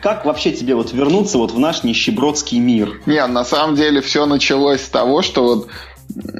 Как 0.02 0.24
вообще 0.24 0.52
тебе 0.52 0.74
вот 0.74 0.92
вернуться 0.92 1.36
вот 1.36 1.50
в 1.52 1.58
наш 1.58 1.82
нищебродский 1.82 2.58
мир? 2.58 3.00
Не, 3.04 3.26
на 3.26 3.44
самом 3.44 3.76
деле 3.76 4.00
все 4.00 4.24
началось 4.24 4.80
с 4.82 4.88
того, 4.88 5.20
что 5.20 5.44
вот 5.44 5.68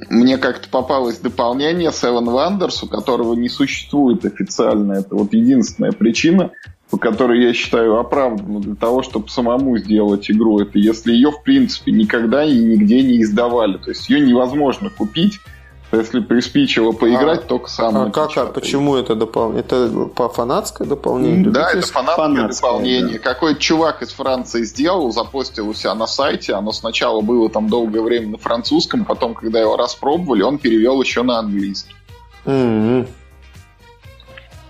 мне 0.08 0.38
как-то 0.38 0.68
попалось 0.68 1.18
дополнение 1.18 1.90
Seven 1.90 2.26
Wonders, 2.26 2.84
у 2.84 2.88
которого 2.88 3.34
не 3.34 3.48
существует 3.48 4.24
официально. 4.24 4.94
Это 4.94 5.14
вот 5.14 5.32
единственная 5.32 5.92
причина, 5.92 6.50
по 6.90 6.98
которой 6.98 7.42
я 7.42 7.52
считаю 7.52 7.98
оправданно 7.98 8.60
для 8.60 8.74
того, 8.74 9.02
чтобы 9.02 9.28
самому 9.28 9.78
сделать 9.78 10.30
игру. 10.30 10.60
Это 10.60 10.78
если 10.78 11.12
ее, 11.12 11.30
в 11.30 11.42
принципе, 11.42 11.92
никогда 11.92 12.44
и 12.44 12.58
нигде 12.58 13.02
не 13.02 13.22
издавали. 13.22 13.78
То 13.78 13.90
есть 13.90 14.08
ее 14.10 14.20
невозможно 14.20 14.90
купить. 14.90 15.40
Если 15.92 16.20
приспичило 16.20 16.92
поиграть, 16.92 17.48
только 17.48 17.68
сам 17.68 17.96
А 17.96 18.10
как, 18.10 18.36
а 18.36 18.46
почему 18.46 18.94
это 18.94 19.16
дополнение? 19.16 19.64
Это 19.64 20.06
по 20.14 20.28
фанатское 20.28 20.86
дополнение? 20.86 21.50
Да, 21.50 21.70
это 21.70 21.86
фанатское, 21.86 22.28
фанатское, 22.28 22.70
дополнение. 22.70 23.18
Какой-то 23.18 23.60
чувак 23.60 24.02
из 24.02 24.12
Франции 24.12 24.62
сделал, 24.62 25.10
запостил 25.10 25.68
у 25.68 25.74
себя 25.74 25.94
на 25.96 26.06
сайте. 26.06 26.54
Оно 26.54 26.70
сначала 26.70 27.22
было 27.22 27.50
там 27.50 27.68
долгое 27.68 28.02
время 28.02 28.28
на 28.28 28.38
французском, 28.38 29.04
потом, 29.04 29.34
когда 29.34 29.60
его 29.60 29.76
распробовали, 29.76 30.42
он 30.42 30.58
перевел 30.58 31.02
еще 31.02 31.22
на 31.22 31.40
английский. 31.40 31.94
М-м. 32.46 33.08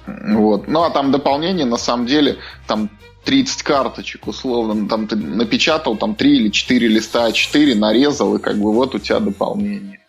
Вот. 0.07 0.69
Ну, 0.69 0.83
а 0.83 0.91
там 0.91 1.13
дополнение, 1.13 1.67
на 1.67 1.77
самом 1.77 2.07
деле, 2.07 2.39
там 2.67 2.89
30 3.25 3.63
карточек, 3.63 4.27
условно. 4.27 4.89
Там 4.89 5.07
ты 5.07 5.17
напечатал 5.17 5.97
там 5.97 6.15
3 6.15 6.37
или 6.37 6.49
4 6.49 6.89
листа 6.89 7.29
А4, 7.29 7.75
нарезал, 7.75 8.37
и 8.37 8.39
как 8.39 8.57
бы 8.57 8.73
вот 8.73 8.95
у 8.95 8.99
тебя 8.99 9.21
дополнение. 9.21 10.00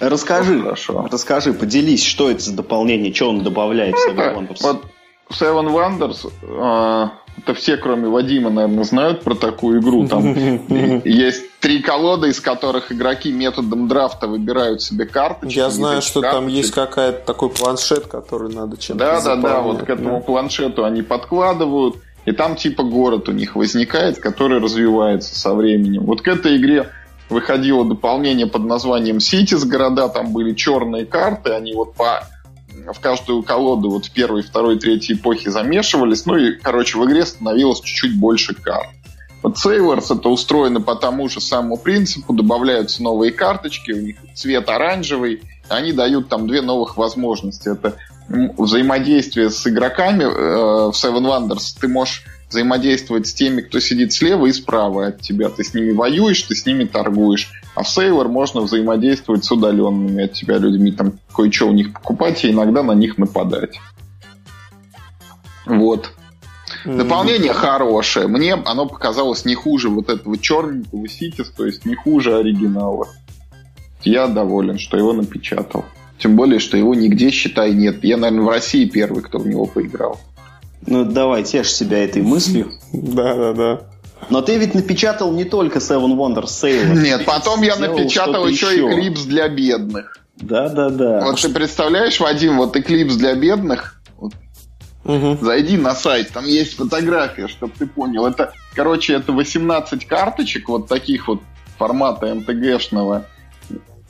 Расскажи, 0.00 0.62
Хорошо. 0.62 1.08
расскажи, 1.10 1.52
поделись, 1.52 2.04
что 2.04 2.30
это 2.30 2.40
за 2.42 2.54
дополнение, 2.54 3.12
что 3.14 3.30
он 3.30 3.42
добавляет 3.42 3.94
в 3.94 4.08
Seven 4.08 4.34
Wonders? 4.36 4.58
Вот 4.62 4.84
Seven 5.30 5.72
Wonders, 5.72 6.30
э, 6.42 7.08
это 7.38 7.54
все, 7.54 7.76
кроме 7.76 8.08
Вадима, 8.08 8.50
наверное, 8.50 8.84
знают 8.84 9.22
про 9.22 9.34
такую 9.34 9.80
игру. 9.80 10.06
Там 10.06 10.32
есть 11.04 11.58
три 11.60 11.82
колоды, 11.82 12.28
из 12.28 12.40
которых 12.40 12.92
игроки 12.92 13.32
методом 13.32 13.88
драфта 13.88 14.28
выбирают 14.28 14.82
себе 14.82 15.04
карточки. 15.06 15.56
Я 15.56 15.70
знаю, 15.70 16.02
что 16.02 16.20
там 16.20 16.44
карточек- 16.46 16.50
есть 16.56 16.70
какая-то 16.72 17.26
такой 17.26 17.50
планшет, 17.50 18.06
который 18.06 18.54
надо 18.54 18.76
чем-то 18.76 19.04
Да, 19.04 19.20
да, 19.20 19.36
да, 19.36 19.60
вот 19.60 19.82
к 19.82 19.90
этому 19.90 20.18
да. 20.18 20.20
планшету 20.20 20.84
они 20.84 21.02
подкладывают, 21.02 21.96
и 22.24 22.32
там 22.32 22.56
типа 22.56 22.82
город 22.84 23.28
у 23.28 23.32
них 23.32 23.56
возникает, 23.56 24.18
который 24.18 24.60
развивается 24.60 25.38
со 25.38 25.54
временем. 25.54 26.04
Вот 26.04 26.22
к 26.22 26.28
этой 26.28 26.56
игре 26.56 26.88
выходило 27.28 27.84
дополнение 27.84 28.46
под 28.46 28.64
названием 28.64 29.18
Cities 29.18 29.66
города, 29.66 30.08
там 30.08 30.32
были 30.32 30.54
черные 30.54 31.06
карты, 31.06 31.50
они 31.50 31.74
вот 31.74 31.94
по 31.94 32.22
в 32.92 33.00
каждую 33.00 33.42
колоду 33.42 33.90
вот 33.90 34.06
в 34.06 34.10
первой, 34.12 34.42
второй, 34.42 34.78
третьей 34.78 35.16
эпохи 35.16 35.48
замешивались, 35.48 36.26
ну 36.26 36.36
и, 36.36 36.52
короче, 36.52 36.98
в 36.98 37.04
игре 37.06 37.24
становилось 37.24 37.80
чуть-чуть 37.80 38.18
больше 38.18 38.54
карт. 38.54 38.88
Вот 39.42 39.56
Sailors 39.56 40.14
это 40.16 40.28
устроено 40.28 40.80
по 40.80 40.94
тому 40.94 41.28
же 41.28 41.40
самому 41.40 41.76
принципу, 41.76 42.32
добавляются 42.32 43.02
новые 43.02 43.32
карточки, 43.32 43.92
у 43.92 44.00
них 44.00 44.16
цвет 44.34 44.68
оранжевый, 44.68 45.42
они 45.68 45.92
дают 45.92 46.28
там 46.28 46.46
две 46.46 46.62
новых 46.62 46.96
возможности. 46.96 47.68
Это 47.68 47.96
взаимодействие 48.28 49.50
с 49.50 49.66
игроками 49.66 50.24
э, 50.24 50.90
в 50.90 50.94
Seven 50.94 51.22
Wonders. 51.22 51.76
Ты 51.80 51.88
можешь 51.88 52.24
взаимодействовать 52.48 53.26
с 53.26 53.34
теми, 53.34 53.60
кто 53.60 53.80
сидит 53.80 54.12
слева 54.12 54.46
и 54.46 54.52
справа 54.52 55.08
от 55.08 55.20
тебя. 55.20 55.48
Ты 55.48 55.64
с 55.64 55.74
ними 55.74 55.92
воюешь, 55.92 56.42
ты 56.42 56.54
с 56.54 56.64
ними 56.66 56.84
торгуешь. 56.84 57.50
А 57.74 57.82
в 57.82 57.86
Sailor 57.86 58.28
можно 58.28 58.60
взаимодействовать 58.60 59.44
с 59.44 59.50
удаленными 59.50 60.24
от 60.24 60.32
тебя 60.32 60.58
людьми. 60.58 60.92
Там 60.92 61.18
кое-что 61.34 61.68
у 61.68 61.72
них 61.72 61.92
покупать 61.92 62.44
и 62.44 62.50
иногда 62.50 62.82
на 62.82 62.92
них 62.92 63.18
нападать. 63.18 63.78
Вот. 65.66 66.12
Дополнение 66.84 67.52
хорошее. 67.52 68.28
Мне 68.28 68.54
оно 68.54 68.86
показалось 68.86 69.44
не 69.44 69.54
хуже 69.54 69.88
вот 69.88 70.08
этого 70.08 70.38
черненького 70.38 71.08
Ситис, 71.08 71.50
то 71.50 71.66
есть 71.66 71.84
не 71.84 71.96
хуже 71.96 72.36
оригинала. 72.36 73.08
Я 74.02 74.28
доволен, 74.28 74.78
что 74.78 74.96
его 74.96 75.12
напечатал. 75.12 75.84
Тем 76.18 76.36
более, 76.36 76.60
что 76.60 76.76
его 76.76 76.94
нигде, 76.94 77.30
считай, 77.30 77.72
нет. 77.72 78.04
Я, 78.04 78.16
наверное, 78.16 78.44
в 78.44 78.48
России 78.48 78.86
первый, 78.86 79.22
кто 79.22 79.38
в 79.38 79.46
него 79.46 79.66
поиграл. 79.66 80.20
Ну, 80.84 81.04
давай, 81.04 81.44
тешь 81.44 81.72
себя 81.72 82.04
этой 82.04 82.22
мыслью. 82.22 82.72
Да, 82.92 83.34
да, 83.34 83.52
да. 83.52 83.80
Но 84.30 84.40
ты 84.40 84.56
ведь 84.56 84.74
напечатал 84.74 85.32
не 85.32 85.44
только 85.44 85.78
Seven 85.78 86.16
Wonders 86.16 86.46
Sailor. 86.46 86.96
Нет, 87.00 87.24
потом 87.24 87.62
я 87.62 87.76
напечатал 87.76 88.46
еще 88.46 88.66
еще. 88.66 88.88
Эклипс 88.88 89.22
для 89.24 89.48
бедных. 89.48 90.18
Да, 90.36 90.68
да, 90.68 90.90
да. 90.90 91.24
Вот 91.24 91.40
ты 91.40 91.48
представляешь, 91.48 92.20
Вадим, 92.20 92.58
вот 92.58 92.76
Эклипс 92.76 93.14
для 93.16 93.34
бедных, 93.34 94.02
вот. 94.16 94.32
Зайди 95.40 95.76
на 95.76 95.94
сайт, 95.94 96.30
там 96.32 96.44
есть 96.44 96.74
фотография, 96.76 97.46
чтобы 97.46 97.72
ты 97.78 97.86
понял. 97.86 98.26
Это, 98.26 98.52
короче, 98.74 99.14
это 99.14 99.32
18 99.32 100.06
карточек 100.06 100.68
вот 100.68 100.88
таких 100.88 101.28
вот 101.28 101.40
формата 101.78 102.34
МТГшного. 102.34 103.24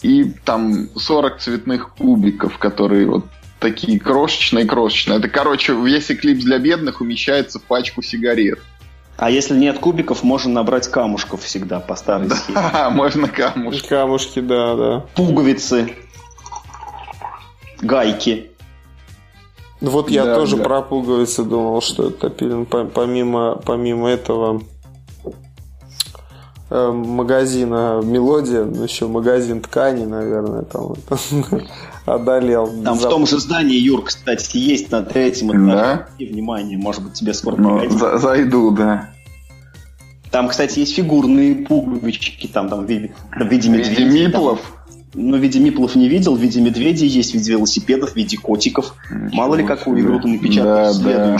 И 0.03 0.25
там 0.45 0.89
40 0.95 1.41
цветных 1.41 1.95
кубиков, 1.95 2.59
которые 2.59 3.07
вот 3.07 3.25
такие 3.71 3.99
крошечные-крошечные. 3.99 5.19
Это, 5.19 5.29
короче, 5.29 5.75
весь 5.75 6.11
эклипс 6.11 6.45
для 6.45 6.59
бедных 6.59 7.01
умещается 7.01 7.59
в 7.59 7.65
пачку 7.65 8.01
сигарет. 8.01 8.61
А 9.17 9.29
если 9.31 9.57
нет 9.57 9.79
кубиков, 9.79 10.23
можно 10.23 10.53
набрать 10.53 10.89
камушков 10.89 11.43
всегда 11.43 11.81
по 11.81 11.97
старой 11.97 12.31
схеме. 12.31 12.59
Ха-ха, 12.59 12.91
Можно 12.91 13.29
камушки. 13.29 13.89
Камушки, 13.89 14.41
да, 14.41 14.77
да. 14.77 15.05
Пуговицы. 15.15 15.95
Гайки. 17.81 18.51
Ну 19.81 19.91
Вот 19.91 20.11
я 20.11 20.25
Да, 20.25 20.35
тоже 20.37 20.57
да. 20.59 20.65
про 20.65 20.83
пуговицы 20.83 21.43
думал, 21.43 21.81
что 21.83 22.09
это 22.09 22.31
Помимо, 22.95 23.57
помимо 23.57 24.09
этого 24.09 24.63
магазина 26.71 28.01
Мелодия, 28.03 28.65
ну, 28.65 28.83
еще 28.85 29.07
магазин 29.07 29.61
ткани, 29.61 30.05
наверное, 30.05 30.63
там 30.63 30.95
одолел. 32.07 32.67
Там 32.83 32.99
в 32.99 33.03
том 33.03 33.27
же 33.27 33.39
здании, 33.39 33.77
Юр, 33.79 34.03
кстати, 34.05 34.57
есть 34.57 34.91
на 34.91 35.03
третьем 35.03 35.53
этаже. 35.53 35.67
Да? 35.77 36.09
И 36.19 36.27
внимание, 36.27 36.77
может 36.77 37.03
быть, 37.05 37.13
тебе 37.15 37.35
скоро 37.35 37.57
Ну, 37.57 37.89
за- 37.91 38.19
зайду, 38.19 38.71
да. 38.73 39.11
Там, 40.31 40.49
кстати, 40.49 40.81
есть 40.81 40.95
фигурные 40.95 41.55
пуговички, 41.55 42.49
там, 42.49 42.69
там 42.69 42.85
в 42.85 42.89
виде, 42.91 43.15
в 43.31 43.47
виде 43.47 43.69
В 43.69 43.73
медведей. 43.73 44.05
виде 44.05 44.29
там. 44.29 44.43
миплов. 44.43 44.73
Ну, 45.15 45.37
в 45.37 45.41
виде 45.41 45.61
миплов 45.61 45.95
не 45.95 46.09
видел, 46.09 46.35
в 46.35 46.41
виде 46.41 46.61
медведей 46.61 47.07
есть, 47.09 47.31
в 47.31 47.35
виде 47.35 47.53
велосипедов, 47.53 48.13
в 48.13 48.17
виде 48.17 48.37
котиков. 48.37 48.95
Мало 49.33 49.55
ли, 49.55 49.65
какую 49.65 50.01
игру 50.01 50.21
ты 50.21 50.29
напечатаешь 50.29 50.97
Да, 50.97 51.05
да. 51.05 51.39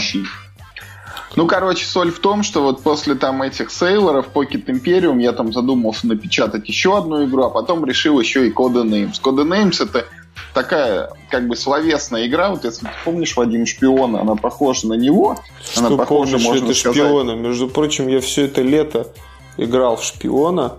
Ну, 1.37 1.45
короче, 1.45 1.85
соль 1.85 2.11
в 2.11 2.17
том, 2.17 2.41
что 2.41 2.63
вот 2.63 2.81
после 2.81 3.13
там 3.13 3.43
этих 3.43 3.69
сейлоров, 3.69 4.29
Pocket 4.33 4.65
Imperium, 4.65 5.21
я 5.21 5.33
там 5.33 5.53
задумался 5.53 6.07
напечатать 6.07 6.67
еще 6.67 6.97
одну 6.97 7.25
игру, 7.25 7.43
а 7.43 7.51
потом 7.51 7.85
решил 7.85 8.19
еще 8.19 8.47
и 8.47 8.51
Code 8.51 8.83
Names. 8.83 9.21
Code 9.21 9.47
Names 9.47 9.75
это 9.79 10.05
такая, 10.55 11.11
как 11.29 11.47
бы, 11.47 11.55
словесная 11.55 12.25
игра. 12.25 12.49
Вот 12.49 12.63
если 12.63 12.85
ты 12.85 12.91
помнишь 13.05 13.37
Вадим 13.37 13.67
Шпиона, 13.67 14.21
она 14.21 14.35
похожа 14.35 14.87
на 14.87 14.95
него. 14.95 15.37
она 15.75 15.87
Что 15.89 15.97
похожа, 15.97 16.31
помнишь, 16.31 16.45
можно 16.47 16.65
это 16.65 16.73
сказать. 16.73 16.97
шпиона. 16.97 17.31
Между 17.33 17.67
прочим, 17.67 18.07
я 18.07 18.19
все 18.19 18.45
это 18.45 18.63
лето 18.63 19.07
играл 19.57 19.97
в 19.97 20.03
шпиона. 20.03 20.77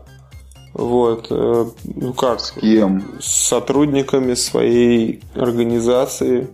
Вот, 0.75 1.29
э, 1.31 1.67
ну 1.85 2.13
как, 2.15 2.41
Кем? 2.61 3.21
с 3.21 3.49
сотрудниками 3.49 4.35
своей 4.35 5.23
организации. 5.37 6.49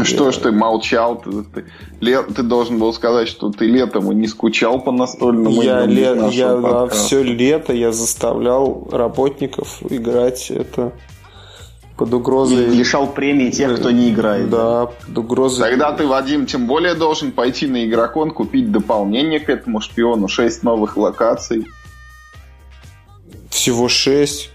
Ну 0.00 0.04
Что 0.04 0.30
ж 0.30 0.36
ты 0.36 0.52
молчал? 0.52 1.16
Ты, 1.22 1.42
ты- 1.42 1.64
ле- 2.00 2.22
ты 2.22 2.42
должен 2.42 2.78
был 2.78 2.92
сказать, 2.92 3.28
что 3.28 3.50
ты 3.50 3.66
летом 3.66 4.12
и 4.12 4.14
не 4.14 4.26
скучал 4.28 4.80
по 4.80 4.92
настольному 4.92 5.62
я 5.62 5.86
ле- 5.86 6.28
я 6.32 6.56
подкаста. 6.56 6.96
все 7.06 7.22
лето 7.22 7.72
я 7.72 7.92
заставлял 7.92 8.86
работников 8.92 9.78
играть 9.88 10.50
это 10.50 10.92
под 11.96 12.10
И 12.10 12.14
угрозой. 12.14 12.66
лишал 12.66 13.06
премии 13.06 13.50
тех, 13.50 13.78
кто 13.80 13.90
не 13.90 14.10
играет. 14.10 14.50
Да, 14.50 14.86
под 14.86 15.16
угрозой. 15.18 15.60
Тогда 15.70 15.92
ты, 15.92 16.06
Вадим, 16.06 16.44
тем 16.44 16.66
более 16.66 16.94
должен 16.94 17.32
пойти 17.32 17.66
на 17.66 17.86
игрокон, 17.86 18.32
купить 18.32 18.70
дополнение 18.70 19.40
к 19.40 19.48
этому 19.48 19.80
шпиону, 19.80 20.28
6 20.28 20.62
новых 20.62 20.98
локаций. 20.98 21.66
Всего 23.50 23.88
шесть. 23.88 24.50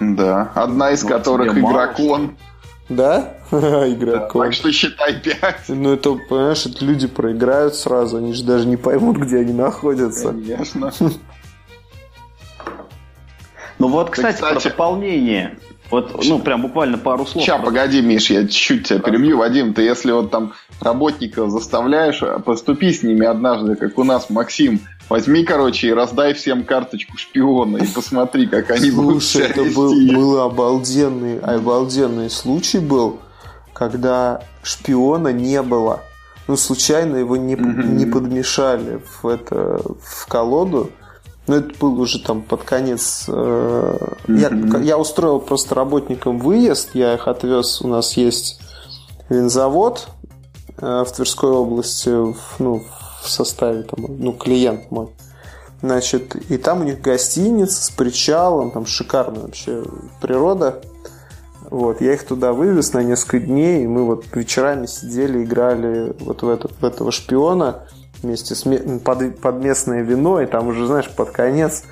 Да, 0.00 0.52
одна 0.54 0.92
из 0.92 1.02
Вот 1.02 1.12
которых 1.12 1.50
тебе 1.50 1.60
мало, 1.60 1.74
Да? 2.88 3.34
Игрокон. 3.50 4.42
Так 4.44 4.52
что 4.54 4.72
считай 4.72 5.20
5. 5.20 5.68
Ну, 5.68 5.92
это, 5.92 6.14
понимаешь, 6.14 6.64
это 6.66 6.84
люди 6.84 7.06
проиграют 7.06 7.74
сразу, 7.74 8.16
они 8.16 8.32
же 8.32 8.44
даже 8.44 8.66
не 8.66 8.76
поймут, 8.76 9.18
где 9.18 9.38
они 9.38 9.52
находятся. 9.52 10.28
Конечно. 10.28 10.92
Ну 13.78 13.88
вот, 13.88 14.10
кстати, 14.10 14.34
кстати- 14.36 14.54
про 14.54 14.70
дополнение. 14.70 15.58
Вот, 15.90 16.22
ну, 16.24 16.38
прям 16.38 16.62
буквально 16.62 16.98
пару 16.98 17.24
слов. 17.24 17.44
Сейчас, 17.44 17.64
погоди, 17.64 18.02
Миш, 18.02 18.30
я 18.30 18.42
чуть-чуть 18.42 18.88
тебя 18.88 18.98
перебью. 18.98 19.38
Вадим, 19.38 19.72
ты 19.72 19.82
если 19.82 20.12
вот 20.12 20.30
там 20.30 20.52
работников 20.80 21.50
заставляешь, 21.50 22.22
а 22.22 22.38
поступи 22.40 22.92
с 22.92 23.02
ними 23.02 23.26
однажды, 23.26 23.74
как 23.74 23.96
у 23.98 24.04
нас 24.04 24.28
Максим. 24.28 24.80
Возьми, 25.08 25.42
короче, 25.44 25.88
и 25.88 25.92
раздай 25.92 26.34
всем 26.34 26.64
карточку 26.64 27.16
шпиона 27.16 27.78
и 27.78 27.86
посмотри, 27.86 28.46
как 28.46 28.70
они 28.70 28.90
будут 28.90 29.24
Слушай, 29.24 29.48
себя 29.48 29.62
это 29.62 29.74
был, 29.74 29.94
был 29.94 30.40
обалденный, 30.40 31.38
обалденный 31.38 32.28
случай 32.28 32.78
был, 32.78 33.20
когда 33.72 34.42
шпиона 34.62 35.32
не 35.32 35.62
было. 35.62 36.02
Ну, 36.46 36.56
случайно 36.56 37.16
его 37.16 37.38
не, 37.38 37.54
не 37.54 38.04
подмешали 38.04 39.00
в, 39.22 39.26
это, 39.26 39.80
в 40.02 40.26
колоду. 40.26 40.90
Но 41.48 41.56
это 41.56 41.74
был 41.80 41.98
уже 41.98 42.22
там 42.22 42.42
под 42.42 42.62
конец. 42.62 43.24
э, 43.26 43.98
я, 44.28 44.50
я 44.80 44.98
устроил 44.98 45.40
просто 45.40 45.74
работникам 45.74 46.38
выезд, 46.38 46.90
я 46.92 47.14
их 47.14 47.26
отвез. 47.26 47.80
У 47.80 47.88
нас 47.88 48.18
есть 48.18 48.60
винзавод 49.30 50.08
э, 50.76 51.04
в 51.06 51.10
Тверской 51.10 51.50
области, 51.50 52.10
в, 52.10 52.36
ну, 52.58 52.84
в 53.22 53.30
составе 53.30 53.84
там, 53.84 54.04
ну, 54.18 54.32
клиент 54.34 54.90
мой. 54.90 55.08
Значит, 55.80 56.36
и 56.50 56.58
там 56.58 56.82
у 56.82 56.84
них 56.84 57.00
гостиница 57.00 57.82
с 57.82 57.90
причалом, 57.90 58.70
там 58.70 58.84
шикарная 58.84 59.42
вообще 59.42 59.84
природа. 60.20 60.82
Вот, 61.70 62.02
я 62.02 62.12
их 62.12 62.26
туда 62.26 62.52
вывез 62.52 62.92
на 62.92 63.02
несколько 63.02 63.40
дней, 63.40 63.84
и 63.84 63.86
мы 63.86 64.04
вот 64.04 64.24
вечерами 64.34 64.84
сидели, 64.84 65.44
играли 65.44 66.14
вот 66.20 66.42
в, 66.42 66.48
этот, 66.48 66.72
в 66.78 66.84
этого 66.84 67.10
шпиона 67.10 67.84
вместе 68.22 68.54
с 68.54 68.64
под, 69.04 69.40
под 69.40 69.62
местное 69.62 70.02
вино, 70.02 70.40
и 70.40 70.46
там 70.46 70.68
уже, 70.68 70.86
знаешь, 70.86 71.10
под 71.14 71.30
конец 71.30 71.84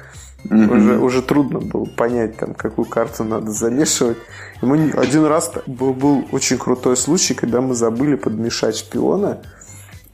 Мгм. 0.44 0.70
уже, 0.70 0.98
уже 0.98 1.22
трудно 1.22 1.58
было 1.58 1.84
понять, 1.86 2.36
там, 2.36 2.54
какую 2.54 2.86
карту 2.86 3.24
надо 3.24 3.50
замешивать. 3.50 4.18
И 4.62 4.66
мы 4.66 4.90
один 4.92 5.24
раз 5.24 5.50
был, 5.66 5.92
был 5.92 6.24
очень 6.30 6.58
крутой 6.58 6.96
случай, 6.96 7.34
когда 7.34 7.60
мы 7.60 7.74
забыли 7.74 8.16
подмешать 8.16 8.76
шпиона. 8.76 9.40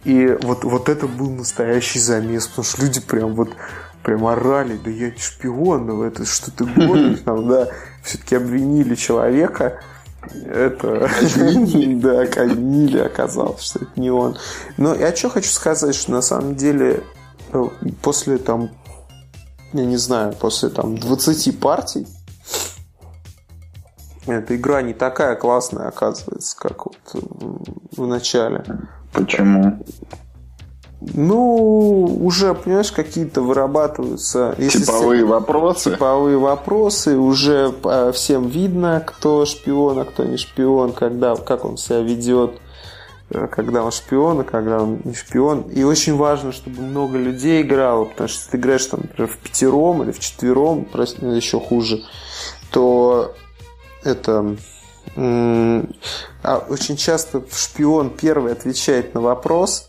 И 0.04 0.36
вот, 0.42 0.64
вот 0.64 0.88
это 0.88 1.06
был 1.06 1.30
настоящий 1.30 1.98
замес, 1.98 2.46
потому 2.46 2.64
что 2.64 2.82
люди 2.82 3.00
прям 3.00 3.34
вот 3.34 3.50
прям 4.02 4.26
орали, 4.26 4.76
да 4.82 4.90
я 4.90 5.10
не 5.10 5.18
шпион, 5.18 5.86
ну 5.86 6.02
это 6.02 6.24
что 6.24 6.50
ты 6.50 6.64
гонишь 6.76 7.20
там, 7.24 7.48
да. 7.48 7.68
Все-таки 8.02 8.34
обвинили 8.36 8.94
человека. 8.94 9.80
Это... 10.46 11.08
Да, 11.96 12.26
казнили, 12.26 12.98
оказалось, 12.98 13.62
что 13.62 13.80
это 13.80 14.00
не 14.00 14.10
он. 14.10 14.36
Но 14.76 14.94
я 14.94 15.14
что 15.14 15.30
хочу 15.30 15.50
сказать, 15.50 15.94
что 15.94 16.12
на 16.12 16.22
самом 16.22 16.56
деле 16.56 17.02
э, 17.52 17.64
после 18.02 18.38
там 18.38 18.70
я 19.72 19.84
не 19.84 19.96
знаю, 19.96 20.34
после 20.34 20.68
там 20.68 20.96
20 20.96 21.58
партий 21.58 22.06
эта 24.26 24.54
игра 24.54 24.82
не 24.82 24.94
такая 24.94 25.34
классная 25.34 25.88
оказывается, 25.88 26.56
как 26.56 26.86
вот 26.86 26.96
в 27.96 28.06
начале. 28.06 28.64
Почему? 29.12 29.84
Ну, 31.14 32.18
уже, 32.22 32.54
понимаешь, 32.54 32.92
какие-то 32.92 33.42
вырабатываются... 33.42 34.54
если 34.58 34.84
Типовые 34.84 35.20
се- 35.20 35.26
вопросы? 35.26 35.90
Типовые 35.92 36.38
вопросы, 36.38 37.16
уже 37.16 37.74
э, 37.84 38.12
всем 38.14 38.48
видно, 38.48 39.02
кто 39.04 39.44
шпион, 39.44 39.98
а 39.98 40.04
кто 40.04 40.24
не 40.24 40.36
шпион, 40.36 40.92
когда, 40.92 41.34
как 41.34 41.64
он 41.64 41.76
себя 41.76 42.00
ведет, 42.00 42.52
э, 43.30 43.48
когда 43.48 43.84
он 43.84 43.90
шпион, 43.90 44.40
а 44.40 44.44
когда 44.44 44.82
он 44.82 45.00
не 45.04 45.14
шпион. 45.14 45.62
И 45.62 45.82
очень 45.82 46.16
важно, 46.16 46.52
чтобы 46.52 46.82
много 46.82 47.18
людей 47.18 47.62
играло, 47.62 48.04
потому 48.04 48.28
что 48.28 48.38
если 48.38 48.50
ты 48.52 48.56
играешь, 48.58 48.86
там, 48.86 49.00
например, 49.02 49.30
в 49.30 49.38
пятером 49.38 50.02
или 50.04 50.12
в 50.12 50.20
четвером, 50.20 50.84
прости, 50.84 51.26
еще 51.26 51.58
хуже, 51.58 52.02
то 52.70 53.34
это... 54.04 54.56
а 55.16 56.64
очень 56.68 56.96
часто 56.96 57.42
шпион 57.52 58.10
первый 58.10 58.52
отвечает 58.52 59.14
на 59.14 59.20
вопрос, 59.20 59.88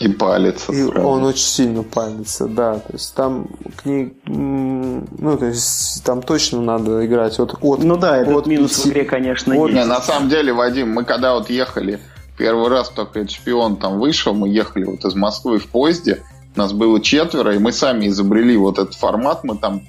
И 0.00 0.08
палец. 0.08 0.68
и 0.70 0.84
сразу. 0.86 1.06
он 1.08 1.24
очень 1.24 1.44
сильно 1.44 1.82
палится, 1.82 2.46
да. 2.46 2.74
То 2.78 2.92
есть 2.92 3.14
там 3.14 3.48
к 3.76 3.84
ней, 3.84 4.16
ну, 4.26 5.36
то 5.38 5.46
есть 5.46 6.04
там 6.04 6.22
точно 6.22 6.60
надо 6.60 7.04
играть 7.04 7.38
от, 7.40 7.54
от 7.60 7.82
Ну 7.82 7.96
да, 7.96 8.16
этот 8.18 8.34
от 8.36 8.46
минус 8.46 8.72
в 8.72 8.76
пяти- 8.78 8.88
игре, 8.90 9.04
конечно, 9.04 9.52
Не, 9.52 9.72
есть. 9.72 9.88
на 9.88 10.00
самом 10.00 10.28
деле, 10.28 10.52
Вадим, 10.52 10.92
мы 10.92 11.04
когда 11.04 11.34
вот 11.34 11.50
ехали, 11.50 11.98
первый 12.36 12.68
раз 12.68 12.90
только 12.90 13.18
этот 13.20 13.32
шпион 13.32 13.76
там 13.76 13.98
вышел, 13.98 14.34
мы 14.34 14.48
ехали 14.48 14.84
вот 14.84 15.04
из 15.04 15.14
Москвы 15.16 15.58
в 15.58 15.66
поезде, 15.66 16.22
нас 16.54 16.72
было 16.72 17.00
четверо, 17.00 17.54
и 17.54 17.58
мы 17.58 17.72
сами 17.72 18.06
изобрели 18.06 18.56
вот 18.56 18.78
этот 18.78 18.94
формат, 18.94 19.42
мы 19.42 19.56
там 19.56 19.82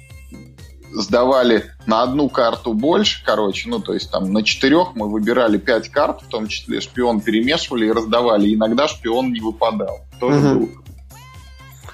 сдавали 0.92 1.64
на 1.86 2.02
одну 2.02 2.28
карту 2.28 2.72
больше, 2.72 3.22
короче, 3.24 3.68
ну, 3.68 3.80
то 3.80 3.92
есть 3.94 4.10
там 4.10 4.32
на 4.32 4.42
четырех 4.42 4.94
мы 4.94 5.08
выбирали 5.08 5.58
пять 5.58 5.88
карт, 5.88 6.22
в 6.22 6.28
том 6.28 6.48
числе 6.48 6.80
шпион 6.80 7.20
перемешивали 7.20 7.86
и 7.86 7.92
раздавали, 7.92 8.54
иногда 8.54 8.88
шпион 8.88 9.32
не 9.32 9.40
выпадал. 9.40 10.00
Тоже 10.18 10.54
было. 10.54 10.68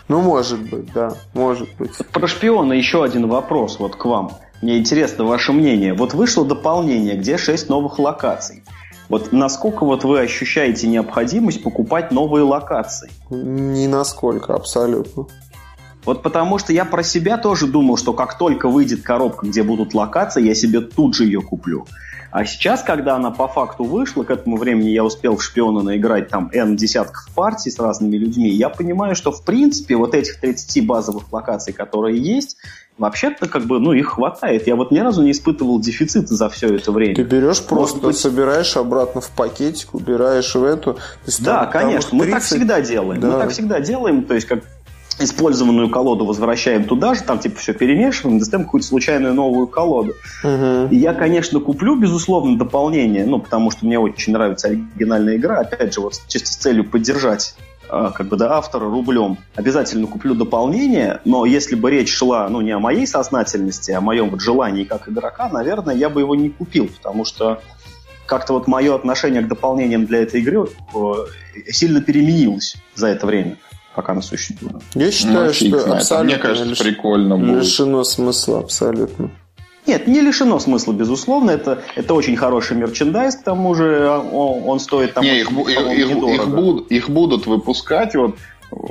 Ну, 0.08 0.20
может 0.20 0.60
быть, 0.60 0.92
да, 0.92 1.16
может 1.34 1.68
быть. 1.76 1.96
Про 2.12 2.28
шпиона 2.28 2.72
еще 2.74 3.02
один 3.02 3.28
вопрос 3.28 3.78
вот 3.78 3.96
к 3.96 4.04
вам. 4.04 4.32
Мне 4.62 4.78
интересно 4.78 5.24
ваше 5.24 5.52
мнение. 5.52 5.94
Вот 5.94 6.14
вышло 6.14 6.44
дополнение, 6.44 7.16
где 7.16 7.36
6 7.36 7.68
новых 7.68 7.98
локаций. 7.98 8.62
Вот 9.08 9.32
насколько 9.32 9.84
вот 9.84 10.04
вы 10.04 10.20
ощущаете 10.20 10.88
необходимость 10.88 11.62
покупать 11.62 12.10
новые 12.10 12.44
локации? 12.44 13.10
Ни 13.30 13.86
насколько, 13.86 14.54
абсолютно. 14.54 15.26
Вот 16.06 16.22
потому 16.22 16.58
что 16.58 16.72
я 16.72 16.84
про 16.84 17.02
себя 17.02 17.36
тоже 17.36 17.66
думал, 17.66 17.96
что 17.96 18.12
как 18.12 18.38
только 18.38 18.68
выйдет 18.68 19.02
коробка, 19.02 19.46
где 19.46 19.62
будут 19.62 19.92
локации, 19.92 20.46
я 20.46 20.54
себе 20.54 20.80
тут 20.80 21.14
же 21.16 21.24
ее 21.24 21.42
куплю. 21.42 21.86
А 22.30 22.44
сейчас, 22.44 22.82
когда 22.82 23.16
она 23.16 23.30
по 23.30 23.48
факту 23.48 23.84
вышла, 23.84 24.22
к 24.22 24.30
этому 24.30 24.56
времени 24.56 24.90
я 24.90 25.04
успел 25.04 25.36
в 25.36 25.42
шпиона 25.42 25.82
наиграть 25.82 26.28
там 26.28 26.50
N 26.52 26.76
десятков 26.76 27.28
партий 27.34 27.70
с 27.70 27.78
разными 27.78 28.16
людьми, 28.16 28.48
я 28.50 28.68
понимаю, 28.68 29.14
что 29.16 29.32
в 29.32 29.42
принципе 29.42 29.96
вот 29.96 30.14
этих 30.14 30.38
30 30.40 30.86
базовых 30.86 31.32
локаций, 31.32 31.72
которые 31.72 32.20
есть, 32.20 32.56
вообще-то 32.98 33.48
как 33.48 33.64
бы, 33.64 33.78
ну, 33.78 33.92
их 33.92 34.08
хватает. 34.08 34.66
Я 34.66 34.76
вот 34.76 34.90
ни 34.90 34.98
разу 34.98 35.22
не 35.22 35.30
испытывал 35.32 35.80
дефицита 35.80 36.34
за 36.34 36.48
все 36.48 36.74
это 36.74 36.92
время. 36.92 37.14
Ты 37.14 37.22
берешь 37.22 37.62
просто, 37.62 37.98
быть- 38.00 38.16
собираешь 38.16 38.76
обратно 38.76 39.20
в 39.20 39.30
пакетик, 39.30 39.94
убираешь 39.94 40.54
в 40.54 40.62
эту. 40.64 40.94
То 40.94 41.00
есть 41.26 41.42
Да, 41.42 41.64
там- 41.64 41.72
там 41.72 41.82
конечно, 41.82 42.08
их 42.08 42.12
мы 42.12 42.24
так 42.26 42.34
30 42.40 42.46
всегда 42.58 42.80
делаем. 42.80 43.20
Да. 43.20 43.28
Мы 43.28 43.38
так 43.40 43.50
всегда 43.50 43.80
делаем, 43.80 44.24
то 44.24 44.34
есть 44.34 44.46
как 44.46 44.60
использованную 45.18 45.90
колоду 45.90 46.24
возвращаем 46.24 46.84
туда 46.84 47.14
же, 47.14 47.22
там 47.22 47.38
типа 47.38 47.58
все 47.58 47.72
перемешиваем, 47.72 48.38
достаем 48.38 48.64
какую-то 48.64 48.86
случайную 48.86 49.34
новую 49.34 49.66
колоду. 49.66 50.14
Мгм. 50.42 50.88
И 50.88 50.96
я, 50.96 51.14
конечно, 51.14 51.60
куплю, 51.60 51.96
безусловно, 51.96 52.58
дополнение, 52.58 53.24
ну, 53.24 53.38
потому 53.38 53.70
что 53.70 53.86
мне 53.86 53.98
очень 53.98 54.32
нравится 54.32 54.68
оригинальная 54.68 55.36
игра, 55.36 55.60
опять 55.60 55.94
же, 55.94 56.00
вот 56.00 56.14
чисто 56.28 56.48
с 56.48 56.56
целью 56.56 56.84
поддержать 56.84 57.54
а, 57.88 58.10
как 58.10 58.28
бы, 58.28 58.36
да, 58.36 58.56
автора 58.56 58.86
рублем. 58.86 59.38
Обязательно 59.54 60.06
куплю 60.06 60.34
дополнение, 60.34 61.20
но 61.24 61.46
если 61.46 61.76
бы 61.76 61.90
речь 61.90 62.12
шла, 62.12 62.48
ну, 62.48 62.60
не 62.60 62.72
о 62.72 62.78
моей 62.78 63.06
сознательности, 63.06 63.92
а 63.92 63.98
о 63.98 64.00
моем 64.00 64.30
вот 64.30 64.40
желании 64.40 64.84
как 64.84 65.08
игрока, 65.08 65.48
наверное, 65.48 65.94
я 65.94 66.10
бы 66.10 66.20
его 66.20 66.34
не 66.34 66.50
купил, 66.50 66.88
потому 66.88 67.24
что 67.24 67.60
как-то 68.26 68.54
вот 68.54 68.66
мое 68.66 68.94
отношение 68.94 69.40
к 69.42 69.48
дополнениям 69.48 70.04
для 70.04 70.22
этой 70.22 70.40
игры 70.40 70.66
э, 70.94 71.12
сильно 71.68 72.00
переменилось 72.00 72.76
за 72.94 73.06
это 73.08 73.26
время, 73.26 73.56
пока 73.96 74.12
она 74.12 74.22
существует. 74.22 74.76
Я 74.94 75.06
Ну, 75.06 75.10
считаю, 75.12 75.52
фиг 75.52 75.68
что 75.68 75.80
знает. 75.80 76.00
Абсолютно 76.02 76.34
Мне 76.34 76.42
кажется, 76.42 76.70
лиш- 76.70 76.78
прикольно 76.82 77.36
будет. 77.38 77.62
лишено 77.64 78.04
смысла, 78.04 78.58
абсолютно. 78.60 79.30
Нет, 79.86 80.06
не 80.08 80.20
лишено 80.20 80.58
смысла, 80.58 80.92
безусловно. 80.92 81.50
Это, 81.52 81.82
это 81.94 82.14
очень 82.14 82.36
хороший 82.36 82.76
мерчендайз, 82.76 83.36
к 83.36 83.42
тому 83.44 83.74
же 83.74 84.06
а, 84.08 84.18
он, 84.20 84.68
он 84.68 84.80
стоит 84.80 85.14
там 85.14 85.24
Не, 85.24 85.40
их, 85.40 85.50
бу- 85.50 85.70
их, 85.70 85.80
их- 85.80 85.98
их 85.98 86.14
недорого. 86.16 86.56
буд- 86.56 86.86
их 86.88 87.08
будут 87.08 87.46
выпускать. 87.46 88.14
Вот, 88.16 88.34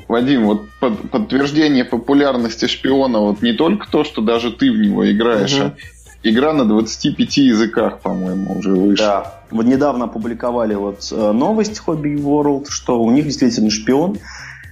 Вадим, 0.07 0.45
вот 0.45 0.61
под- 0.79 1.09
подтверждение 1.11 1.83
популярности 1.85 2.65
шпиона 2.67 3.19
вот 3.19 3.41
не 3.41 3.51
только 3.53 3.87
то, 3.91 4.03
что 4.05 4.21
даже 4.21 4.51
ты 4.51 4.71
в 4.71 4.77
него 4.77 5.09
играешь, 5.11 5.53
Мгм. 5.53 5.63
а 5.65 5.73
игра 6.23 6.53
на 6.53 6.63
25 6.65 7.41
языках, 7.45 7.99
по-моему, 7.99 8.57
уже 8.57 8.71
вышла. 8.71 9.05
Да. 9.05 9.33
Вот 9.51 9.65
недавно 9.65 10.05
опубликовали 10.05 10.75
вот 10.75 11.07
э, 11.11 11.31
новость 11.33 11.81
Hobby 11.85 12.15
World, 12.15 12.67
что 12.69 13.01
у 13.03 13.11
них 13.11 13.25
действительно 13.25 13.69
шпион. 13.69 14.17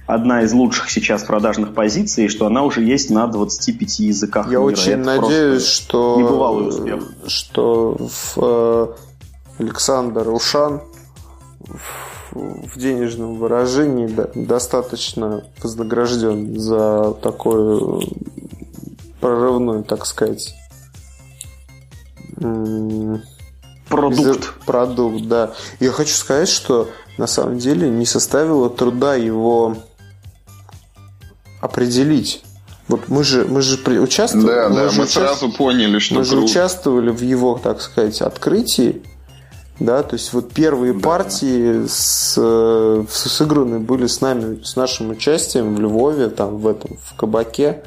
Одна 0.06 0.42
из 0.42 0.52
лучших 0.52 0.90
сейчас 0.90 1.22
продажных 1.22 1.74
позиций, 1.74 2.28
что 2.28 2.46
она 2.46 2.62
уже 2.62 2.82
есть 2.82 3.10
на 3.10 3.26
25 3.26 4.00
языках. 4.00 4.46
Я 4.46 4.52
мира. 4.52 4.60
очень 4.60 4.92
Это 4.92 5.20
надеюсь, 5.20 5.66
что, 5.66 6.16
небывалый 6.18 6.68
успех. 6.68 7.02
что 7.26 7.96
в, 7.96 8.34
э, 8.36 8.86
Александр 9.58 10.28
Ушан 10.30 10.82
в, 12.32 12.78
денежном 12.78 13.38
выражении 13.38 14.12
достаточно 14.34 15.44
вознагражден 15.62 16.58
за 16.58 17.14
такое 17.22 18.02
прорывное, 19.20 19.82
так 19.82 20.04
сказать, 20.04 20.54
Продукт. 23.88 24.54
Продукт, 24.66 25.26
да. 25.26 25.52
Я 25.78 25.92
хочу 25.92 26.14
сказать, 26.14 26.48
что 26.48 26.88
на 27.16 27.26
самом 27.26 27.58
деле 27.58 27.88
не 27.88 28.06
составило 28.06 28.68
труда 28.68 29.14
его 29.14 29.76
определить. 31.64 32.42
Вот 32.88 33.08
мы 33.08 33.24
же, 33.24 33.46
мы 33.46 33.62
же 33.62 33.78
участвовали. 34.00 34.46
Да, 34.46 34.68
мы 34.68 34.74
да, 34.76 34.88
же 34.90 34.98
мы 34.98 35.04
уча... 35.04 35.12
сразу 35.20 35.50
поняли, 35.50 35.98
что 35.98 36.16
Мы 36.16 36.24
же 36.24 36.32
круто. 36.32 36.44
участвовали 36.46 37.10
в 37.10 37.22
его, 37.22 37.58
так 37.62 37.80
сказать, 37.80 38.20
открытии. 38.20 39.02
Да, 39.80 40.02
то 40.02 40.14
есть 40.14 40.32
вот 40.32 40.52
первые 40.52 40.92
Да. 40.92 41.00
партии 41.00 41.86
с, 41.88 42.34
э, 42.36 43.04
сыграны 43.10 43.80
были 43.80 44.06
с 44.06 44.20
нами, 44.20 44.62
с 44.62 44.76
нашим 44.76 45.10
участием 45.10 45.74
в 45.74 45.80
Львове, 45.80 46.28
там 46.28 46.58
в 46.58 46.68
этом, 46.68 46.98
в 47.02 47.16
кабаке, 47.16 47.82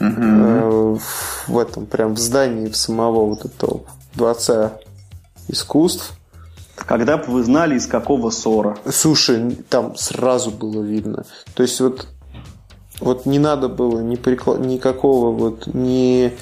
э, 0.00 0.96
в 1.46 1.58
этом, 1.58 1.86
прям 1.86 2.14
в 2.14 2.18
здании 2.18 2.68
в 2.68 2.76
самого 2.76 3.26
вот 3.26 3.44
этого 3.44 3.82
дворца 4.14 4.72
искусств. 5.48 6.12
Когда 6.74 7.16
бы 7.16 7.24
вы 7.32 7.44
знали, 7.44 7.76
из 7.76 7.86
какого 7.86 8.30
ссора. 8.30 8.76
Слушай, 8.90 9.56
там 9.68 9.96
сразу 9.96 10.50
было 10.50 10.82
видно. 10.82 11.24
То 11.54 11.62
есть 11.62 11.80
вот, 11.80 12.06
вот 13.00 13.26
не 13.26 13.38
надо 13.38 13.68
было 13.68 14.00
ни 14.00 14.16
прикла- 14.16 14.58
никакого 14.64 15.30
вот 15.30 15.66
ни 15.66 16.32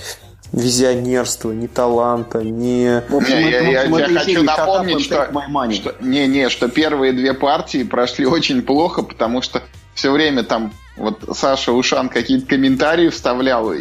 визионерства, 0.52 1.50
ни 1.52 1.66
таланта, 1.66 2.42
ни... 2.44 3.00
В 3.08 3.16
общем, 3.16 3.36
Не, 3.36 3.50
это, 3.50 3.64
я, 3.64 3.80
в 3.88 3.94
общем, 3.94 3.96
я- 3.96 4.06
я 4.06 4.18
хочу 4.18 4.24
серии 4.26 4.42
«Shut 4.42 4.44
up 4.52 4.56
напомнить, 4.58 5.00
что, 5.00 5.14
take 5.14 5.32
my 5.32 5.48
money». 5.50 5.72
что- 5.74 5.94
не, 6.00 6.26
не, 6.26 6.48
что 6.50 6.68
первые 6.68 7.12
две 7.12 7.32
партии 7.34 7.82
прошли 7.84 8.26
очень 8.38 8.62
плохо, 8.62 9.02
потому 9.02 9.40
что 9.42 9.62
все 9.94 10.10
время 10.10 10.42
там 10.42 10.72
вот 10.96 11.24
Саша 11.34 11.72
Ушан 11.72 12.08
какие-то 12.10 12.46
комментарии 12.46 13.08
вставлял, 13.08 13.72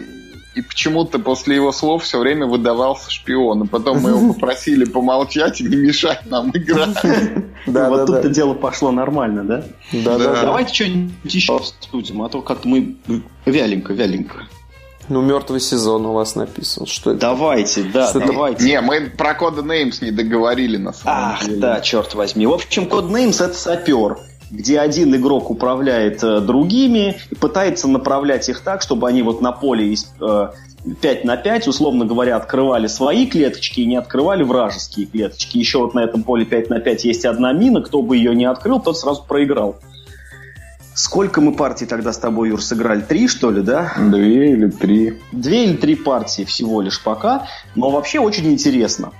и, 0.55 0.61
почему-то 0.61 1.17
после 1.19 1.55
его 1.55 1.71
слов 1.71 2.03
все 2.03 2.19
время 2.19 2.45
выдавался 2.45 3.09
шпион. 3.09 3.63
И 3.63 3.67
потом 3.67 3.99
мы 4.01 4.09
его 4.11 4.33
попросили 4.33 4.85
помолчать 4.85 5.61
и 5.61 5.63
не 5.63 5.75
мешать 5.77 6.25
нам 6.25 6.49
играть. 6.53 6.97
Да, 7.67 7.89
вот 7.89 8.07
тут-то 8.07 8.27
дело 8.29 8.55
пошло 8.55 8.91
нормально, 8.91 9.43
да? 9.43 9.63
Да, 9.93 10.17
да, 10.17 10.23
Да. 10.25 10.33
да. 10.33 10.41
Давайте 10.41 10.73
что-нибудь 10.73 11.11
еще 11.35 11.55
обсудим, 11.57 12.23
а 12.23 12.29
то 12.29 12.41
как-то 12.41 12.67
мы 12.67 12.95
вяленько, 13.45 13.93
вяленько. 13.93 14.47
Ну, 15.09 15.21
мертвый 15.21 15.59
сезон 15.59 16.05
у 16.05 16.13
вас 16.13 16.35
написан. 16.35 16.85
Что 16.87 17.11
это? 17.11 17.19
Давайте, 17.19 17.83
да, 17.83 18.09
Что-то- 18.09 18.27
давайте. 18.27 18.63
Не, 18.65 18.81
мы 18.81 19.11
про 19.15 19.33
кода 19.35 19.61
Names 19.61 19.95
не 20.03 20.09
договорили 20.11 20.77
на 20.77 20.93
самом 20.93 21.33
Ах, 21.33 21.45
деле. 21.45 21.57
да, 21.57 21.81
черт 21.81 22.13
возьми. 22.15 22.45
В 22.47 22.53
общем, 22.53 22.83
Codenames 22.85 23.43
это 23.43 23.53
сапер, 23.53 24.17
где 24.51 24.79
один 24.79 25.15
игрок 25.15 25.49
управляет 25.49 26.23
э, 26.23 26.41
другими 26.41 27.17
и 27.29 27.35
пытается 27.35 27.87
направлять 27.87 28.49
их 28.49 28.61
так, 28.61 28.81
чтобы 28.81 29.07
они 29.07 29.23
вот 29.23 29.41
на 29.41 29.51
поле 29.51 29.95
э, 30.19 30.47
5 31.01 31.25
на 31.25 31.37
5, 31.37 31.67
условно 31.67 32.05
говоря, 32.05 32.35
открывали 32.35 32.87
свои 32.87 33.27
клеточки 33.27 33.81
и 33.81 33.85
не 33.85 33.95
открывали 33.95 34.43
вражеские 34.43 35.05
клеточки. 35.05 35.57
Еще 35.57 35.79
вот 35.79 35.93
на 35.93 36.01
этом 36.01 36.23
поле 36.23 36.45
5 36.45 36.69
на 36.69 36.79
5 36.79 37.05
есть 37.05 37.25
одна 37.25 37.53
мина, 37.53 37.81
кто 37.81 38.01
бы 38.01 38.17
ее 38.17 38.35
не 38.35 38.45
открыл, 38.45 38.79
тот 38.79 38.97
сразу 38.97 39.23
проиграл. 39.23 39.77
Сколько 40.93 41.39
мы 41.39 41.53
партий 41.53 41.85
тогда 41.85 42.11
с 42.11 42.17
тобой, 42.17 42.49
Юр, 42.49 42.61
сыграли? 42.61 43.01
Три, 43.01 43.29
что 43.29 43.49
ли, 43.49 43.61
да? 43.61 43.93
Две 43.97 44.51
или 44.51 44.69
три. 44.69 45.19
Две 45.31 45.65
или 45.65 45.77
три 45.77 45.95
партии 45.95 46.43
всего 46.43 46.81
лишь 46.81 47.01
пока, 47.01 47.47
но 47.75 47.89
вообще 47.89 48.19
очень 48.19 48.51
интересно. 48.51 49.11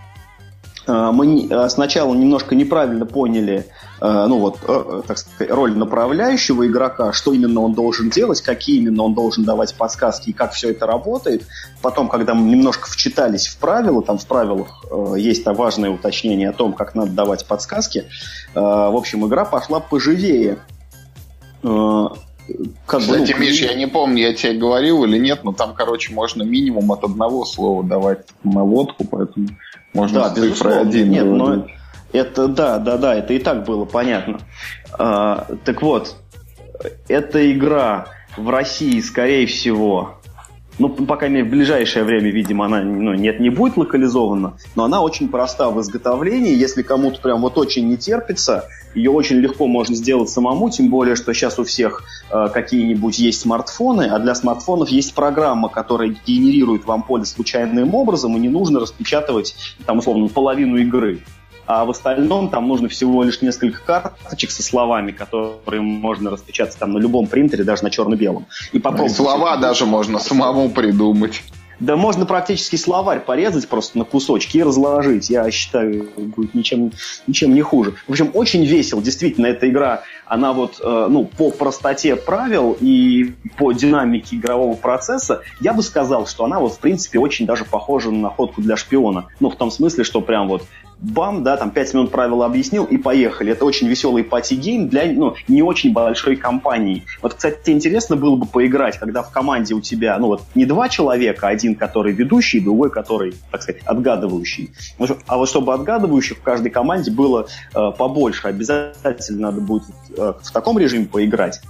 Э, 0.92 1.12
Мы 1.12 1.48
э, 1.50 1.70
сначала 1.70 2.14
немножко 2.14 2.56
неправильно 2.56 3.06
поняли, 3.06 3.66
э, 4.02 4.26
ну 4.28 4.40
вот, 4.40 4.58
э, 4.68 4.68
э, 4.68 5.02
так 5.08 5.18
сказать, 5.18 5.52
роль 5.52 5.78
направляющего 5.78 6.68
игрока, 6.68 7.14
что 7.14 7.34
именно 7.34 7.62
он 7.62 7.74
должен 7.74 8.10
делать, 8.10 8.42
какие 8.42 8.78
именно 8.78 9.04
он 9.04 9.14
должен 9.14 9.46
давать 9.46 9.74
подсказки 9.76 10.30
и 10.30 10.34
как 10.34 10.52
все 10.52 10.72
это 10.72 10.86
работает. 10.86 11.44
Потом, 11.82 12.10
когда 12.10 12.34
мы 12.34 12.50
немножко 12.50 12.90
вчитались 12.90 13.48
в 13.48 13.58
правила, 13.58 14.02
там 14.02 14.18
в 14.18 14.26
правилах 14.26 14.86
э, 14.92 15.16
есть 15.18 15.44
там 15.44 15.56
важное 15.56 15.90
уточнение 15.90 16.50
о 16.50 16.54
том, 16.54 16.74
как 16.74 16.94
надо 16.96 17.12
давать 17.12 17.46
подсказки, 17.46 18.06
в 18.54 18.98
общем, 18.98 19.26
игра 19.26 19.46
пошла 19.46 19.80
поживее. 19.80 20.58
Как 21.62 21.72
бы, 23.02 23.08
ну, 23.08 23.14
Кстати, 23.14 23.34
Миш, 23.40 23.62
я 23.62 23.74
не 23.76 23.88
помню, 23.88 24.24
я 24.24 24.34
тебе 24.34 24.54
говорил 24.54 25.04
или 25.06 25.18
нет, 25.18 25.44
но 25.44 25.54
там, 25.54 25.74
короче, 25.74 26.14
можно 26.14 26.44
минимум 26.44 26.92
от 26.92 27.04
одного 27.04 27.46
слова 27.46 27.84
давать 27.84 28.26
наводку, 28.44 29.06
поэтому 29.06 29.48
можно 29.94 30.22
Да, 30.22 30.30
с 30.30 30.34
цифрой 30.34 30.82
один 30.82 31.10
Нет, 31.10 31.26
но 31.26 31.68
это 32.14 32.48
да, 32.48 32.78
да, 32.78 32.98
да, 32.98 33.16
это 33.16 33.34
и 33.34 33.40
так 33.40 33.64
было 33.64 33.86
понятно. 33.86 34.40
А, 34.94 35.48
так 35.64 35.82
вот, 35.82 36.16
эта 37.08 37.52
игра 37.52 38.08
в 38.38 38.50
России, 38.50 39.00
скорее 39.02 39.48
всего, 39.48 40.21
ну, 40.82 41.06
по 41.06 41.16
крайней 41.16 41.38
мере, 41.38 41.48
в 41.48 41.52
ближайшее 41.52 42.04
время, 42.04 42.32
видимо, 42.32 42.66
она 42.66 42.82
ну, 42.82 43.14
нет, 43.14 43.40
не 43.40 43.50
будет 43.50 43.78
локализована, 43.78 44.58
но 44.76 44.84
она 44.84 45.02
очень 45.02 45.30
проста 45.30 45.70
в 45.70 45.80
изготовлении. 45.80 46.56
Если 46.56 46.82
кому-то 46.82 47.22
прям 47.22 47.42
вот 47.42 47.58
очень 47.58 47.88
не 47.88 47.98
терпится, 47.98 48.68
ее 48.96 49.12
очень 49.12 49.38
легко 49.38 49.68
можно 49.68 49.96
сделать 49.96 50.30
самому, 50.30 50.70
тем 50.70 50.90
более, 50.90 51.16
что 51.16 51.34
сейчас 51.34 51.60
у 51.60 51.64
всех 51.64 52.04
э, 52.32 52.50
какие-нибудь 52.52 53.20
есть 53.20 53.42
смартфоны, 53.42 54.08
а 54.12 54.20
для 54.20 54.34
смартфонов 54.36 54.90
есть 54.90 55.14
программа, 55.14 55.70
которая 55.70 56.16
генерирует 56.26 56.86
вам 56.86 57.04
поле 57.04 57.26
случайным 57.26 57.94
образом, 57.94 58.36
и 58.36 58.40
не 58.40 58.50
нужно 58.50 58.80
распечатывать, 58.80 59.56
там, 59.86 60.00
условно, 60.00 60.28
половину 60.28 60.78
игры. 60.78 61.22
А 61.74 61.86
в 61.86 61.90
остальном 61.90 62.50
там 62.50 62.68
нужно 62.68 62.90
всего 62.90 63.24
лишь 63.24 63.42
несколько 63.42 63.80
карточек 63.82 64.52
со 64.52 64.62
словами, 64.62 65.12
которые 65.12 65.82
можно 65.82 66.30
распечатать 66.30 66.78
там 66.78 66.92
на 66.92 66.98
любом 66.98 67.28
принтере, 67.28 67.64
даже 67.64 67.84
на 67.84 67.90
черно-белом. 67.90 68.46
И 68.74 68.78
И 68.78 68.80
попробовать. 68.82 69.16
слова 69.16 69.56
даже 69.56 69.86
можно 69.86 70.20
самому 70.20 70.70
придумать. 70.70 71.42
Да 71.80 71.96
можно 71.96 72.26
практически 72.26 72.76
словарь 72.76 73.22
порезать 73.22 73.70
просто 73.70 73.98
на 73.98 74.04
кусочки 74.04 74.58
и 74.58 74.64
разложить. 74.64 75.30
Я 75.30 75.50
считаю, 75.50 76.10
будет 76.18 76.54
ничем, 76.54 76.92
ничем 77.26 77.56
не 77.56 77.62
хуже. 77.62 77.96
В 78.06 78.12
общем, 78.12 78.32
очень 78.34 78.66
весело. 78.66 79.02
Действительно, 79.02 79.48
эта 79.48 79.70
игра, 79.70 80.04
она 80.28 80.52
вот, 80.52 80.80
э, 80.84 81.08
ну, 81.10 81.24
по 81.24 81.52
простоте 81.52 82.18
правил 82.18 82.78
и 82.82 83.34
по 83.58 83.72
динамике 83.72 84.36
игрового 84.36 84.76
процесса, 84.76 85.42
я 85.62 85.74
бы 85.74 85.82
сказал, 85.82 86.28
что 86.28 86.44
она 86.44 86.60
вот, 86.60 86.74
в 86.74 86.80
принципе, 86.80 87.18
очень 87.18 87.46
даже 87.46 87.64
похожа 87.64 88.12
на 88.12 88.20
находку 88.20 88.62
для 88.62 88.76
шпиона. 88.76 89.28
Ну, 89.40 89.50
в 89.50 89.56
том 89.56 89.72
смысле, 89.72 90.04
что 90.04 90.22
прям 90.22 90.50
вот 90.50 90.64
бам, 91.02 91.44
да, 91.44 91.58
там 91.58 91.72
5 91.72 91.94
минут 91.96 92.12
правила 92.12 92.46
объяснил 92.46 92.86
и 92.86 92.98
поехали. 92.98 93.52
Это 93.52 93.66
очень 93.66 93.88
веселый 93.88 94.24
party 94.24 94.59
game 94.59 94.88
для 94.88 95.12
ну, 95.12 95.36
не 95.48 95.62
очень 95.62 95.92
большой 95.94 96.36
компании. 96.36 97.04
Вот, 97.22 97.34
кстати, 97.34 97.72
интересно 97.72 98.16
было 98.16 98.36
бы 98.36 98.46
поиграть, 98.46 98.98
когда 98.98 99.24
в 99.24 99.32
команде 99.32 99.74
у 99.74 99.82
тебя, 99.82 100.18
ну 100.20 100.28
вот, 100.28 100.44
не 100.56 100.66
два 100.66 100.90
человека, 100.90 101.48
один, 101.48 101.76
который 101.76 102.14
ведущий, 102.14 102.60
другой, 102.60 102.92
который, 102.92 103.34
так 103.52 103.64
сказать, 103.64 103.82
отгадывающий. 103.84 104.72
А 105.28 105.38
вот 105.38 105.50
чтобы 105.50 105.74
отгадывающих 105.74 106.38
в 106.38 106.42
каждой 106.42 106.70
команде 106.70 107.12
было 107.12 107.48
э, 107.74 107.92
побольше, 107.98 108.48
обязательно 108.48 109.42
надо 109.42 109.62
будет 109.62 109.84
э, 110.16 110.34
в 110.42 110.52
таком 110.52 110.78
режиме 110.78 111.06
поиграть. 111.06 111.62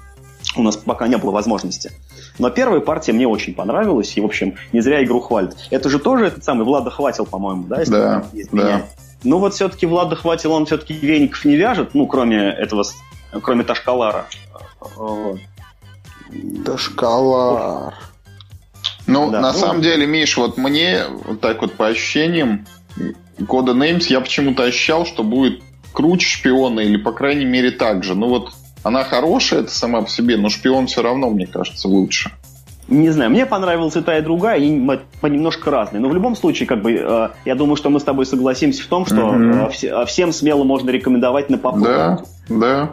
У 0.58 0.64
нас 0.64 0.76
пока 0.76 1.08
не 1.08 1.18
было 1.18 1.32
возможности. 1.32 1.92
Но 2.40 2.50
первая 2.50 2.82
партия 2.82 3.14
мне 3.14 3.28
очень 3.28 3.54
понравилась, 3.54 4.18
и, 4.18 4.22
в 4.22 4.26
общем, 4.26 4.56
не 4.74 4.82
зря 4.82 5.04
игру 5.04 5.22
хвалят. 5.22 5.56
Это 5.70 5.90
же 5.90 6.00
тоже 6.00 6.26
этот 6.26 6.44
самый 6.44 6.66
Влада 6.66 6.90
Хватил, 6.90 7.26
по-моему, 7.26 7.64
да? 7.64 7.80
если 7.80 7.92
Да, 7.94 8.26
да. 8.34 8.42
изменяет? 8.42 8.86
Ну 9.24 9.38
вот 9.40 9.54
все-таки 9.54 9.86
Влада 9.86 10.16
хватил, 10.16 10.54
он 10.54 10.66
все-таки 10.66 10.94
веников 10.94 11.46
не 11.46 11.56
вяжет, 11.56 11.94
ну, 11.94 12.08
кроме 12.08 12.50
этого, 12.50 12.84
кроме 13.42 13.64
Ташкалара. 13.64 14.26
Ташкалар. 16.66 17.94
Ну, 19.08 19.30
Да, 19.32 19.42
на 19.42 19.52
ну- 19.52 19.60
самом 19.60 19.82
деле, 19.82 20.06
Миш, 20.06 20.38
вот 20.38 20.58
мне, 20.58 21.06
вот 21.26 21.42
так 21.42 21.62
вот 21.62 21.74
по 21.74 21.88
ощущениям, 21.88 22.66
кода 23.48 23.74
Names 23.74 24.06
я 24.10 24.22
почему-то 24.22 24.64
ощущал, 24.64 25.06
что 25.06 25.24
будет 25.24 25.62
круче 25.94 26.28
шпиона, 26.28 26.80
или, 26.80 26.98
по 26.98 27.12
крайней 27.12 27.46
мере, 27.46 27.72
так 27.72 28.04
же. 28.04 28.16
Ну 28.16 28.28
вот, 28.28 28.54
она 28.84 29.04
хорошая, 29.04 29.62
это 29.62 29.72
сама 29.72 30.02
по 30.02 30.10
себе, 30.10 30.38
но 30.38 30.50
шпион 30.50 30.88
все 30.88 31.02
равно, 31.02 31.30
мне 31.30 31.48
кажется, 31.48 31.88
лучше. 31.88 32.32
Не 32.88 33.10
знаю, 33.12 33.30
мне 33.30 33.46
понравилась 33.46 33.96
и 33.96 34.02
та, 34.02 34.18
и 34.18 34.22
другая, 34.22 34.60
и 34.60 35.00
понемножко 35.22 35.72
разные. 35.72 36.02
Но 36.02 36.10
в 36.10 36.14
любом 36.14 36.36
случае, 36.36 36.68
как 36.68 36.82
бы, 36.82 36.92
э, 36.94 37.30
я 37.46 37.56
думаю, 37.56 37.76
что 37.78 37.90
мы 37.90 38.00
с 38.00 38.04
тобой 38.04 38.26
согласимся 38.26 38.84
в 38.84 38.88
том, 38.88 39.06
что 39.06 39.16
Мгм. 39.28 39.66
э, 39.66 39.70
все- 39.70 39.88
э, 40.02 40.06
всем 40.06 40.34
смело 40.34 40.64
можно 40.64 40.90
рекомендовать 40.90 41.50
на 41.50 41.58
попробовать. 41.58 42.26
Да, 42.50 42.56
да. 42.56 42.90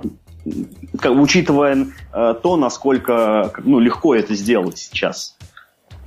Как- 1.00 1.12
учитывая 1.12 1.88
э, 2.12 2.34
то, 2.42 2.56
насколько 2.56 3.52
ну, 3.64 3.80
легко 3.80 4.14
это 4.14 4.34
сделать 4.34 4.78
сейчас. 4.78 5.36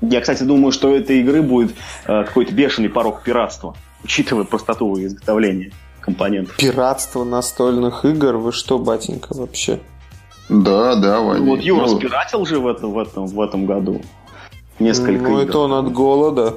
Я, 0.02 0.22
кстати, 0.22 0.44
думаю, 0.44 0.72
что 0.72 0.90
у 0.90 0.94
этой 0.96 1.20
игры 1.20 1.42
будет 1.42 1.72
э, 2.08 2.24
какой-то 2.24 2.54
бешеный 2.54 2.90
порог 2.90 3.22
пиратства, 3.24 3.76
учитывая 4.04 4.46
простоту 4.46 4.96
изготовления 5.04 5.72
компонентов. 6.00 6.56
Пиратство 6.58 7.24
настольных 7.24 8.04
игр? 8.06 8.38
Вы 8.38 8.52
что, 8.52 8.80
батенька, 8.80 9.36
вообще? 9.36 9.80
Да, 10.52 10.96
да. 10.96 11.20
Ну, 11.22 11.46
вот 11.52 11.62
Юра 11.62 11.88
Ну, 11.88 11.98
спиратил 11.98 12.46
же 12.46 12.60
в 12.60 12.68
этом, 12.68 12.92
в 12.92 13.00
этом, 13.00 13.26
в 13.26 13.40
этом 13.42 13.66
году 13.66 14.02
несколько 14.80 15.24
Ну, 15.30 15.40
игр. 15.40 15.50
это 15.50 15.60
он 15.60 15.74
от 15.74 15.92
голода. 15.94 16.56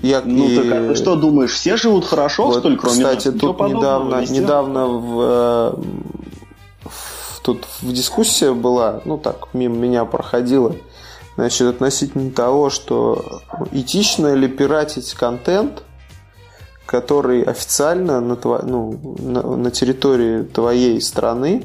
Я, 0.00 0.22
Ну 0.24 0.48
и- 0.48 0.56
так 0.56 0.64
а 0.72 0.88
ты 0.88 0.94
что 0.94 1.16
думаешь, 1.16 1.50
все 1.52 1.76
живут 1.76 2.04
хорошо, 2.06 2.46
Вот, 2.46 2.60
что 2.60 2.68
ли, 2.68 2.76
кроме 2.76 2.96
кстати, 2.96 3.28
нас? 3.28 3.40
Тут 3.40 3.60
недавно, 3.60 4.20
везде. 4.20 4.38
недавно 4.40 4.86
в, 4.86 5.20
э, 5.20 5.72
в- 6.84 7.40
тут 7.42 7.66
в 7.82 7.92
дискуссия 7.92 8.52
была, 8.52 9.00
ну 9.04 9.18
так, 9.18 9.48
мимо 9.52 9.76
меня 9.76 10.04
проходила, 10.06 10.74
значит, 11.36 11.68
относительно 11.68 12.30
того, 12.30 12.70
что 12.70 13.40
этично 13.72 14.32
ли 14.34 14.48
пиратить 14.48 15.12
контент, 15.12 15.82
который 16.86 17.42
официально 17.42 18.20
на, 18.20 18.36
тво, 18.36 18.60
ну, 18.64 19.16
на, 19.18 19.42
на 19.56 19.70
территории 19.70 20.42
твоей 20.42 21.00
страны 21.02 21.64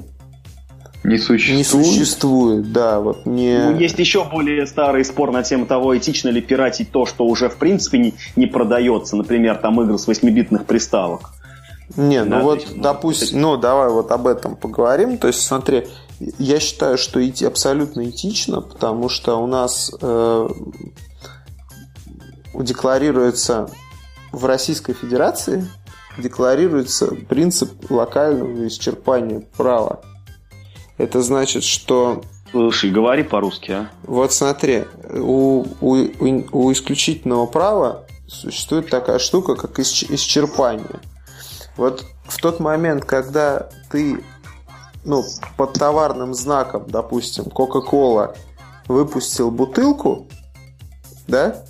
не 1.07 1.17
существует. 1.17 1.57
Не 1.57 1.93
существует, 1.93 2.71
да, 2.71 2.99
вот 2.99 3.25
не. 3.25 3.57
Ну, 3.57 3.79
есть 3.79 3.97
еще 3.97 4.25
более 4.25 4.67
старый 4.67 5.05
спор 5.05 5.31
на 5.31 5.41
тему 5.41 5.65
того, 5.65 5.97
этично 5.97 6.29
ли 6.29 6.41
пиратить 6.41 6.91
то, 6.91 7.05
что 7.05 7.25
уже 7.25 7.49
в 7.49 7.55
принципе 7.55 7.97
не, 7.97 8.13
не 8.35 8.45
продается, 8.45 9.15
например, 9.15 9.55
там 9.55 9.81
игры 9.81 9.97
с 9.97 10.07
8-битных 10.07 10.65
приставок. 10.65 11.31
Не, 11.95 12.23
ну 12.25 12.31
да, 12.31 12.39
вот, 12.41 12.61
есть, 12.61 12.81
допустим, 12.81 13.41
ну 13.41 13.55
давай 13.55 13.89
вот 13.89 14.11
об 14.11 14.27
этом 14.27 14.57
поговорим. 14.57 15.17
То 15.17 15.27
есть, 15.27 15.41
смотри, 15.41 15.87
я 16.19 16.59
считаю, 16.59 16.97
что 16.97 17.25
идти 17.25 17.45
абсолютно 17.45 18.09
этично, 18.09 18.59
потому 18.59 19.07
что 19.07 19.41
у 19.41 19.47
нас 19.47 19.91
э, 20.01 20.49
декларируется 22.53 23.69
в 24.33 24.45
Российской 24.45 24.93
Федерации 24.93 25.65
декларируется 26.17 27.13
принцип 27.29 27.91
локального 27.91 28.67
исчерпания 28.67 29.43
права. 29.55 30.01
Это 30.97 31.21
значит, 31.21 31.63
что... 31.63 32.21
Слушай, 32.51 32.91
говори 32.91 33.23
по-русски, 33.23 33.71
а? 33.71 33.89
Вот 34.03 34.31
смотри, 34.31 34.85
у, 35.09 35.65
у, 35.81 35.95
у 36.51 36.71
исключительного 36.71 37.45
права 37.45 38.05
существует 38.25 38.89
такая 38.89 39.19
штука, 39.19 39.55
как 39.55 39.77
исчерпание. 39.79 41.01
Вот 41.75 42.05
в 42.25 42.37
тот 42.37 42.59
момент, 42.59 43.05
когда 43.05 43.69
ты 43.91 44.23
ну, 45.03 45.23
под 45.55 45.73
товарным 45.73 46.33
знаком, 46.33 46.85
допустим, 46.87 47.45
Coca-Cola 47.45 48.35
выпустил 48.87 49.51
бутылку, 49.51 50.27
да, 51.27 51.63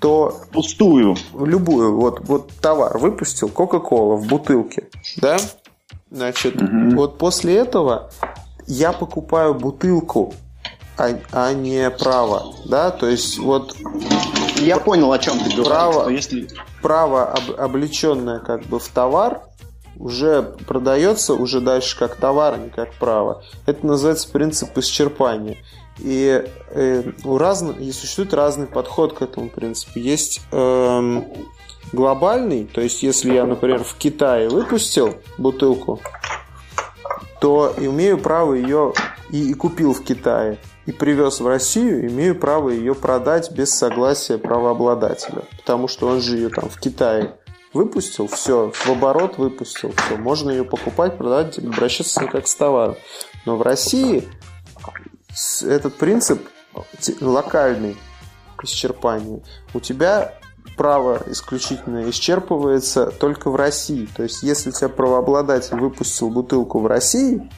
то... 0.00 0.38
Пустую. 0.52 1.16
Любую, 1.34 1.96
вот, 1.96 2.20
вот 2.28 2.52
товар 2.60 2.98
выпустил, 2.98 3.48
Coca-Cola 3.48 4.16
в 4.16 4.26
бутылке, 4.26 4.88
да, 5.16 5.38
Значит, 6.16 6.56
угу. 6.56 6.96
вот 6.96 7.18
после 7.18 7.56
этого 7.56 8.10
я 8.66 8.92
покупаю 8.92 9.52
бутылку, 9.52 10.32
а, 10.96 11.10
а 11.30 11.52
не 11.52 11.90
право, 11.90 12.54
да, 12.64 12.90
то 12.90 13.06
есть 13.06 13.38
вот... 13.38 13.76
Я 14.56 14.78
понял, 14.78 15.12
о 15.12 15.18
чем 15.18 15.38
ты 15.38 15.50
говоришь. 15.50 15.66
Право, 15.66 16.00
что 16.04 16.10
если... 16.10 16.48
право 16.80 17.24
об, 17.26 17.60
облеченное 17.60 18.38
как 18.38 18.62
бы 18.64 18.78
в 18.78 18.88
товар, 18.88 19.42
уже 19.98 20.42
продается 20.66 21.34
уже 21.34 21.60
дальше 21.60 21.98
как 21.98 22.16
товар, 22.16 22.54
а 22.54 22.56
не 22.56 22.70
как 22.70 22.94
право. 22.94 23.44
Это 23.66 23.86
называется 23.86 24.30
принцип 24.30 24.76
исчерпания. 24.78 25.58
И 25.98 26.44
э, 26.70 27.12
у 27.24 27.36
разных, 27.36 27.78
и 27.78 27.92
существует 27.92 28.32
разный 28.32 28.66
подход 28.66 29.12
к 29.12 29.20
этому 29.20 29.50
принципу. 29.50 29.98
Есть 29.98 30.40
э, 30.50 31.22
глобальный, 31.92 32.64
то 32.66 32.80
есть 32.80 33.02
если 33.02 33.34
я, 33.34 33.44
например, 33.44 33.84
в 33.84 33.94
Китае 33.94 34.48
выпустил 34.48 35.14
бутылку, 35.38 36.00
то 37.40 37.74
имею 37.78 38.18
право 38.18 38.54
ее 38.54 38.92
и, 39.30 39.50
и 39.50 39.54
купил 39.54 39.92
в 39.92 40.02
Китае, 40.02 40.58
и 40.86 40.92
привез 40.92 41.40
в 41.40 41.46
Россию, 41.46 42.08
имею 42.08 42.34
право 42.38 42.70
ее 42.70 42.94
продать 42.94 43.50
без 43.50 43.70
согласия 43.70 44.38
правообладателя. 44.38 45.42
Потому 45.58 45.88
что 45.88 46.08
он 46.08 46.20
же 46.20 46.36
ее 46.36 46.48
там 46.48 46.68
в 46.68 46.78
Китае 46.78 47.36
выпустил, 47.72 48.26
все, 48.28 48.70
в 48.72 48.88
оборот 48.88 49.36
выпустил, 49.38 49.92
все, 49.92 50.16
можно 50.16 50.50
ее 50.50 50.64
покупать, 50.64 51.18
продавать, 51.18 51.58
обращаться 51.58 52.24
как 52.26 52.46
с 52.46 52.54
товаром. 52.54 52.96
Но 53.44 53.56
в 53.56 53.62
России 53.62 54.26
этот 55.62 55.94
принцип 55.96 56.40
локальный 57.20 57.96
исчерпания. 58.62 59.42
У 59.74 59.80
тебя 59.80 60.34
право 60.76 61.22
исключительно 61.26 62.08
исчерпывается 62.10 63.10
только 63.10 63.50
в 63.50 63.56
России. 63.56 64.08
То 64.16 64.22
есть, 64.22 64.42
если 64.42 64.70
у 64.70 64.72
тебя 64.72 64.88
правообладатель 64.88 65.76
выпустил 65.76 66.30
бутылку 66.30 66.80
в 66.80 66.86
России, 66.86 67.48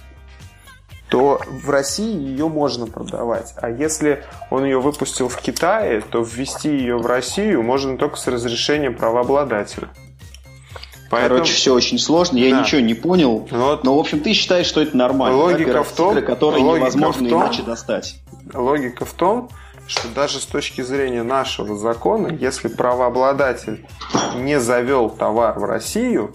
то 1.08 1.40
в 1.46 1.70
России 1.70 2.14
ее 2.14 2.48
можно 2.48 2.86
продавать. 2.86 3.54
А 3.56 3.70
если 3.70 4.24
он 4.50 4.64
ее 4.64 4.80
выпустил 4.80 5.28
в 5.28 5.36
Китае, 5.38 6.02
то 6.02 6.20
ввести 6.20 6.70
ее 6.70 6.98
в 6.98 7.06
Россию 7.06 7.62
можно 7.62 7.96
только 7.96 8.16
с 8.16 8.26
разрешения 8.26 8.90
правообладателя. 8.90 9.88
Поэтому... 11.10 11.36
Короче, 11.36 11.54
все 11.54 11.72
очень 11.72 11.98
сложно, 11.98 12.36
я 12.36 12.54
да. 12.54 12.60
ничего 12.60 12.82
не 12.82 12.92
понял. 12.92 13.48
Ну 13.50 13.64
вот. 13.64 13.84
Но, 13.84 13.96
в 13.96 13.98
общем, 13.98 14.20
ты 14.20 14.34
считаешь, 14.34 14.66
что 14.66 14.82
это 14.82 14.94
нормально. 14.96 15.38
Логика 15.38 15.72
да, 15.72 15.82
в 15.82 15.92
том, 15.92 16.22
которые 16.22 16.62
логика 16.62 16.80
невозможно 16.80 17.26
в 17.26 17.30
том, 17.30 17.42
иначе 17.42 17.62
достать. 17.62 18.16
Логика 18.52 19.06
в 19.06 19.12
том, 19.14 19.48
что 19.88 20.08
даже 20.08 20.38
с 20.38 20.44
точки 20.44 20.82
зрения 20.82 21.22
нашего 21.22 21.76
закона, 21.76 22.28
если 22.28 22.68
правообладатель 22.68 23.86
не 24.36 24.60
завел 24.60 25.08
товар 25.08 25.58
в 25.58 25.64
Россию, 25.64 26.34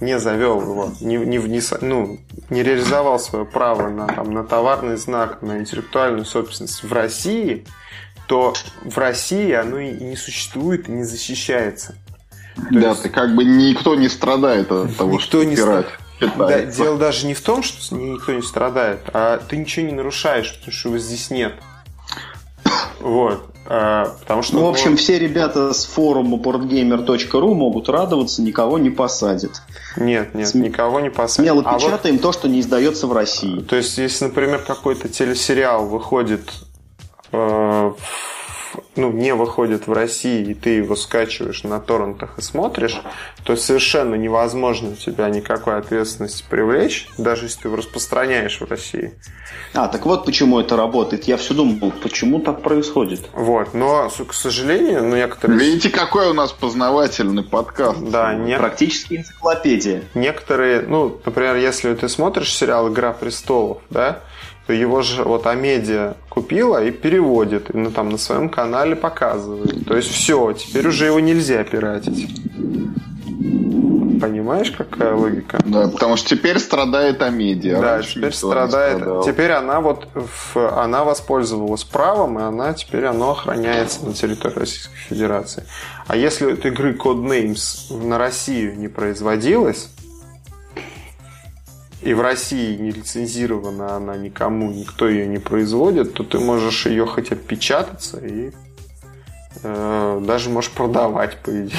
не 0.00 0.18
завел 0.18 0.60
его, 0.60 0.90
не, 1.00 1.16
не, 1.16 1.38
внес, 1.38 1.72
ну, 1.80 2.18
не 2.50 2.62
реализовал 2.62 3.20
свое 3.20 3.44
право 3.44 3.88
на, 3.88 4.08
там, 4.08 4.32
на 4.32 4.42
товарный 4.42 4.96
знак, 4.96 5.42
на 5.42 5.58
интеллектуальную 5.58 6.24
собственность 6.24 6.82
в 6.82 6.92
России, 6.92 7.66
то 8.26 8.54
в 8.82 8.96
России 8.96 9.52
оно 9.52 9.78
и 9.78 9.92
не 9.92 10.16
существует 10.16 10.88
и 10.88 10.92
не 10.92 11.04
защищается. 11.04 11.94
То 12.56 12.80
да, 12.80 12.88
есть... 12.88 13.02
ты 13.02 13.10
как 13.10 13.34
бы 13.36 13.44
никто 13.44 13.94
не 13.94 14.08
страдает 14.08 14.72
от 14.72 14.96
того, 14.96 15.12
никто 15.12 15.24
что 15.24 15.44
не 15.44 15.56
пират. 15.56 15.86
Да, 16.36 16.62
дело 16.62 16.98
даже 16.98 17.26
не 17.26 17.34
в 17.34 17.40
том, 17.40 17.62
что 17.62 17.94
никто 17.94 18.32
не 18.32 18.42
страдает, 18.42 19.00
а 19.12 19.38
ты 19.38 19.56
ничего 19.56 19.86
не 19.86 19.92
нарушаешь, 19.92 20.54
потому 20.54 20.72
что 20.72 20.88
его 20.88 20.98
здесь 20.98 21.30
нет. 21.30 21.52
Вот. 23.02 23.44
А, 23.66 24.14
потому 24.20 24.42
что, 24.42 24.56
ну, 24.56 24.66
в 24.66 24.68
общем, 24.68 24.96
все 24.96 25.18
ребята 25.18 25.72
с 25.72 25.84
форума 25.84 26.36
boardgamer.ru 26.36 27.54
могут 27.54 27.88
радоваться, 27.88 28.42
никого 28.42 28.78
не 28.78 28.90
посадят. 28.90 29.62
Нет, 29.96 30.34
нет, 30.34 30.48
См... 30.48 30.68
никого 30.68 31.00
не 31.00 31.10
посадят. 31.10 31.52
Смело 31.52 31.62
а 31.64 31.78
печатаем 31.78 32.16
вот... 32.16 32.22
то, 32.22 32.32
что 32.32 32.48
не 32.48 32.60
издается 32.60 33.06
в 33.06 33.12
России. 33.12 33.60
То 33.60 33.76
есть, 33.76 33.98
если, 33.98 34.26
например, 34.26 34.62
какой-то 34.66 35.08
телесериал 35.08 35.86
выходит 35.86 36.52
э, 37.32 37.92
ну, 38.96 39.10
не 39.10 39.34
выходит 39.34 39.86
в 39.86 39.92
России, 39.92 40.50
и 40.50 40.54
ты 40.54 40.70
его 40.70 40.96
скачиваешь 40.96 41.62
на 41.64 41.80
торрентах 41.80 42.38
и 42.38 42.42
смотришь, 42.42 43.00
то 43.44 43.56
совершенно 43.56 44.14
невозможно 44.14 44.96
тебя 44.96 45.28
никакой 45.28 45.78
ответственности 45.78 46.44
привлечь, 46.48 47.08
даже 47.18 47.46
если 47.46 47.62
ты 47.62 47.68
его 47.68 47.76
распространяешь 47.76 48.60
в 48.60 48.64
России. 48.64 49.14
А, 49.74 49.88
так 49.88 50.04
вот 50.04 50.24
почему 50.26 50.60
это 50.60 50.76
работает. 50.76 51.24
Я 51.24 51.36
все 51.36 51.54
думал, 51.54 51.92
почему 52.02 52.40
так 52.40 52.62
происходит. 52.62 53.20
Вот, 53.32 53.74
но, 53.74 54.10
к 54.10 54.34
сожалению, 54.34 55.02
ну, 55.04 55.16
некоторые... 55.16 55.58
Видите, 55.58 55.88
какой 55.88 56.28
у 56.28 56.34
нас 56.34 56.52
познавательный 56.52 57.42
подкаст. 57.42 58.00
Да, 58.00 58.34
не... 58.34 58.56
Практически 58.56 59.16
энциклопедия. 59.16 60.02
Некоторые, 60.14 60.82
ну, 60.82 61.20
например, 61.24 61.56
если 61.56 61.94
ты 61.94 62.08
смотришь 62.08 62.54
сериал 62.54 62.92
«Игра 62.92 63.12
престолов», 63.12 63.82
да, 63.88 64.20
то 64.66 64.72
его 64.72 65.02
же 65.02 65.24
вот 65.24 65.46
Амедиа 65.46 66.14
купила 66.28 66.82
и 66.84 66.90
переводит, 66.90 67.74
и 67.74 67.76
на, 67.76 67.90
там 67.90 68.10
на 68.10 68.18
своем 68.18 68.48
канале 68.48 68.94
показывает. 68.94 69.86
То 69.86 69.96
есть 69.96 70.10
все, 70.10 70.52
теперь 70.52 70.86
уже 70.86 71.06
его 71.06 71.20
нельзя 71.20 71.64
пиратить. 71.64 72.28
Понимаешь, 74.20 74.70
какая 74.70 75.14
логика? 75.16 75.58
Да, 75.66 75.88
потому 75.88 76.16
что 76.16 76.28
теперь 76.28 76.60
страдает 76.60 77.20
Амедиа. 77.22 77.80
Да, 77.80 77.96
Раньше 77.96 78.14
теперь 78.14 78.32
страдает. 78.32 79.24
Теперь 79.24 79.50
она 79.50 79.80
вот 79.80 80.06
в, 80.14 80.80
она 80.80 81.02
воспользовалась 81.02 81.82
правом, 81.82 82.38
и 82.38 82.42
она 82.42 82.72
теперь 82.72 83.06
оно 83.06 83.32
охраняется 83.32 84.06
на 84.06 84.12
территории 84.12 84.60
Российской 84.60 84.96
Федерации. 85.08 85.64
А 86.06 86.16
если 86.16 86.52
этой 86.52 86.70
игры 86.70 86.92
Codenames 86.92 87.92
на 88.00 88.16
Россию 88.16 88.78
не 88.78 88.86
производилась, 88.86 89.88
и 92.02 92.14
в 92.14 92.20
России 92.20 92.76
не 92.76 92.90
лицензирована 92.90 93.96
она 93.96 94.16
никому, 94.16 94.70
никто 94.72 95.08
ее 95.08 95.26
не 95.26 95.38
производит, 95.38 96.14
то 96.14 96.24
ты 96.24 96.38
можешь 96.38 96.86
ее 96.86 97.06
хоть 97.06 97.30
отпечататься 97.30 98.18
и 98.18 98.50
э, 99.62 100.22
даже 100.26 100.50
можешь 100.50 100.70
продавать, 100.70 101.38
по 101.38 101.50
идее. 101.50 101.78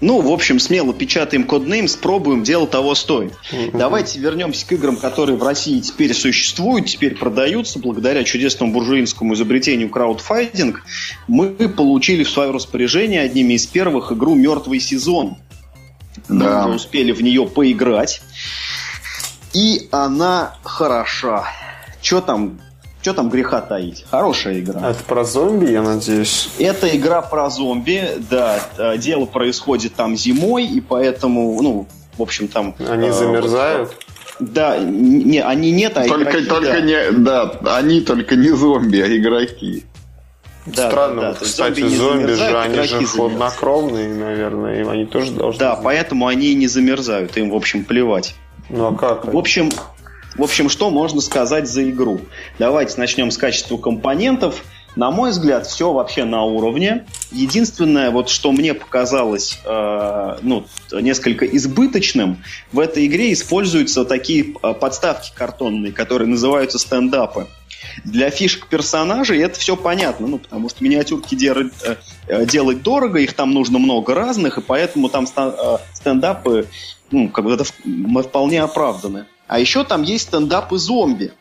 Ну, 0.00 0.22
в 0.22 0.32
общем, 0.32 0.58
смело 0.58 0.94
печатаем 0.94 1.44
коднейм, 1.44 1.86
пробуем, 2.00 2.42
дело 2.42 2.66
того 2.66 2.94
стоит. 2.94 3.32
Mm-hmm. 3.52 3.76
Давайте 3.76 4.18
вернемся 4.18 4.66
к 4.66 4.72
играм, 4.72 4.96
которые 4.96 5.36
в 5.36 5.42
России 5.42 5.78
теперь 5.80 6.14
существуют, 6.14 6.86
теперь 6.86 7.14
продаются. 7.14 7.78
Благодаря 7.78 8.24
чудесному 8.24 8.72
буржуинскому 8.72 9.34
изобретению 9.34 9.90
краудфайдинг 9.90 10.82
мы 11.28 11.50
получили 11.68 12.24
в 12.24 12.30
свое 12.30 12.50
распоряжение 12.50 13.20
одними 13.20 13.54
из 13.54 13.66
первых 13.66 14.10
игру 14.12 14.34
«Мертвый 14.34 14.80
сезон». 14.80 15.36
Да. 16.28 16.62
Мы 16.62 16.68
уже 16.68 16.76
успели 16.76 17.12
в 17.12 17.22
нее 17.22 17.46
поиграть. 17.46 18.22
И 19.52 19.88
она 19.90 20.54
хороша. 20.62 21.44
Что 22.02 22.20
там 22.20 22.60
что 23.02 23.14
там 23.14 23.30
греха 23.30 23.62
таить? 23.62 24.04
Хорошая 24.10 24.60
игра. 24.60 24.90
Это 24.90 25.02
про 25.04 25.24
зомби, 25.24 25.70
я 25.70 25.80
надеюсь? 25.80 26.50
Это 26.58 26.94
игра 26.94 27.22
про 27.22 27.48
зомби, 27.48 28.18
да. 28.30 28.60
Э, 28.76 28.98
дело 28.98 29.24
происходит 29.24 29.94
там 29.94 30.16
зимой, 30.16 30.66
и 30.66 30.82
поэтому, 30.82 31.60
ну, 31.62 31.86
в 32.18 32.22
общем, 32.22 32.46
там... 32.46 32.74
Они 32.78 33.08
э, 33.08 33.12
замерзают? 33.12 33.96
Да, 34.38 34.78
не, 34.78 35.42
они 35.42 35.70
нет, 35.70 35.96
а 35.96 36.06
только, 36.06 36.30
игроки, 36.30 36.46
только 36.46 36.72
да. 36.72 36.80
не, 36.80 37.10
да, 37.12 37.52
они 37.76 38.00
только 38.02 38.36
не 38.36 38.50
зомби, 38.50 38.98
а 38.98 39.16
игроки. 39.16 39.84
Да, 40.66 40.88
Странно, 40.88 41.20
да, 41.20 41.32
да. 41.32 41.38
кстати, 41.40 41.80
зомби, 41.80 41.94
зомби 41.94 42.32
же, 42.34 42.58
они 42.58 42.82
же 42.82 43.06
хладнокровные, 43.06 44.14
наверное, 44.14 44.82
и 44.82 44.86
они 44.86 45.06
тоже 45.06 45.32
должны... 45.32 45.58
Да, 45.58 45.72
знать. 45.72 45.84
поэтому 45.84 46.26
они 46.26 46.54
не 46.54 46.68
замерзают, 46.68 47.36
им, 47.38 47.50
в 47.50 47.54
общем, 47.56 47.84
плевать. 47.84 48.34
Ну 48.70 48.86
а 48.86 48.94
как? 48.94 49.32
В 49.32 49.36
общем, 49.36 49.70
в 50.36 50.42
общем, 50.42 50.68
что 50.68 50.90
можно 50.90 51.20
сказать 51.20 51.68
за 51.68 51.88
игру? 51.90 52.20
Давайте 52.58 52.98
начнем 52.98 53.30
с 53.30 53.36
качества 53.36 53.76
компонентов. 53.76 54.64
На 54.96 55.10
мой 55.10 55.30
взгляд, 55.30 55.66
все 55.66 55.92
вообще 55.92 56.24
на 56.24 56.42
уровне. 56.42 57.06
Единственное, 57.30 58.10
вот 58.10 58.28
что 58.28 58.50
мне 58.50 58.74
показалось 58.74 59.60
э, 59.64 60.36
ну, 60.42 60.66
несколько 60.92 61.46
избыточным, 61.46 62.42
в 62.72 62.80
этой 62.80 63.06
игре 63.06 63.32
используются 63.32 64.04
такие 64.04 64.54
э, 64.62 64.74
подставки 64.74 65.32
картонные, 65.34 65.92
которые 65.92 66.28
называются 66.28 66.78
стендапы. 66.78 67.46
Для 68.04 68.30
фишек 68.30 68.66
персонажей 68.66 69.40
это 69.40 69.58
все 69.58 69.76
понятно, 69.76 70.26
ну, 70.26 70.38
потому 70.38 70.68
что 70.68 70.82
миниатюрки 70.82 71.36
делать, 71.36 71.72
э, 71.84 71.96
э, 72.26 72.46
делать 72.46 72.82
дорого, 72.82 73.20
их 73.20 73.34
там 73.34 73.52
нужно 73.52 73.78
много 73.78 74.14
разных, 74.14 74.58
и 74.58 74.60
поэтому 74.60 75.08
там 75.08 75.26
стендапы 75.94 76.66
ну, 77.10 77.28
как 77.28 77.44
бы 77.44 77.52
это 77.52 77.64
вполне 77.64 78.62
оправданы. 78.62 79.26
А 79.46 79.58
еще 79.58 79.84
там 79.84 80.02
есть 80.02 80.28
стендапы 80.28 80.78
зомби. 80.78 81.32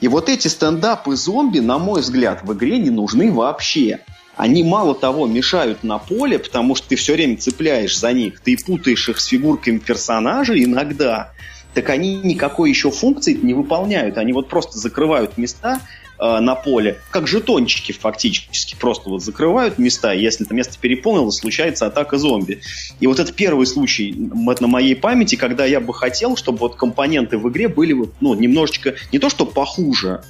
И 0.00 0.08
вот 0.08 0.28
эти 0.28 0.48
стендапы 0.48 1.16
зомби, 1.16 1.58
на 1.58 1.78
мой 1.78 2.00
взгляд, 2.00 2.44
в 2.44 2.52
игре 2.52 2.78
не 2.78 2.90
нужны 2.90 3.32
вообще. 3.32 4.00
Они 4.36 4.62
мало 4.62 4.94
того 4.94 5.26
мешают 5.26 5.82
на 5.82 5.98
поле, 5.98 6.38
потому 6.38 6.74
что 6.74 6.88
ты 6.88 6.96
все 6.96 7.14
время 7.14 7.38
цепляешь 7.38 7.98
за 7.98 8.12
них, 8.12 8.40
ты 8.40 8.56
путаешь 8.56 9.08
их 9.08 9.18
с 9.18 9.26
фигурками 9.26 9.78
персонажей 9.78 10.64
иногда. 10.64 11.32
Так 11.74 11.90
они 11.90 12.16
никакой 12.16 12.70
еще 12.70 12.90
функции 12.90 13.34
не 13.34 13.54
выполняют. 13.54 14.18
Они 14.18 14.32
вот 14.32 14.48
просто 14.48 14.78
закрывают 14.78 15.36
места, 15.36 15.80
Э, 16.18 16.40
на 16.40 16.54
поле, 16.54 16.98
как 17.10 17.26
жетончики 17.26 17.92
фактически, 17.92 18.74
просто 18.74 19.10
вот 19.10 19.22
закрывают 19.22 19.76
места, 19.76 20.14
и 20.14 20.22
если 20.22 20.46
это 20.46 20.54
место 20.54 20.78
переполнилось, 20.80 21.36
случается 21.36 21.86
атака 21.86 22.16
зомби. 22.16 22.62
И 23.00 23.06
вот 23.06 23.20
это 23.20 23.32
первый 23.32 23.66
случай 23.66 24.14
на 24.16 24.66
моей 24.66 24.96
памяти, 24.96 25.36
когда 25.36 25.66
я 25.66 25.78
бы 25.78 25.92
хотел, 25.92 26.36
чтобы 26.36 26.58
вот 26.58 26.76
компоненты 26.76 27.36
в 27.36 27.48
игре 27.50 27.68
были 27.68 27.92
вот, 27.92 28.14
ну, 28.20 28.32
немножечко, 28.32 28.94
не 29.12 29.18
то 29.18 29.28
что 29.28 29.44
похуже, 29.44 30.22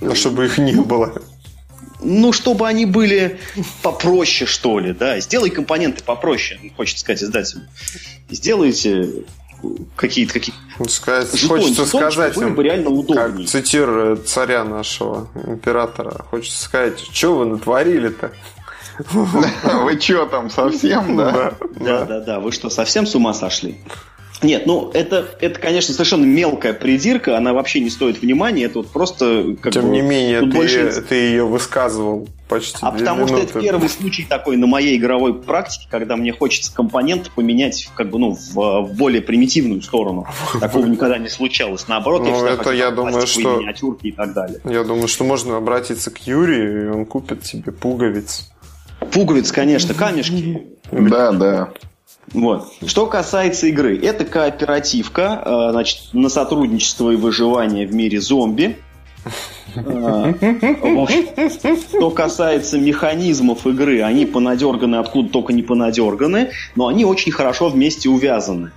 но 0.00 0.14
чтобы 0.14 0.46
их 0.46 0.58
не 0.58 0.72
было. 0.72 1.20
Ну, 2.00 2.32
чтобы 2.32 2.68
они 2.68 2.86
были 2.86 3.40
попроще, 3.82 4.48
что 4.48 4.78
ли, 4.78 4.92
да. 4.92 5.18
Сделай 5.18 5.50
компоненты 5.50 6.04
попроще, 6.04 6.60
хочется 6.76 7.00
сказать 7.00 7.24
издателю. 7.24 7.62
Сделайте 8.30 9.24
какие-то 9.96 10.34
какие 10.34 10.54
сказать, 10.88 11.32
жетон, 11.34 11.58
хочется 11.58 11.84
жетон, 11.84 12.12
сказать 12.12 12.36
им, 12.36 12.54
бы 12.54 12.62
реально 12.62 12.90
удобнее. 12.90 13.38
как 13.38 13.46
цитируя 13.46 14.16
царя 14.16 14.64
нашего 14.64 15.28
императора, 15.34 16.24
хочется 16.30 16.62
сказать, 16.62 17.00
что 17.00 17.36
вы 17.36 17.46
натворили-то? 17.46 18.32
Вы 19.12 20.00
что 20.00 20.26
там, 20.26 20.50
совсем, 20.50 21.16
да? 21.16 21.54
Да, 21.76 22.04
да, 22.04 22.20
да, 22.20 22.40
вы 22.40 22.50
что, 22.50 22.68
совсем 22.68 23.06
с 23.06 23.14
ума 23.14 23.32
сошли? 23.32 23.80
Нет, 24.42 24.66
ну 24.66 24.90
это, 24.94 25.28
это, 25.40 25.58
конечно, 25.58 25.92
совершенно 25.92 26.24
мелкая 26.24 26.72
придирка, 26.72 27.36
она 27.36 27.52
вообще 27.52 27.80
не 27.80 27.90
стоит 27.90 28.22
внимания, 28.22 28.64
это 28.64 28.78
вот 28.78 28.90
просто... 28.90 29.56
Как 29.60 29.72
Тем 29.72 29.86
бы, 29.86 29.88
не 29.90 30.00
менее, 30.00 30.40
ты, 30.40 30.46
больше... 30.46 31.04
ты 31.08 31.14
ее 31.16 31.44
высказывал 31.44 32.28
почти 32.48 32.78
А 32.80 32.92
потому 32.92 33.26
минуты. 33.26 33.48
что 33.48 33.58
это 33.58 33.60
первый 33.60 33.88
случай 33.88 34.24
такой 34.24 34.56
на 34.56 34.66
моей 34.66 34.96
игровой 34.96 35.34
практике, 35.34 35.88
когда 35.90 36.16
мне 36.16 36.32
хочется 36.32 36.72
компонент 36.72 37.30
поменять 37.34 37.90
как 37.96 38.10
бы, 38.10 38.18
ну, 38.18 38.30
в, 38.32 38.54
в 38.54 38.94
более 38.96 39.22
примитивную 39.22 39.82
сторону. 39.82 40.26
Такого 40.60 40.86
никогда 40.86 41.18
не 41.18 41.28
случалось. 41.28 41.88
Наоборот, 41.88 42.22
ну, 42.22 42.46
я 42.46 42.52
это 42.52 42.70
я 42.70 42.90
думаю, 42.92 43.26
что... 43.26 43.58
миниатюрки 43.58 44.06
и 44.08 44.12
так 44.12 44.32
далее. 44.34 44.60
Я 44.64 44.84
думаю, 44.84 45.08
что 45.08 45.24
можно 45.24 45.56
обратиться 45.56 46.10
к 46.12 46.18
Юрию, 46.26 46.86
и 46.86 46.88
он 46.90 47.06
купит 47.06 47.42
тебе 47.42 47.72
пуговиц. 47.72 48.50
Пуговиц, 49.12 49.50
конечно, 49.52 49.94
камешки. 49.94 50.66
Да, 50.90 51.32
да. 51.32 51.68
Вот. 52.32 52.72
Что 52.86 53.06
касается 53.06 53.66
игры, 53.68 53.98
это 53.98 54.24
кооперативка, 54.24 55.42
э, 55.44 55.68
значит, 55.72 56.00
на 56.12 56.28
сотрудничество 56.28 57.10
и 57.10 57.16
выживание 57.16 57.86
в 57.86 57.94
мире 57.94 58.20
зомби. 58.20 58.78
Э, 59.74 60.34
что 61.90 62.10
касается 62.10 62.78
механизмов 62.78 63.66
игры, 63.66 64.02
они 64.02 64.26
понадерганы 64.26 64.96
откуда 64.96 65.28
только 65.30 65.52
не 65.52 65.62
понадерганы, 65.62 66.50
но 66.76 66.88
они 66.88 67.04
очень 67.04 67.32
хорошо 67.32 67.68
вместе 67.68 68.08
увязаны. 68.08 68.72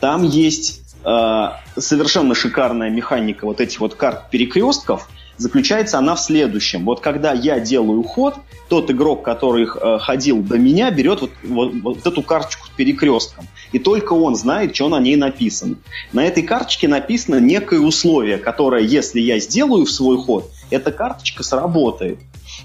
Там 0.00 0.22
есть 0.22 0.82
э, 1.04 1.48
совершенно 1.76 2.34
шикарная 2.34 2.90
механика 2.90 3.46
вот 3.46 3.60
этих 3.60 3.80
вот 3.80 3.94
карт 3.94 4.30
перекрестков– 4.30 5.08
заключается 5.36 5.98
она 5.98 6.14
в 6.14 6.20
следующем. 6.20 6.84
Вот 6.84 7.00
когда 7.00 7.32
я 7.32 7.60
делаю 7.60 8.02
ход, 8.02 8.34
тот 8.68 8.90
игрок, 8.90 9.22
который 9.22 9.66
э, 9.66 9.98
ходил 9.98 10.42
до 10.42 10.58
меня, 10.58 10.90
берет 10.90 11.20
вот, 11.20 11.30
вот, 11.42 11.72
вот 11.82 12.06
эту 12.06 12.22
карточку 12.22 12.66
с 12.66 12.70
перекрестком. 12.70 13.46
И 13.72 13.78
только 13.78 14.14
он 14.14 14.36
знает, 14.36 14.74
что 14.74 14.88
на 14.88 15.00
ней 15.00 15.16
написано. 15.16 15.76
На 16.12 16.24
этой 16.24 16.42
карточке 16.42 16.88
написано 16.88 17.40
некое 17.40 17.80
условие, 17.80 18.38
которое, 18.38 18.82
если 18.82 19.20
я 19.20 19.38
сделаю 19.38 19.84
в 19.84 19.90
свой 19.90 20.16
ход, 20.18 20.50
эта 20.70 20.92
карточка 20.92 21.42
сработает. 21.42 22.18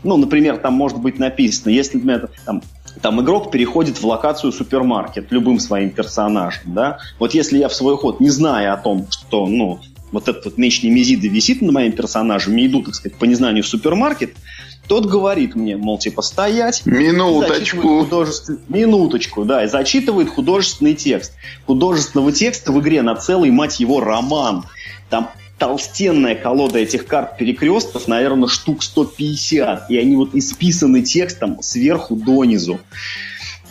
Ну, 0.04 0.18
например, 0.18 0.58
там 0.58 0.74
может 0.74 1.00
быть 1.00 1.20
написано, 1.20 1.72
если, 1.72 1.98
например, 1.98 2.30
там, 2.46 2.62
там 3.02 3.22
игрок 3.22 3.52
переходит 3.52 3.98
в 4.02 4.06
локацию 4.06 4.52
супермаркет 4.52 5.32
любым 5.32 5.60
своим 5.60 5.90
персонажем, 5.90 6.74
да, 6.74 7.00
вот 7.18 7.34
если 7.34 7.58
я 7.58 7.70
в 7.70 7.74
свой 7.74 7.98
ход, 7.98 8.20
не 8.20 8.30
зная 8.30 8.74
о 8.74 8.78
том, 8.78 9.08
что, 9.10 9.48
ну, 9.48 9.80
вот 10.12 10.28
этот 10.28 10.46
вот 10.46 10.58
меч 10.58 10.84
Немезиды 10.84 11.28
висит 11.28 11.62
на 11.62 11.72
моем 11.72 11.92
персонаже, 11.92 12.50
мне 12.50 12.68
иду, 12.68 12.84
так 12.84 12.96
сказать, 12.96 13.18
по 13.18 13.26
незнанию 13.26 13.64
в 13.64 13.68
супермаркет, 13.68 14.36
тот 14.88 15.06
говорит 15.06 15.56
мне, 15.56 15.78
мол, 15.78 16.00
типа, 16.00 16.24
стоять. 16.24 16.84
Минуточку. 16.86 18.04
Художеств... 18.04 18.52
Минуточку, 18.70 19.46
да, 19.46 19.64
и 19.64 19.68
зачитывает 19.68 20.30
художественный 20.30 20.96
текст. 20.96 21.34
Художественного 21.68 22.32
текста 22.32 22.72
в 22.72 22.80
игре 22.82 23.04
на 23.04 23.16
целый, 23.16 23.52
мать 23.52 23.80
его, 23.80 24.00
роман. 24.00 24.66
Там 25.12 25.30
толстенная 25.60 26.34
колода 26.34 26.80
этих 26.80 27.06
карт 27.06 27.38
перекрестков, 27.38 28.08
наверное, 28.08 28.48
штук 28.48 28.82
150. 28.82 29.92
И 29.92 29.98
они 29.98 30.16
вот 30.16 30.34
исписаны 30.34 31.04
текстом 31.04 31.62
сверху 31.62 32.16
донизу. 32.16 32.80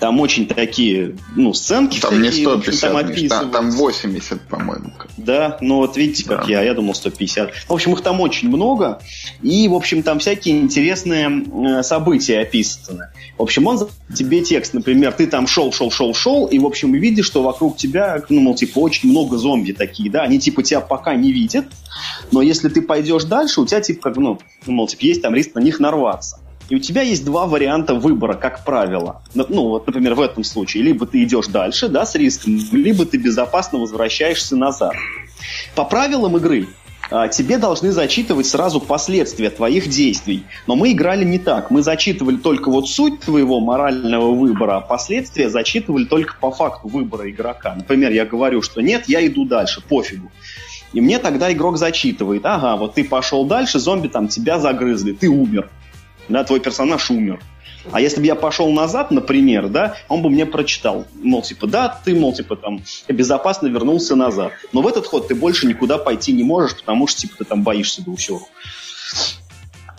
Там 0.01 0.20
очень 0.20 0.46
такие, 0.46 1.16
ну, 1.34 1.53
сценки 1.53 1.99
там 1.99 2.22
такие, 2.22 2.30
не 2.30 2.44
150, 2.44 2.80
там, 2.80 2.96
описываются. 2.96 3.53
там 3.53 3.70
80, 3.72 4.40
по-моему. 4.42 4.92
Да, 5.16 5.59
ну 5.61 5.76
вот 5.76 5.96
видите, 5.96 6.24
как 6.24 6.46
да. 6.46 6.53
я, 6.53 6.62
я 6.62 6.74
думал 6.74 6.94
150. 6.94 7.53
В 7.68 7.72
общем, 7.72 7.92
их 7.94 8.03
там 8.03 8.20
очень 8.20 8.49
много, 8.49 9.01
и, 9.42 9.66
в 9.66 9.74
общем, 9.74 10.05
там 10.05 10.20
всякие 10.20 10.59
интересные 10.59 11.28
э, 11.28 11.82
события 11.82 12.40
описаны. 12.40 13.09
В 13.36 13.42
общем, 13.42 13.66
он 13.66 13.88
тебе 14.14 14.42
текст, 14.42 14.72
например, 14.72 15.12
ты 15.12 15.26
там 15.26 15.49
шел, 15.49 15.72
шел, 15.72 15.90
шел, 15.90 16.14
шел, 16.14 16.46
и, 16.46 16.59
в 16.61 16.66
общем, 16.66 16.92
видишь, 16.92 17.26
что 17.26 17.42
вокруг 17.42 17.76
тебя, 17.76 18.22
ну, 18.28 18.40
мол, 18.40 18.55
типа, 18.55 18.78
очень 18.78 19.11
много 19.11 19.36
зомби 19.36 19.72
такие, 19.72 20.11
да, 20.11 20.22
они, 20.22 20.38
типа, 20.38 20.62
тебя 20.62 20.80
пока 20.80 21.14
не 21.16 21.32
видят, 21.32 21.66
но 22.30 22.40
если 22.40 22.68
ты 22.68 22.82
пойдешь 22.82 23.24
дальше, 23.24 23.61
у 23.61 23.66
тебя, 23.66 23.80
типа, 23.80 24.03
как, 24.03 24.16
ну, 24.16 24.38
мол, 24.66 24.86
типа, 24.86 25.03
есть 25.03 25.22
там 25.22 25.34
риск 25.34 25.55
на 25.55 25.61
них 25.61 25.80
нарваться. 25.80 26.40
И 26.69 26.75
у 26.75 26.79
тебя 26.79 27.03
есть 27.03 27.25
два 27.25 27.47
варианта 27.47 27.95
выбора, 27.95 28.35
как 28.35 28.64
правило. 28.64 29.23
Ну, 29.35 29.69
вот, 29.69 29.87
например, 29.87 30.14
в 30.14 30.21
этом 30.21 30.45
случае. 30.45 30.83
Либо 30.83 31.07
ты 31.07 31.23
идешь 31.23 31.47
дальше, 31.47 31.89
да, 31.89 32.05
с 32.05 32.14
риском, 32.14 32.59
либо 32.73 33.07
ты 33.07 33.16
безопасно 33.16 33.79
возвращаешься 33.79 34.55
назад. 34.55 34.95
По 35.75 35.85
правилам 35.85 36.37
игры 36.37 36.69
а, 37.11 37.29
тебе 37.29 37.57
должны 37.57 37.91
зачитывать 37.91 38.47
сразу 38.47 38.81
последствия 38.81 39.49
твоих 39.49 39.89
действий. 39.89 40.45
Но 40.66 40.77
мы 40.77 40.93
играли 40.93 41.25
не 41.25 41.39
так. 41.39 41.71
Мы 41.71 41.83
зачитывали 41.83 42.37
только 42.37 42.71
вот 42.71 42.89
суть 42.89 43.21
твоего 43.21 43.61
морального 43.61 44.33
выбора, 44.35 44.77
а 44.77 44.81
последствия 44.81 45.49
зачитывали 45.49 46.05
только 46.05 46.35
по 46.39 46.51
факту 46.51 46.89
выбора 46.89 47.31
игрока. 47.31 47.75
Например, 47.75 48.12
я 48.12 48.27
говорю, 48.27 48.61
что 48.61 48.83
нет, 48.83 49.05
я 49.09 49.27
иду 49.27 49.47
дальше, 49.47 49.81
пофигу. 49.81 50.31
И 50.93 51.01
мне 51.01 51.19
тогда 51.19 51.51
игрок 51.53 51.79
зачитывает, 51.79 52.45
ага, 52.45 52.77
вот 52.77 52.95
ты 52.95 53.05
пошел 53.05 53.45
дальше, 53.45 53.79
зомби 53.79 54.09
там 54.09 54.29
тебя 54.29 54.59
загрызли, 54.59 55.12
ты 55.12 55.29
умер 55.29 55.69
да, 56.29 56.45
твой 56.45 56.61
персонаж 56.61 57.11
умер. 57.11 57.41
А 57.91 58.01
если 58.01 58.20
бы 58.20 58.26
я 58.26 58.35
пошел 58.35 58.70
назад, 58.70 59.11
например, 59.11 59.68
да, 59.68 59.97
он 60.09 60.22
бы 60.22 60.31
мне 60.31 60.47
прочитал, 60.47 61.07
мол, 61.22 61.43
типа, 61.43 61.66
да, 61.66 62.01
ты, 62.05 62.14
мол, 62.14 62.35
типа, 62.35 62.57
там, 62.57 62.83
безопасно 63.09 63.68
вернулся 63.68 64.14
назад. 64.14 64.53
Но 64.72 64.83
в 64.83 64.89
этот 64.89 65.07
ход 65.07 65.29
ты 65.29 65.35
больше 65.35 65.66
никуда 65.66 65.97
пойти 65.97 66.33
не 66.33 66.45
можешь, 66.45 66.76
потому 66.76 67.07
что, 67.07 67.20
типа, 67.22 67.37
ты 67.39 67.45
там 67.45 67.62
боишься 67.62 68.05
до 68.05 68.14
всего. 68.16 68.43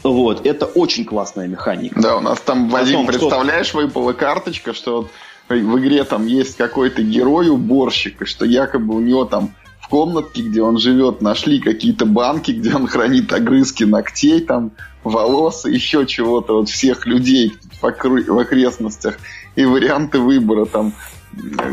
Вот, 0.03 0.45
это 0.45 0.65
очень 0.65 1.03
классная 1.03 1.47
механика. 1.47 1.99
Да, 1.99 2.17
у 2.17 2.21
нас 2.21 2.39
там, 2.41 2.69
Вадим, 2.69 3.05
представляешь, 3.05 3.67
что... 3.67 3.77
выпала 3.77 4.13
карточка, 4.13 4.73
что 4.73 5.01
вот 5.01 5.11
в 5.49 5.79
игре 5.79 6.03
там 6.03 6.27
есть 6.27 6.55
какой-то 6.57 7.01
герой-уборщик, 7.01 8.21
и 8.21 8.25
что 8.25 8.45
якобы 8.45 8.95
у 8.95 8.99
него 8.99 9.25
там 9.25 9.55
комнатке, 9.89 10.43
где 10.43 10.61
он 10.61 10.77
живет, 10.77 11.21
нашли 11.21 11.59
какие-то 11.59 12.05
банки, 12.05 12.51
где 12.51 12.73
он 12.75 12.87
хранит 12.87 13.33
огрызки 13.33 13.83
ногтей, 13.83 14.41
там, 14.41 14.71
волос 15.03 15.65
и 15.65 15.73
еще 15.73 16.05
чего-то, 16.05 16.59
вот 16.59 16.69
всех 16.69 17.05
людей 17.05 17.53
в 17.81 18.39
окрестностях, 18.39 19.17
и 19.55 19.65
варианты 19.65 20.19
выбора, 20.19 20.65
там, 20.65 20.93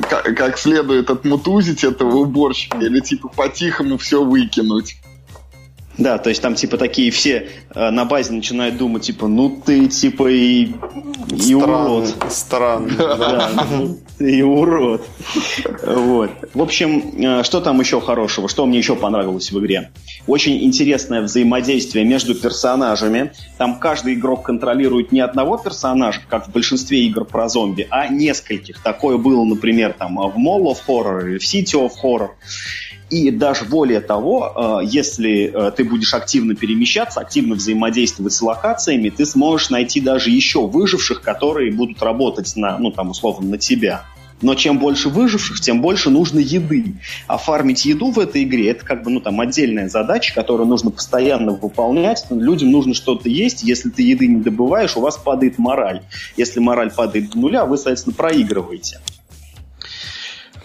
как, 0.09 0.37
как 0.37 0.59
следует 0.59 1.11
отмутузить 1.11 1.85
этого 1.85 2.17
уборщика 2.17 2.79
или, 2.79 3.01
типа, 3.01 3.29
по-тихому 3.29 3.99
все 3.99 4.25
выкинуть. 4.25 4.97
Да, 5.99 6.19
то 6.19 6.29
есть 6.29 6.43
там 6.43 6.55
типа 6.55 6.77
такие 6.77 7.11
все 7.11 7.49
э, 7.75 7.91
на 7.91 8.05
базе 8.05 8.33
начинают 8.33 8.77
думать, 8.77 9.05
типа, 9.05 9.29
ну 9.29 9.63
ты 9.65 9.89
типа 9.89 10.31
и, 10.31 10.73
и 11.31 11.55
урод. 11.55 12.15
Странно. 12.29 12.93
Да, 12.97 13.51
ну, 13.71 13.99
ты 14.19 14.39
и 14.39 14.43
урод. 14.43 15.07
Вот. 15.85 16.31
В 16.53 16.61
общем, 16.61 17.15
э, 17.17 17.43
что 17.45 17.61
там 17.61 17.81
еще 17.81 18.01
хорошего? 18.01 18.49
Что 18.49 18.67
мне 18.67 18.79
еще 18.79 18.95
понравилось 18.95 19.51
в 19.51 19.59
игре? 19.59 19.91
Очень 20.27 20.63
интересное 20.65 21.23
взаимодействие 21.23 22.05
между 22.05 22.35
персонажами. 22.35 23.33
Там 23.57 23.79
каждый 23.79 24.15
игрок 24.15 24.45
контролирует 24.45 25.13
не 25.13 25.21
одного 25.21 25.57
персонажа, 25.57 26.21
как 26.29 26.49
в 26.49 26.53
большинстве 26.53 27.07
игр 27.07 27.25
про 27.25 27.49
зомби, 27.49 27.87
а 27.89 28.09
нескольких. 28.09 28.83
Такое 28.83 29.17
было, 29.17 29.45
например, 29.45 29.95
там 29.95 30.17
в 30.17 30.37
Mall 30.37 30.65
of 30.65 30.79
Horror 30.87 31.27
или 31.27 31.39
в 31.39 31.43
City 31.43 31.73
of 31.75 31.93
Horror. 32.03 32.31
И 33.09 33.31
даже 33.31 33.65
более 33.65 34.01
того, 34.01 34.81
э, 34.83 34.87
если 34.87 35.53
э, 35.53 35.71
ты 35.71 35.85
будешь 35.85 36.13
активно 36.13 36.57
перемещаться, 36.57 37.21
активно 37.21 37.55
взаимодействовать 37.55 38.33
с 38.33 38.43
локациями, 38.43 39.11
ты 39.11 39.25
сможешь 39.25 39.71
найти 39.71 40.01
даже 40.01 40.31
еще 40.31 40.67
выживших, 40.67 41.23
которые 41.23 41.73
будут 41.73 42.03
работать 42.03 42.55
на, 42.57 42.79
ну 42.79 42.91
там 42.91 43.11
условно, 43.11 43.51
на 43.51 43.59
тебя. 43.59 44.05
Но 44.43 44.55
чем 44.55 44.79
больше 44.79 45.09
выживших, 45.09 45.61
тем 45.61 45.81
больше 45.81 46.11
нужно 46.11 46.41
еды. 46.41 46.95
А 47.27 47.39
фармить 47.39 47.85
еду 47.87 48.11
в 48.11 48.19
этой 48.19 48.43
игре 48.43 48.71
это 48.71 48.85
как 48.85 49.03
бы 49.03 49.11
ну, 49.11 49.21
там, 49.21 49.41
отдельная 49.41 49.89
задача, 49.89 50.35
которую 50.35 50.69
нужно 50.69 50.91
постоянно 50.91 51.53
выполнять. 51.53 52.27
Людям 52.31 52.71
нужно 52.71 52.93
что-то 52.93 53.29
есть. 53.29 53.63
Если 53.63 53.89
ты 53.89 54.03
еды 54.03 54.27
не 54.27 54.43
добываешь, 54.43 54.97
у 54.97 55.01
вас 55.01 55.17
падает 55.17 55.59
мораль. 55.59 56.03
Если 56.37 56.61
мораль 56.61 56.93
падает 56.93 57.31
до 57.31 57.39
нуля, 57.39 57.65
вы, 57.65 57.77
соответственно, 57.77 58.15
проигрываете. 58.15 59.01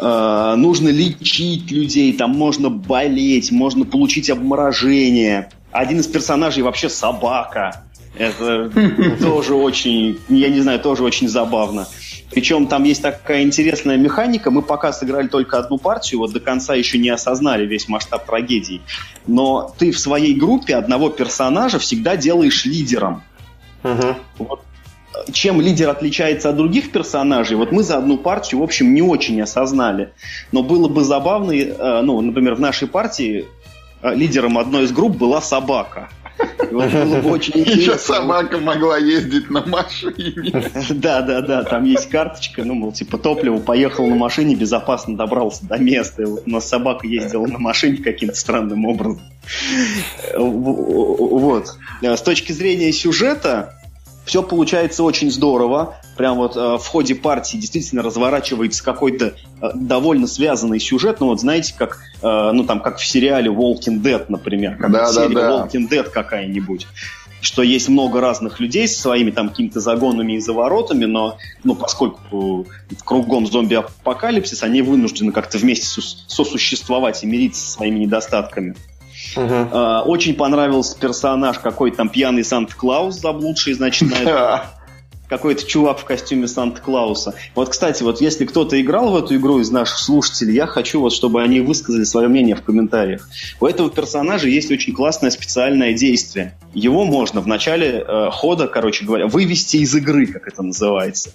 Э, 0.01 0.55
нужно 0.57 0.89
лечить 0.89 1.69
людей, 1.69 2.13
там 2.13 2.31
можно 2.31 2.69
болеть, 2.71 3.51
можно 3.51 3.85
получить 3.85 4.31
обморожение. 4.31 5.51
Один 5.71 5.99
из 5.99 6.07
персонажей 6.07 6.63
вообще 6.63 6.89
собака. 6.89 7.83
Это 8.17 8.71
тоже 9.21 9.53
очень, 9.53 10.19
я 10.27 10.49
не 10.49 10.59
знаю, 10.59 10.79
тоже 10.79 11.03
очень 11.03 11.29
забавно. 11.29 11.87
Причем 12.31 12.65
там 12.67 12.83
есть 12.83 13.03
такая 13.03 13.43
интересная 13.43 13.97
механика. 13.97 14.49
Мы 14.49 14.63
пока 14.63 14.91
сыграли 14.91 15.27
только 15.27 15.59
одну 15.59 15.77
партию, 15.77 16.19
вот 16.19 16.31
до 16.31 16.39
конца 16.39 16.73
еще 16.73 16.97
не 16.97 17.09
осознали 17.09 17.67
весь 17.67 17.87
масштаб 17.87 18.25
трагедии. 18.25 18.81
Но 19.27 19.73
ты 19.77 19.91
в 19.91 19.99
своей 19.99 20.33
группе 20.33 20.75
одного 20.75 21.09
персонажа 21.09 21.77
всегда 21.77 22.17
делаешь 22.17 22.65
лидером. 22.65 23.21
Угу. 23.83 24.15
Вот 24.39 24.61
чем 25.31 25.61
лидер 25.61 25.89
отличается 25.89 26.49
от 26.49 26.57
других 26.57 26.91
персонажей, 26.91 27.57
вот 27.57 27.71
мы 27.71 27.83
за 27.83 27.97
одну 27.97 28.17
партию, 28.17 28.61
в 28.61 28.63
общем, 28.63 28.93
не 28.93 29.01
очень 29.01 29.41
осознали. 29.41 30.11
Но 30.51 30.63
было 30.63 30.87
бы 30.87 31.03
забавно, 31.03 31.51
э, 31.51 32.01
ну, 32.01 32.19
например, 32.21 32.55
в 32.55 32.59
нашей 32.59 32.87
партии 32.87 33.45
э, 34.01 34.15
лидером 34.15 34.57
одной 34.57 34.83
из 34.83 34.91
групп 34.91 35.17
была 35.17 35.41
собака. 35.41 36.09
Еще 37.51 37.97
собака 37.97 38.57
могла 38.57 38.97
ездить 38.97 39.49
на 39.49 39.65
машине. 39.65 40.71
Да, 40.89 41.21
да, 41.21 41.41
да, 41.41 41.63
там 41.63 41.83
есть 41.83 42.09
карточка, 42.09 42.63
ну, 42.63 42.73
мол, 42.73 42.91
типа 42.91 43.17
топливо, 43.17 43.57
поехал 43.57 44.07
на 44.07 44.15
машине, 44.15 44.55
безопасно 44.55 45.17
добрался 45.17 45.65
до 45.65 45.77
места. 45.77 46.23
У 46.27 46.49
нас 46.49 46.67
собака 46.67 47.07
ездила 47.07 47.45
на 47.45 47.59
машине 47.59 47.97
каким-то 47.97 48.35
странным 48.35 48.85
образом. 48.85 49.21
Вот. 50.35 51.77
Э, 52.01 52.15
с 52.15 52.21
точки 52.21 52.51
зрения 52.51 52.91
сюжета, 52.91 53.80
все 54.25 54.43
получается 54.43 55.03
очень 55.03 55.31
здорово. 55.31 55.95
Прям 56.17 56.37
вот 56.37 56.55
э, 56.55 56.77
в 56.77 56.85
ходе 56.85 57.15
партии 57.15 57.57
действительно 57.57 58.03
разворачивается 58.03 58.83
какой-то 58.83 59.33
э, 59.61 59.69
довольно 59.73 60.27
связанный 60.27 60.79
сюжет. 60.79 61.19
Ну 61.19 61.27
вот 61.27 61.39
знаете, 61.39 61.73
как, 61.77 61.99
э, 62.21 62.51
ну, 62.53 62.63
там, 62.63 62.81
как 62.81 62.97
в 62.97 63.05
сериале 63.05 63.49
Walking 63.49 64.01
Dead, 64.01 64.25
например. 64.29 64.77
Как 64.77 64.91
да, 64.91 65.05
в 65.05 65.13
серии 65.13 65.33
да, 65.33 65.41
да. 65.41 65.65
Walking 65.65 65.89
Dead 65.89 66.09
какая-нибудь 66.09 66.87
что 67.41 67.63
есть 67.63 67.89
много 67.89 68.21
разных 68.21 68.59
людей 68.59 68.87
со 68.87 69.01
своими 69.01 69.31
там 69.31 69.49
какими-то 69.49 69.79
загонами 69.79 70.33
и 70.33 70.39
заворотами, 70.39 71.05
но 71.05 71.37
ну, 71.63 71.75
поскольку 71.75 72.67
кругом 73.03 73.47
зомби-апокалипсис, 73.47 74.61
они 74.61 74.83
вынуждены 74.83 75.31
как-то 75.31 75.57
вместе 75.57 75.87
сосуществовать 76.27 77.23
и 77.23 77.27
мириться 77.27 77.65
со 77.65 77.71
своими 77.71 77.99
недостатками. 77.99 78.75
Uh-huh. 79.35 80.01
Очень 80.03 80.35
понравился 80.35 80.97
персонаж 80.99 81.59
какой-то 81.59 81.97
там 81.97 82.09
пьяный 82.09 82.43
Санта-Клаус 82.43 83.19
заблудший, 83.19 83.73
значит, 83.73 84.09
на 84.09 84.15
это 84.15 84.63
какой-то 85.31 85.65
чувак 85.65 85.99
в 85.99 86.03
костюме 86.03 86.45
Санта-Клауса. 86.45 87.35
Вот, 87.55 87.69
кстати, 87.69 88.03
вот 88.03 88.19
если 88.19 88.43
кто-то 88.43 88.79
играл 88.81 89.11
в 89.11 89.15
эту 89.15 89.37
игру 89.37 89.61
из 89.61 89.71
наших 89.71 89.97
слушателей, 89.97 90.53
я 90.53 90.67
хочу 90.67 90.99
вот, 90.99 91.13
чтобы 91.13 91.41
они 91.41 91.61
высказали 91.61 92.03
свое 92.03 92.27
мнение 92.27 92.53
в 92.53 92.61
комментариях. 92.63 93.29
У 93.61 93.65
этого 93.65 93.89
персонажа 93.89 94.49
есть 94.49 94.69
очень 94.71 94.93
классное 94.93 95.29
специальное 95.29 95.93
действие. 95.93 96.57
Его 96.73 97.05
можно 97.05 97.39
в 97.39 97.47
начале 97.47 98.03
э, 98.05 98.29
хода, 98.29 98.67
короче 98.67 99.05
говоря, 99.05 99.27
вывести 99.27 99.77
из 99.77 99.95
игры, 99.95 100.27
как 100.27 100.49
это 100.49 100.63
называется. 100.63 101.31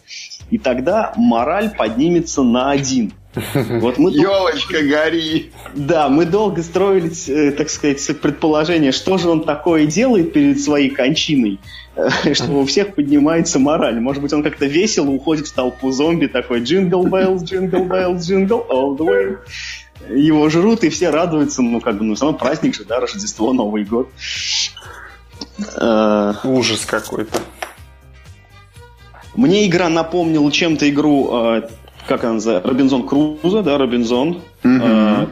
И 0.51 0.59
тогда 0.59 1.14
мораль 1.16 1.70
поднимется 1.70 2.42
на 2.42 2.70
один. 2.70 3.14
Вот 3.37 3.99
мы 3.99 4.11
Елочка, 4.12 4.82
гори! 4.82 5.53
Да, 5.74 6.09
мы 6.09 6.24
долго 6.24 6.62
строили, 6.62 7.12
э, 7.28 7.53
так 7.53 7.68
сказать, 7.68 8.20
предположение, 8.20 8.93
что 8.93 9.18
же 9.18 9.28
он 9.28 9.45
такое 9.45 9.87
делает 9.87 10.32
перед 10.32 10.61
своей 10.61 10.89
кончиной, 10.89 11.61
э, 11.97 12.32
что 12.32 12.53
у 12.53 12.64
всех 12.64 12.95
поднимается 12.95 13.59
мораль. 13.59 14.01
Может 14.01 14.22
быть, 14.22 14.32
он 14.32 14.43
как-то 14.43 14.64
весело 14.64 15.11
уходит 15.11 15.49
в 15.49 15.53
толпу 15.53 15.93
зомби, 15.93 16.26
такой 16.26 16.61
jingle 16.61 17.07
bells, 17.07 17.42
jingle 17.42 17.84
bells, 17.84 18.26
jingle 18.26 18.64
all 18.70 18.97
the 18.97 19.05
way. 19.05 19.39
Его 20.09 20.49
жрут, 20.49 20.82
и 20.84 20.89
все 20.89 21.11
радуются, 21.11 21.62
ну, 21.62 21.80
как 21.80 21.99
бы, 21.99 22.05
ну, 22.05 22.16
самый 22.16 22.37
праздник 22.37 22.74
же, 22.74 22.84
да, 22.84 23.01
Рождество, 23.01 23.53
Новый 23.53 23.84
год. 23.84 24.09
Э, 25.78 26.32
Ужас 26.45 26.87
какой-то. 26.87 27.39
Мне 29.34 29.66
игра 29.66 29.91
напомнила 29.91 30.51
чем-то 30.51 30.89
игру 30.89 31.61
как 32.07 32.24
она 32.24 32.34
называется, 32.34 32.68
Робинзон 32.68 33.07
Крузо, 33.07 33.62
да, 33.62 33.78
Робинзон. 33.78 34.42
Mm-hmm. 34.62 34.80
Э, 34.82 35.26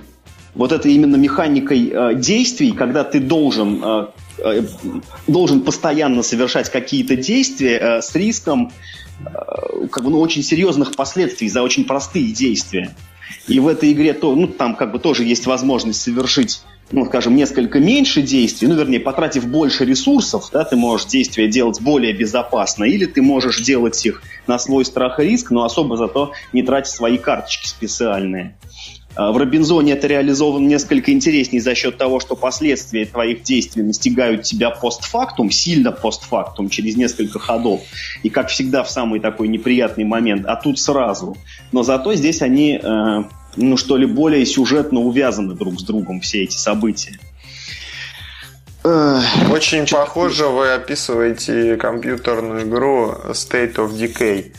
вот 0.55 0.73
это 0.73 0.89
именно 0.89 1.17
механикой 1.17 1.91
э, 1.93 2.15
действий, 2.15 2.73
когда 2.73 3.05
ты 3.05 3.21
должен, 3.21 3.83
э, 4.39 4.63
должен 5.27 5.63
постоянно 5.63 6.23
совершать 6.23 6.71
какие-то 6.71 7.17
действия 7.17 8.01
с 8.01 8.15
риском 8.15 8.73
как 9.91 10.03
бы, 10.03 10.11
ну, 10.11 10.21
очень 10.21 10.43
серьезных 10.43 10.97
последствий 10.97 11.49
за 11.49 11.63
очень 11.63 11.85
простые 11.85 12.33
действия. 12.33 12.95
И 13.47 13.61
в 13.61 13.69
этой 13.69 13.93
игре 13.93 14.13
то, 14.13 14.35
ну, 14.35 14.49
там 14.49 14.75
как 14.75 14.91
бы 14.91 14.99
тоже 14.99 15.23
есть 15.23 15.47
возможность 15.47 16.01
совершить 16.01 16.63
ну, 16.93 17.07
скажем, 17.07 17.35
несколько 17.35 17.81
меньше 17.81 18.23
действий, 18.23 18.69
ну, 18.69 18.75
вернее, 18.75 19.01
потратив 19.01 19.47
больше 19.47 19.85
ресурсов, 19.85 20.51
да, 20.53 20.65
ты 20.65 20.77
можешь 20.77 21.07
действия 21.07 21.49
делать 21.49 21.81
более 21.81 22.13
безопасно, 22.13 22.85
или 22.85 23.07
ты 23.07 23.23
можешь 23.23 23.61
делать 23.61 24.05
их 24.05 24.23
на 24.47 24.59
свой 24.59 24.85
страх 24.85 25.19
и 25.19 25.25
риск, 25.25 25.51
но 25.51 25.65
особо 25.65 25.97
зато 25.97 26.33
не 26.53 26.63
тратить 26.63 26.93
свои 26.93 27.19
карточки 27.19 27.67
специальные. 27.67 28.55
А, 29.17 29.33
в 29.33 29.37
Робинзоне 29.37 29.93
это 29.93 30.07
реализовано 30.07 30.67
несколько 30.67 31.13
интереснее 31.13 31.63
за 31.63 31.75
счет 31.75 31.97
того, 31.97 32.21
что 32.21 32.35
последствия 32.37 33.07
твоих 33.07 33.43
действий 33.43 33.83
настигают 33.83 34.43
тебя 34.43 34.71
постфактум, 34.71 35.51
сильно 35.51 35.93
постфактум, 35.93 36.69
через 36.69 36.97
несколько 36.97 37.39
ходов. 37.39 37.83
И, 38.23 38.31
как 38.31 38.49
всегда, 38.49 38.83
в 38.83 38.91
самый 38.91 39.21
такой 39.21 39.49
неприятный 39.49 40.05
момент, 40.05 40.47
а 40.47 40.57
тут 40.57 40.79
сразу. 40.79 41.37
Но 41.73 41.83
зато 41.83 42.15
здесь 42.15 42.43
они 42.43 42.81
э, 42.83 43.23
ну 43.57 43.77
что 43.77 43.97
ли, 43.97 44.07
более 44.07 44.45
сюжетно 44.47 45.01
увязаны 45.01 45.55
друг 45.55 45.81
с 45.81 45.83
другом 45.83 46.21
все 46.21 46.45
эти 46.45 46.57
события. 46.57 47.19
Очень 48.85 49.87
похоже 49.91 50.47
вы 50.49 50.73
описываете 50.73 51.77
компьютерную 51.77 52.69
игру 52.69 53.15
State 53.31 53.77
of 53.77 53.93
Decay. 53.93 54.53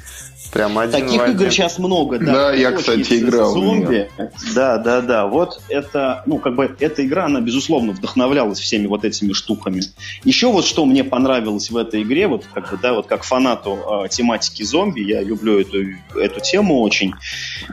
Прям 0.55 0.77
один 0.77 0.93
Таких 0.93 1.21
один. 1.21 1.35
игр 1.35 1.51
сейчас 1.51 1.79
много, 1.79 2.17
да. 2.17 2.33
Да, 2.33 2.53
я, 2.53 2.71
кстати, 2.71 3.19
играл. 3.19 3.51
Зомби. 3.51 4.09
Да, 4.55 4.77
да, 4.77 5.01
да. 5.01 5.27
Вот 5.27 5.59
это, 5.67 6.23
ну, 6.25 6.37
как 6.37 6.55
бы, 6.55 6.73
эта 6.79 7.05
игра, 7.05 7.25
она, 7.25 7.41
безусловно, 7.41 7.91
вдохновлялась 7.91 8.59
всеми 8.59 8.87
вот 8.87 9.03
этими 9.03 9.33
штуками. 9.33 9.81
Еще 10.23 10.49
вот 10.49 10.63
что 10.63 10.85
мне 10.85 11.03
понравилось 11.03 11.71
в 11.71 11.75
этой 11.75 12.03
игре, 12.03 12.27
вот 12.27 12.45
как 12.53 12.71
бы, 12.71 12.79
да, 12.81 12.93
вот 12.93 13.05
как 13.05 13.25
фанату 13.25 14.05
э, 14.05 14.07
тематики 14.07 14.63
зомби, 14.63 15.01
я 15.01 15.21
люблю 15.21 15.59
эту, 15.59 15.87
эту 16.17 16.39
тему 16.39 16.79
очень, 16.79 17.15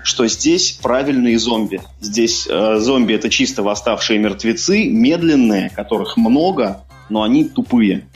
что 0.03 0.27
здесь 0.27 0.73
правильные 0.83 1.39
зомби. 1.39 1.83
Здесь 2.01 2.49
э, 2.51 2.79
зомби 2.81 3.15
это 3.15 3.31
чисто 3.31 3.63
восставшие 3.63 4.19
мертвецы, 4.19 4.89
медленные, 4.89 5.71
которых 5.71 6.17
много, 6.17 6.81
но 7.09 7.23
они 7.23 7.45
тупые. 7.45 8.09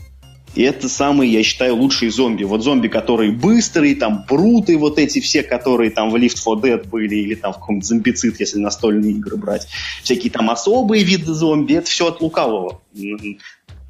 И 0.56 0.62
это 0.62 0.88
самые, 0.88 1.30
я 1.30 1.42
считаю, 1.42 1.76
лучшие 1.76 2.10
зомби. 2.10 2.44
Вот 2.44 2.62
зомби, 2.62 2.88
которые 2.88 3.30
быстрые, 3.30 3.94
там, 3.94 4.24
бруты, 4.26 4.78
вот 4.78 4.98
эти 4.98 5.20
все, 5.20 5.42
которые 5.42 5.90
там 5.90 6.10
в 6.10 6.16
Lift 6.16 6.38
for 6.44 6.60
Dead 6.60 6.88
были, 6.88 7.14
или 7.14 7.34
там 7.34 7.52
в 7.52 7.56
каком-то 7.56 7.86
зомбицид, 7.86 8.40
если 8.40 8.58
настольные 8.58 9.12
игры 9.12 9.36
брать. 9.36 9.68
Всякие 10.02 10.32
там 10.32 10.50
особые 10.50 11.04
виды 11.04 11.34
зомби, 11.34 11.74
это 11.74 11.88
все 11.88 12.08
от 12.08 12.22
лукавого. 12.22 12.80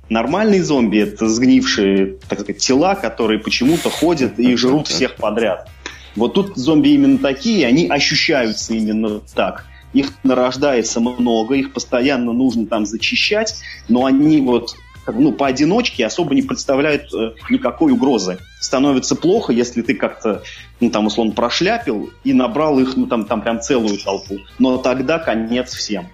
Нормальные 0.08 0.64
зомби— 0.64 0.98
это 1.00 1.28
сгнившие, 1.28 2.18
так 2.28 2.40
сказать, 2.40 2.58
тела, 2.58 2.96
которые 2.96 3.38
почему-то 3.38 3.88
ходят 3.88 4.38
и 4.38 4.56
жрут 4.56 4.88
всех 4.88 5.14
подряд. 5.14 5.70
Вот 6.16 6.34
тут 6.34 6.56
зомби 6.56 6.90
именно 6.90 7.18
такие, 7.18 7.64
они 7.66 7.86
ощущаются 7.86 8.74
именно 8.74 9.20
так. 9.34 9.66
их 9.92 10.12
нарождается 10.22 11.00
много, 11.00 11.54
их 11.54 11.72
постоянно 11.72 12.32
нужно 12.32 12.66
там 12.66 12.86
зачищать, 12.86 13.56
но 13.88 14.04
они 14.04 14.40
вот 14.40 14.76
ну, 15.14 15.32
поодиночке 15.32 16.04
особо 16.04 16.34
не 16.34 16.42
представляют 16.42 17.12
э, 17.14 17.32
никакой 17.50 17.92
угрозы. 17.92 18.38
Становится 18.60 19.14
плохо, 19.14 19.52
если 19.52 19.82
ты 19.82 19.94
как-то, 19.94 20.42
ну, 20.80 20.90
там, 20.90 21.06
условно, 21.06 21.32
прошляпил 21.32 22.10
и 22.24 22.32
набрал 22.32 22.78
их, 22.78 22.96
ну, 22.96 23.06
там, 23.06 23.24
там 23.24 23.42
прям 23.42 23.60
целую 23.60 23.98
толпу. 23.98 24.38
Но 24.58 24.78
тогда 24.78 25.18
конец 25.18 25.74
всем. 25.74 26.08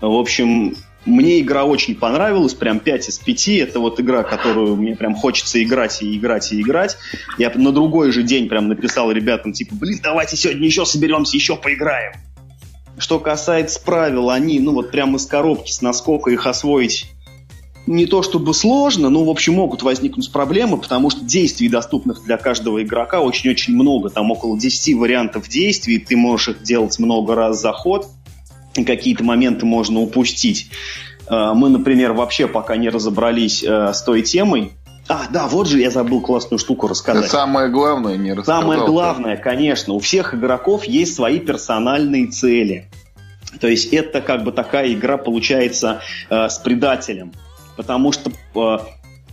В 0.00 0.14
общем, 0.14 0.74
мне 1.04 1.40
игра 1.40 1.64
очень 1.64 1.94
понравилась, 1.94 2.54
прям 2.54 2.80
5 2.80 3.08
из 3.08 3.18
5. 3.18 3.48
Это 3.48 3.80
вот 3.80 4.00
игра, 4.00 4.22
которую 4.22 4.76
мне 4.76 4.96
прям 4.96 5.14
хочется 5.14 5.62
играть 5.62 6.02
и 6.02 6.16
играть 6.16 6.52
и 6.52 6.60
играть. 6.60 6.96
Я 7.38 7.52
на 7.54 7.72
другой 7.72 8.10
же 8.10 8.22
день 8.22 8.48
прям 8.48 8.68
написал 8.68 9.10
ребятам, 9.10 9.52
типа, 9.52 9.74
блин, 9.74 10.00
давайте 10.02 10.36
сегодня 10.36 10.66
еще 10.66 10.86
соберемся, 10.86 11.36
еще 11.36 11.56
поиграем. 11.56 12.12
Что 12.96 13.18
касается 13.18 13.82
правил, 13.84 14.30
они, 14.30 14.60
ну 14.60 14.72
вот 14.72 14.90
прямо 14.92 15.16
из 15.16 15.26
коробки, 15.26 15.72
с 15.72 15.82
наскока 15.82 16.30
их 16.30 16.46
освоить 16.46 17.10
не 17.86 18.06
то 18.06 18.22
чтобы 18.22 18.54
сложно, 18.54 19.10
но, 19.10 19.24
в 19.24 19.30
общем, 19.30 19.54
могут 19.54 19.82
возникнуть 19.82 20.30
проблемы, 20.32 20.78
потому 20.78 21.10
что 21.10 21.24
действий, 21.24 21.68
доступных 21.68 22.24
для 22.24 22.36
каждого 22.36 22.82
игрока, 22.82 23.20
очень-очень 23.20 23.74
много. 23.74 24.10
Там 24.10 24.30
около 24.30 24.58
10 24.58 24.96
вариантов 24.96 25.48
действий, 25.48 25.98
ты 25.98 26.16
можешь 26.16 26.48
их 26.48 26.62
делать 26.62 26.98
много 26.98 27.34
раз 27.34 27.60
за 27.60 27.72
ход, 27.72 28.06
и 28.74 28.84
какие-то 28.84 29.22
моменты 29.22 29.66
можно 29.66 30.00
упустить. 30.00 30.70
Э, 31.28 31.52
мы, 31.54 31.68
например, 31.68 32.12
вообще 32.12 32.46
пока 32.46 32.76
не 32.76 32.88
разобрались 32.88 33.62
э, 33.62 33.92
с 33.92 34.02
той 34.02 34.22
темой, 34.22 34.72
а, 35.06 35.26
да, 35.30 35.48
вот 35.48 35.68
же 35.68 35.80
я 35.80 35.90
забыл 35.90 36.22
классную 36.22 36.58
штуку 36.58 36.88
рассказать. 36.88 37.30
Самое 37.30 37.68
главное 37.68 38.16
не 38.16 38.32
рассказал. 38.32 38.62
Самое 38.62 38.86
главное, 38.86 39.36
конечно, 39.36 39.92
у 39.92 39.98
всех 39.98 40.32
игроков 40.32 40.84
есть 40.84 41.14
свои 41.14 41.40
персональные 41.40 42.28
цели. 42.28 42.88
То 43.60 43.68
есть 43.68 43.92
это 43.92 44.22
как 44.22 44.44
бы 44.44 44.52
такая 44.52 44.90
игра 44.92 45.18
получается 45.18 46.00
э, 46.30 46.48
с 46.48 46.58
предателем 46.58 47.32
потому 47.76 48.12
что 48.12 48.30
э, 48.54 48.78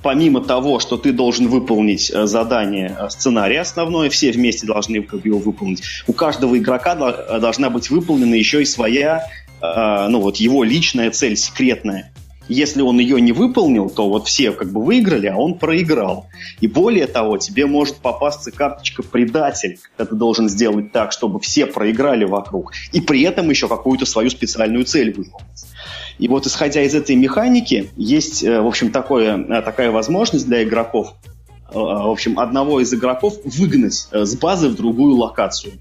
помимо 0.01 0.41
того, 0.41 0.79
что 0.79 0.97
ты 0.97 1.11
должен 1.11 1.47
выполнить 1.47 2.11
э, 2.11 2.25
задание 2.25 2.95
э, 2.97 3.09
сценария 3.09 3.61
основное, 3.61 4.09
все 4.09 4.31
вместе 4.31 4.65
должны 4.65 4.95
его 4.97 5.37
выполнить, 5.37 5.83
у 6.07 6.13
каждого 6.13 6.57
игрока 6.57 6.95
должна 7.39 7.69
быть 7.69 7.89
выполнена 7.89 8.35
еще 8.35 8.61
и 8.61 8.65
своя, 8.65 9.27
ну 9.61 10.21
вот 10.21 10.37
его 10.37 10.63
личная 10.63 11.11
цель, 11.11 11.37
секретная. 11.37 12.11
Если 12.47 12.81
он 12.81 12.99
ее 12.99 13.21
не 13.21 13.31
выполнил, 13.31 13.89
то 13.89 14.09
вот 14.09 14.27
все 14.27 14.51
как 14.51 14.71
бы 14.73 14.83
выиграли, 14.83 15.27
а 15.27 15.37
он 15.37 15.57
проиграл. 15.57 16.27
И 16.59 16.67
более 16.67 17.07
того, 17.07 17.37
тебе 17.37 17.65
может 17.65 17.97
попасться 17.97 18.51
карточка 18.51 19.03
предатель, 19.03 19.77
когда 19.95 20.09
ты 20.09 20.15
должен 20.15 20.49
сделать 20.49 20.91
так, 20.91 21.11
чтобы 21.11 21.39
все 21.39 21.65
проиграли 21.65 22.25
вокруг, 22.25 22.73
и 22.91 22.99
при 22.99 23.21
этом 23.21 23.49
еще 23.49 23.67
какую-то 23.67 24.05
свою 24.05 24.29
специальную 24.29 24.83
цель 24.83 25.13
выполнить. 25.13 25.65
И 26.21 26.27
вот 26.27 26.45
исходя 26.45 26.83
из 26.83 26.93
этой 26.93 27.15
механики, 27.15 27.89
есть, 27.97 28.43
э, 28.43 28.61
в 28.61 28.67
общем, 28.67 28.91
такое, 28.91 29.37
э, 29.37 29.61
такая 29.63 29.89
возможность 29.89 30.45
для 30.45 30.63
игроков, 30.63 31.15
э, 31.71 31.73
в 31.73 32.11
общем, 32.11 32.39
одного 32.39 32.79
из 32.79 32.93
игроков 32.93 33.39
выгнать 33.43 34.07
с 34.11 34.35
базы 34.35 34.69
в 34.69 34.75
другую 34.75 35.15
локацию. 35.15 35.73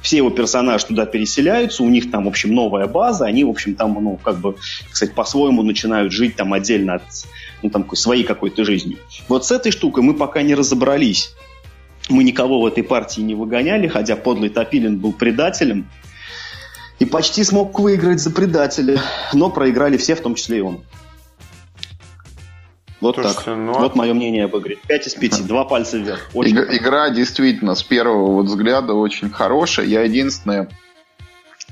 Все 0.00 0.18
его 0.18 0.30
персонажи 0.30 0.86
туда 0.86 1.04
переселяются, 1.04 1.82
у 1.82 1.88
них 1.88 2.12
там, 2.12 2.26
в 2.26 2.28
общем, 2.28 2.54
новая 2.54 2.86
база, 2.86 3.26
они, 3.26 3.42
в 3.42 3.50
общем, 3.50 3.74
там, 3.74 3.98
ну, 4.00 4.16
как 4.22 4.38
бы, 4.38 4.54
кстати, 4.88 5.10
по-своему 5.10 5.64
начинают 5.64 6.12
жить 6.12 6.36
там 6.36 6.52
отдельно 6.52 6.94
от, 6.94 7.02
ну, 7.64 7.68
там, 7.68 7.84
своей 7.96 8.22
какой-то 8.22 8.64
жизнью. 8.64 8.98
Вот 9.28 9.46
с 9.46 9.50
этой 9.50 9.72
штукой 9.72 10.04
мы 10.04 10.14
пока 10.14 10.42
не 10.42 10.54
разобрались. 10.54 11.34
Мы 12.08 12.22
никого 12.22 12.60
в 12.60 12.66
этой 12.66 12.84
партии 12.84 13.20
не 13.20 13.34
выгоняли, 13.34 13.88
хотя 13.88 14.14
подлый 14.14 14.48
Топилин 14.48 14.98
был 14.98 15.12
предателем, 15.12 15.90
и 16.98 17.04
почти 17.04 17.44
смог 17.44 17.78
выиграть 17.78 18.20
за 18.20 18.30
предателя, 18.30 19.00
но 19.32 19.50
проиграли 19.50 19.96
все, 19.96 20.14
в 20.14 20.20
том 20.20 20.34
числе 20.34 20.58
и 20.58 20.60
он. 20.60 20.84
Вот 23.00 23.14
Слушайте, 23.14 23.42
так. 23.44 23.56
Ну... 23.56 23.72
Вот 23.74 23.94
мое 23.94 24.12
мнение 24.12 24.44
об 24.44 24.56
игре. 24.56 24.76
5 24.88 25.06
из 25.06 25.14
5, 25.14 25.46
два 25.46 25.64
пальца 25.64 25.98
вверх. 25.98 26.30
Очень 26.34 26.52
игра, 26.52 26.76
игра 26.76 27.10
действительно 27.10 27.76
с 27.76 27.82
первого 27.82 28.32
вот 28.32 28.46
взгляда 28.46 28.94
очень 28.94 29.30
хорошая. 29.30 29.86
Я 29.86 30.02
единственное 30.02 30.68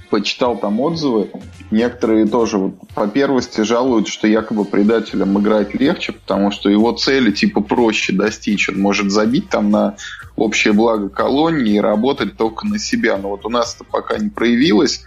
почитал 0.09 0.57
там 0.57 0.81
отзывы. 0.81 1.31
Некоторые 1.71 2.27
тоже 2.27 2.59
вот 2.59 2.75
по 2.95 3.07
первости 3.07 3.63
жалуют, 3.63 4.09
что 4.09 4.27
якобы 4.27 4.65
предателям 4.65 5.39
играть 5.39 5.75
легче, 5.75 6.13
потому 6.13 6.51
что 6.51 6.71
его 6.71 6.93
цели 6.93 7.31
типа 7.31 7.61
проще 7.61 8.13
достичь. 8.13 8.69
Он 8.69 8.81
может 8.81 9.11
забить 9.11 9.49
там 9.49 9.71
на 9.71 9.97
общее 10.37 10.73
благо 10.73 11.09
колонии 11.09 11.75
и 11.75 11.81
работать 11.81 12.37
только 12.37 12.67
на 12.67 12.79
себя. 12.79 13.17
Но 13.17 13.31
вот 13.31 13.45
у 13.45 13.49
нас 13.49 13.75
это 13.75 13.85
пока 13.85 14.19
не 14.19 14.29
проявилось. 14.29 15.05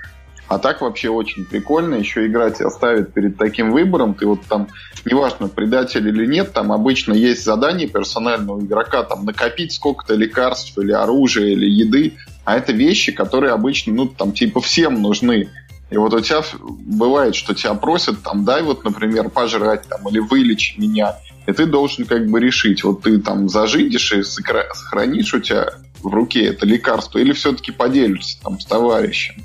А 0.50 0.58
так 0.58 0.82
вообще 0.82 1.10
очень 1.10 1.46
прикольно. 1.46 1.96
Еще 1.96 2.26
игра 2.26 2.50
тебя 2.50 2.72
ставит 2.72 3.14
перед 3.14 3.38
таким 3.38 3.72
выбором. 3.72 4.16
Ты 4.16 4.26
вот 4.26 4.42
там, 4.50 4.68
неважно, 5.06 5.48
предатель 5.48 6.08
или 6.08 6.26
нет, 6.26 6.54
там 6.54 6.72
обычно 6.72 7.14
есть 7.14 7.44
задание 7.46 7.88
персонального 7.88 8.60
игрока, 8.60 9.04
там 9.04 9.26
накопить 9.26 9.74
сколько-то 9.74 10.16
лекарств 10.16 10.76
или 10.80 10.92
оружия 10.92 11.50
или 11.50 11.70
еды. 11.70 12.18
А 12.46 12.58
это 12.58 12.74
вещи, 12.74 13.12
которые 13.12 13.54
обычно, 13.54 13.94
ну, 13.94 14.08
там, 14.08 14.32
типа, 14.32 14.60
всем 14.60 15.04
нужны. 15.04 15.50
И 15.92 15.98
вот 15.98 16.16
у 16.16 16.20
тебя 16.20 16.42
бывает, 16.60 17.36
что 17.36 17.54
тебя 17.54 17.76
просят, 17.76 18.24
там, 18.24 18.44
дай 18.44 18.64
вот, 18.64 18.84
например, 18.84 19.30
пожрать, 19.30 19.88
там, 19.88 20.10
или 20.10 20.18
вылечи 20.18 20.80
меня. 20.80 21.16
И 21.46 21.52
ты 21.52 21.68
должен 21.68 22.06
как 22.06 22.28
бы 22.28 22.40
решить, 22.40 22.84
вот 22.84 23.04
ты 23.04 23.20
там 23.20 23.50
зажидишь 23.50 24.14
и 24.14 24.24
сохранишь 24.24 25.34
у 25.34 25.40
тебя 25.40 25.70
в 26.02 26.08
руке 26.08 26.46
это 26.46 26.66
лекарство, 26.66 27.20
или 27.20 27.34
все-таки 27.34 27.72
поделишься 27.72 28.42
там 28.42 28.60
с 28.60 28.66
товарищем. 28.66 29.44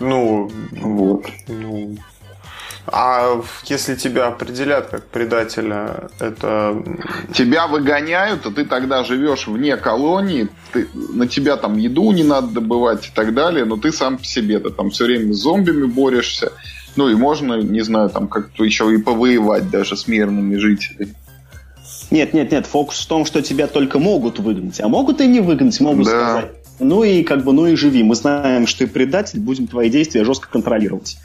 Ну, 0.00 0.50
вот. 0.72 1.26
Ну, 1.48 1.96
а 2.86 3.40
если 3.64 3.94
тебя 3.94 4.28
определят 4.28 4.88
как 4.88 5.06
предателя, 5.06 6.10
это... 6.18 6.82
Тебя 7.34 7.66
выгоняют, 7.68 8.46
а 8.46 8.50
ты 8.50 8.64
тогда 8.64 9.04
живешь 9.04 9.46
вне 9.46 9.76
колонии, 9.76 10.48
ты, 10.72 10.88
на 10.94 11.28
тебя 11.28 11.56
там 11.56 11.76
еду 11.76 12.10
не 12.12 12.24
надо 12.24 12.48
добывать 12.48 13.06
и 13.06 13.10
так 13.14 13.34
далее, 13.34 13.64
но 13.64 13.76
ты 13.76 13.92
сам 13.92 14.18
по 14.18 14.24
себе, 14.24 14.58
ты 14.58 14.70
там 14.70 14.90
все 14.90 15.04
время 15.04 15.32
с 15.34 15.38
зомбими 15.38 15.84
борешься, 15.84 16.52
ну 16.96 17.08
и 17.08 17.14
можно, 17.14 17.60
не 17.60 17.82
знаю, 17.82 18.10
там 18.10 18.26
как-то 18.26 18.64
еще 18.64 18.92
и 18.92 18.98
повоевать 18.98 19.70
даже 19.70 19.96
с 19.96 20.08
мирными 20.08 20.56
жителями. 20.56 21.14
Нет, 22.10 22.34
нет, 22.34 22.50
нет, 22.50 22.66
фокус 22.66 23.04
в 23.04 23.06
том, 23.06 23.24
что 23.24 23.40
тебя 23.40 23.68
только 23.68 24.00
могут 24.00 24.40
выгнать, 24.40 24.80
а 24.80 24.88
могут 24.88 25.20
и 25.20 25.28
не 25.28 25.40
выгнать, 25.40 25.78
могут 25.80 26.06
да. 26.06 26.10
сказать 26.10 26.59
ну 26.80 27.04
и 27.04 27.22
как 27.22 27.44
бы, 27.44 27.52
ну 27.52 27.66
и 27.66 27.76
живи. 27.76 28.02
Мы 28.02 28.14
знаем, 28.14 28.66
что 28.66 28.80
ты 28.80 28.86
предатель, 28.86 29.38
будем 29.40 29.66
твои 29.66 29.90
действия 29.90 30.24
жестко 30.24 30.48
контролировать. 30.48 31.18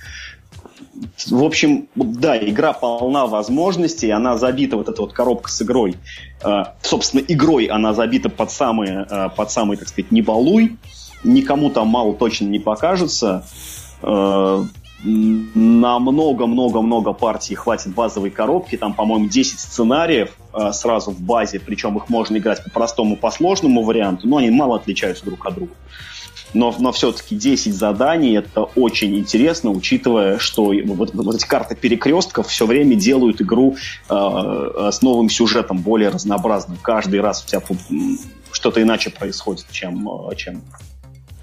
В 1.27 1.43
общем, 1.43 1.87
да, 1.95 2.37
игра 2.37 2.73
полна 2.73 3.25
возможностей, 3.25 4.11
она 4.11 4.37
забита, 4.37 4.77
вот 4.77 4.87
эта 4.87 5.01
вот 5.01 5.13
коробка 5.13 5.49
с 5.49 5.61
игрой. 5.61 5.95
Э, 6.43 6.65
собственно, 6.81 7.21
игрой 7.27 7.65
она 7.65 7.93
забита 7.93 8.29
под 8.29 8.51
самый, 8.51 8.89
э, 8.89 9.29
под 9.35 9.51
самый, 9.51 9.77
так 9.77 9.87
сказать, 9.87 10.11
не 10.11 10.21
балуй. 10.21 10.77
Никому 11.23 11.69
там 11.69 11.87
мало 11.87 12.13
точно 12.13 12.45
не 12.45 12.59
покажется. 12.59 13.45
Э, 14.01 14.63
на 15.03 15.99
много-много-много 15.99 17.13
партий 17.13 17.55
хватит 17.55 17.93
базовой 17.93 18.31
коробки. 18.31 18.77
Там, 18.77 18.93
по-моему, 18.93 19.27
10 19.27 19.59
сценариев 19.59 20.35
э, 20.55 20.71
сразу 20.73 21.11
в 21.11 21.19
базе, 21.19 21.59
причем 21.59 21.97
их 21.97 22.09
можно 22.09 22.37
играть 22.37 22.63
по 22.63 22.69
простому, 22.69 23.17
по 23.17 23.31
сложному 23.31 23.83
варианту, 23.83 24.27
но 24.27 24.37
они 24.37 24.49
мало 24.49 24.77
отличаются 24.77 25.25
друг 25.25 25.45
от 25.45 25.55
друга. 25.55 25.73
Но, 26.53 26.73
но 26.79 26.91
все-таки 26.93 27.35
10 27.35 27.73
заданий 27.73 28.37
это 28.37 28.63
очень 28.63 29.17
интересно, 29.17 29.71
учитывая, 29.71 30.37
что 30.37 30.71
вот, 30.85 31.13
вот 31.13 31.35
эти 31.35 31.45
карты 31.45 31.75
перекрестков 31.75 32.47
все 32.47 32.65
время 32.65 32.95
делают 32.95 33.41
игру 33.41 33.75
э, 34.09 34.89
с 34.91 35.01
новым 35.01 35.29
сюжетом, 35.29 35.79
более 35.79 36.09
разнообразным. 36.09 36.77
Каждый 36.81 37.19
раз 37.19 37.43
у 37.43 37.47
тебя 37.47 37.61
что-то 38.51 38.81
иначе 38.81 39.09
происходит, 39.09 39.65
чем, 39.71 40.07
э, 40.29 40.35
чем 40.35 40.61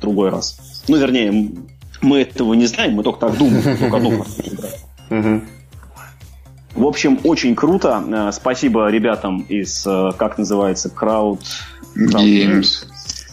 другой 0.00 0.30
раз. 0.30 0.82
Ну, 0.88 0.96
вернее, 0.96 1.52
мы 2.00 2.22
этого 2.22 2.54
не 2.54 2.66
знаем, 2.66 2.94
мы 2.94 3.02
только 3.02 3.20
так 3.20 3.36
думаем, 3.36 3.78
только 3.78 3.96
одну. 3.96 4.24
В 6.74 6.86
общем, 6.86 7.18
очень 7.24 7.54
круто. 7.54 8.02
Э, 8.06 8.32
спасибо 8.32 8.88
ребятам 8.88 9.42
из, 9.48 9.86
э, 9.86 10.10
как 10.16 10.38
называется, 10.38 10.88
Crowd... 10.88 11.40
Games. 11.94 12.86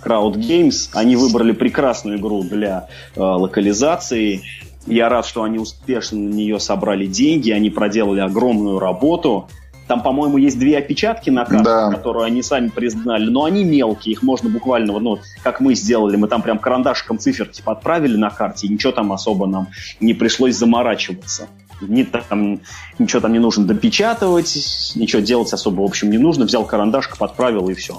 Crowd 0.04 0.36
Games. 0.36 0.90
Они 0.94 1.16
выбрали 1.16 1.54
прекрасную 1.54 2.18
игру 2.18 2.44
для 2.44 2.88
э, 3.16 3.22
локализации. 3.22 4.42
Я 4.86 5.10
рад, 5.10 5.26
что 5.26 5.44
они 5.44 5.60
успешно 5.60 6.20
на 6.20 6.34
нее 6.34 6.60
собрали 6.60 7.06
деньги, 7.06 7.52
они 7.52 7.70
проделали 7.70 8.20
огромную 8.20 8.80
работу. 8.80 9.48
Там, 9.88 10.04
по-моему, 10.04 10.38
есть 10.38 10.60
две 10.60 10.78
опечатки 10.78 11.32
на 11.32 11.46
карте, 11.46 11.64
да. 11.64 11.90
которые 11.90 12.26
они 12.26 12.44
сами 12.44 12.68
признали, 12.68 13.28
но 13.28 13.46
они 13.46 13.64
мелкие, 13.64 14.14
их 14.14 14.22
можно 14.22 14.48
буквально, 14.48 15.00
ну, 15.00 15.18
как 15.42 15.62
мы 15.62 15.74
сделали, 15.74 16.16
мы 16.16 16.28
там 16.28 16.44
прям 16.44 16.60
карандашиком 16.60 17.18
цифр 17.18 17.48
типа 17.48 17.72
отправили 17.72 18.16
на 18.16 18.30
карте, 18.30 18.68
и 18.68 18.70
ничего 18.70 18.92
там 18.92 19.12
особо 19.12 19.48
нам 19.48 19.70
не 20.00 20.14
пришлось 20.14 20.56
заморачиваться. 20.56 21.48
Ни, 21.82 22.04
там, 22.04 22.62
ничего 22.98 23.22
там 23.22 23.34
не 23.34 23.40
нужно 23.40 23.66
допечатывать, 23.66 24.54
ничего 24.96 25.22
делать 25.22 25.52
особо, 25.54 25.82
в 25.82 25.86
общем, 25.86 26.10
не 26.12 26.18
нужно. 26.18 26.46
Взял 26.46 26.66
карандашик, 26.66 27.18
подправил 27.18 27.70
и 27.70 27.74
все. 27.74 27.98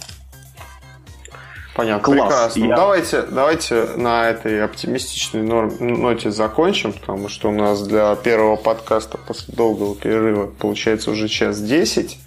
Понятно, 1.74 2.02
Класс. 2.02 2.20
прекрасно. 2.54 2.64
Я- 2.64 2.76
Давайте, 2.76 3.22
давайте 3.22 3.84
на 3.96 4.28
этой 4.28 4.62
оптимистичной 4.64 5.42
норм- 5.42 5.76
ноте 5.80 6.30
закончим, 6.30 6.92
потому 6.92 7.28
что 7.28 7.48
у 7.48 7.52
нас 7.52 7.80
для 7.86 8.14
первого 8.16 8.56
подкаста 8.56 9.18
после 9.18 9.54
долгого 9.54 9.94
перерыва 9.94 10.46
получается 10.46 11.10
уже 11.12 11.28
час 11.28 11.60
десять. 11.60 12.18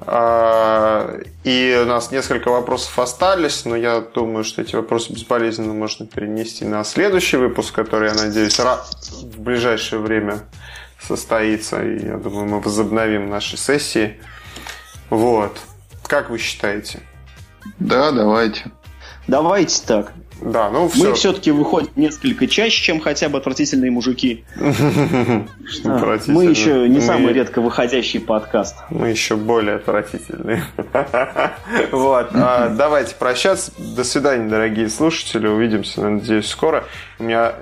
А, 0.00 1.20
И 1.44 1.78
у 1.82 1.86
нас 1.86 2.10
несколько 2.10 2.50
вопросов 2.50 2.98
остались, 2.98 3.64
но 3.64 3.76
я 3.76 4.00
думаю, 4.00 4.44
что 4.44 4.62
эти 4.62 4.76
вопросы 4.76 5.12
безболезненно 5.12 5.72
можно 5.72 6.06
перенести 6.06 6.64
на 6.64 6.84
следующий 6.84 7.36
выпуск, 7.36 7.74
который, 7.74 8.08
я 8.10 8.14
надеюсь, 8.14 8.58
в 8.58 9.40
ближайшее 9.40 10.00
время 10.00 10.40
состоится. 11.00 11.82
И 11.82 12.06
я 12.06 12.16
думаю, 12.16 12.46
мы 12.46 12.60
возобновим 12.60 13.28
наши 13.28 13.56
сессии. 13.56 14.20
Вот. 15.10 15.58
Как 16.06 16.30
вы 16.30 16.38
считаете? 16.38 17.00
Да, 17.78 18.12
давайте. 18.12 18.70
Давайте 19.26 19.82
так. 19.86 20.12
Да, 20.40 20.70
ну 20.70 20.88
все. 20.88 21.08
Мы 21.08 21.14
все-таки 21.14 21.50
выходим 21.50 21.90
несколько 21.96 22.46
чаще, 22.46 22.82
чем 22.82 23.00
хотя 23.00 23.28
бы 23.28 23.38
отвратительные 23.38 23.90
мужики. 23.90 24.44
Мы 24.56 26.44
еще 26.44 26.88
не 26.88 26.96
Мы- 26.96 27.00
самый 27.00 27.32
редко 27.32 27.60
выходящий 27.60 28.20
подкаст. 28.20 28.76
Мы 28.90 29.08
еще 29.08 29.36
более 29.36 29.76
отвратительные. 29.76 30.64
Вот. 31.92 32.28
а, 32.34 32.68
Давайте 32.68 33.14
прощаться. 33.16 33.72
До 33.78 34.04
свидания, 34.04 34.48
дорогие 34.48 34.88
слушатели. 34.88 35.46
Увидимся, 35.46 36.02
надеюсь, 36.02 36.46
скоро. 36.46 36.84
У 37.18 37.24
меня 37.24 37.54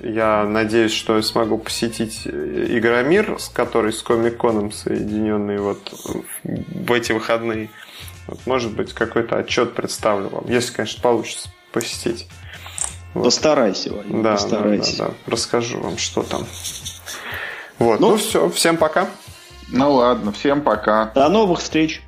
я 0.00 0.44
надеюсь, 0.44 0.92
что 0.92 1.16
я 1.16 1.22
смогу 1.22 1.58
посетить 1.58 2.22
Игромир, 2.26 3.36
с 3.38 3.48
который 3.48 3.92
с 3.92 4.02
Комик-Коном 4.02 4.72
соединенный 4.72 5.58
вот 5.58 5.92
в 6.44 6.92
эти 6.92 7.12
выходные. 7.12 7.68
Вот, 8.26 8.40
может 8.46 8.74
быть, 8.76 8.92
какой-то 8.92 9.36
отчет 9.38 9.74
представлю 9.74 10.28
вам, 10.28 10.44
если, 10.48 10.74
конечно, 10.74 11.00
получится 11.02 11.48
посетить. 11.72 12.26
Вот. 13.14 13.24
Постарайся, 13.24 13.92
Ваня, 13.92 14.22
Да, 14.22 14.22
да, 14.22 14.30
постарайся. 14.32 14.96
да, 14.98 15.06
да. 15.08 15.14
Расскажу 15.26 15.80
вам, 15.80 15.98
что 15.98 16.22
там. 16.22 16.46
Вот. 17.78 18.00
Ну, 18.00 18.10
ну 18.10 18.16
все, 18.16 18.48
всем 18.50 18.76
пока. 18.76 19.08
Ну 19.68 19.92
ладно, 19.94 20.32
всем 20.32 20.62
пока. 20.62 21.06
До 21.14 21.28
новых 21.28 21.60
встреч. 21.60 22.02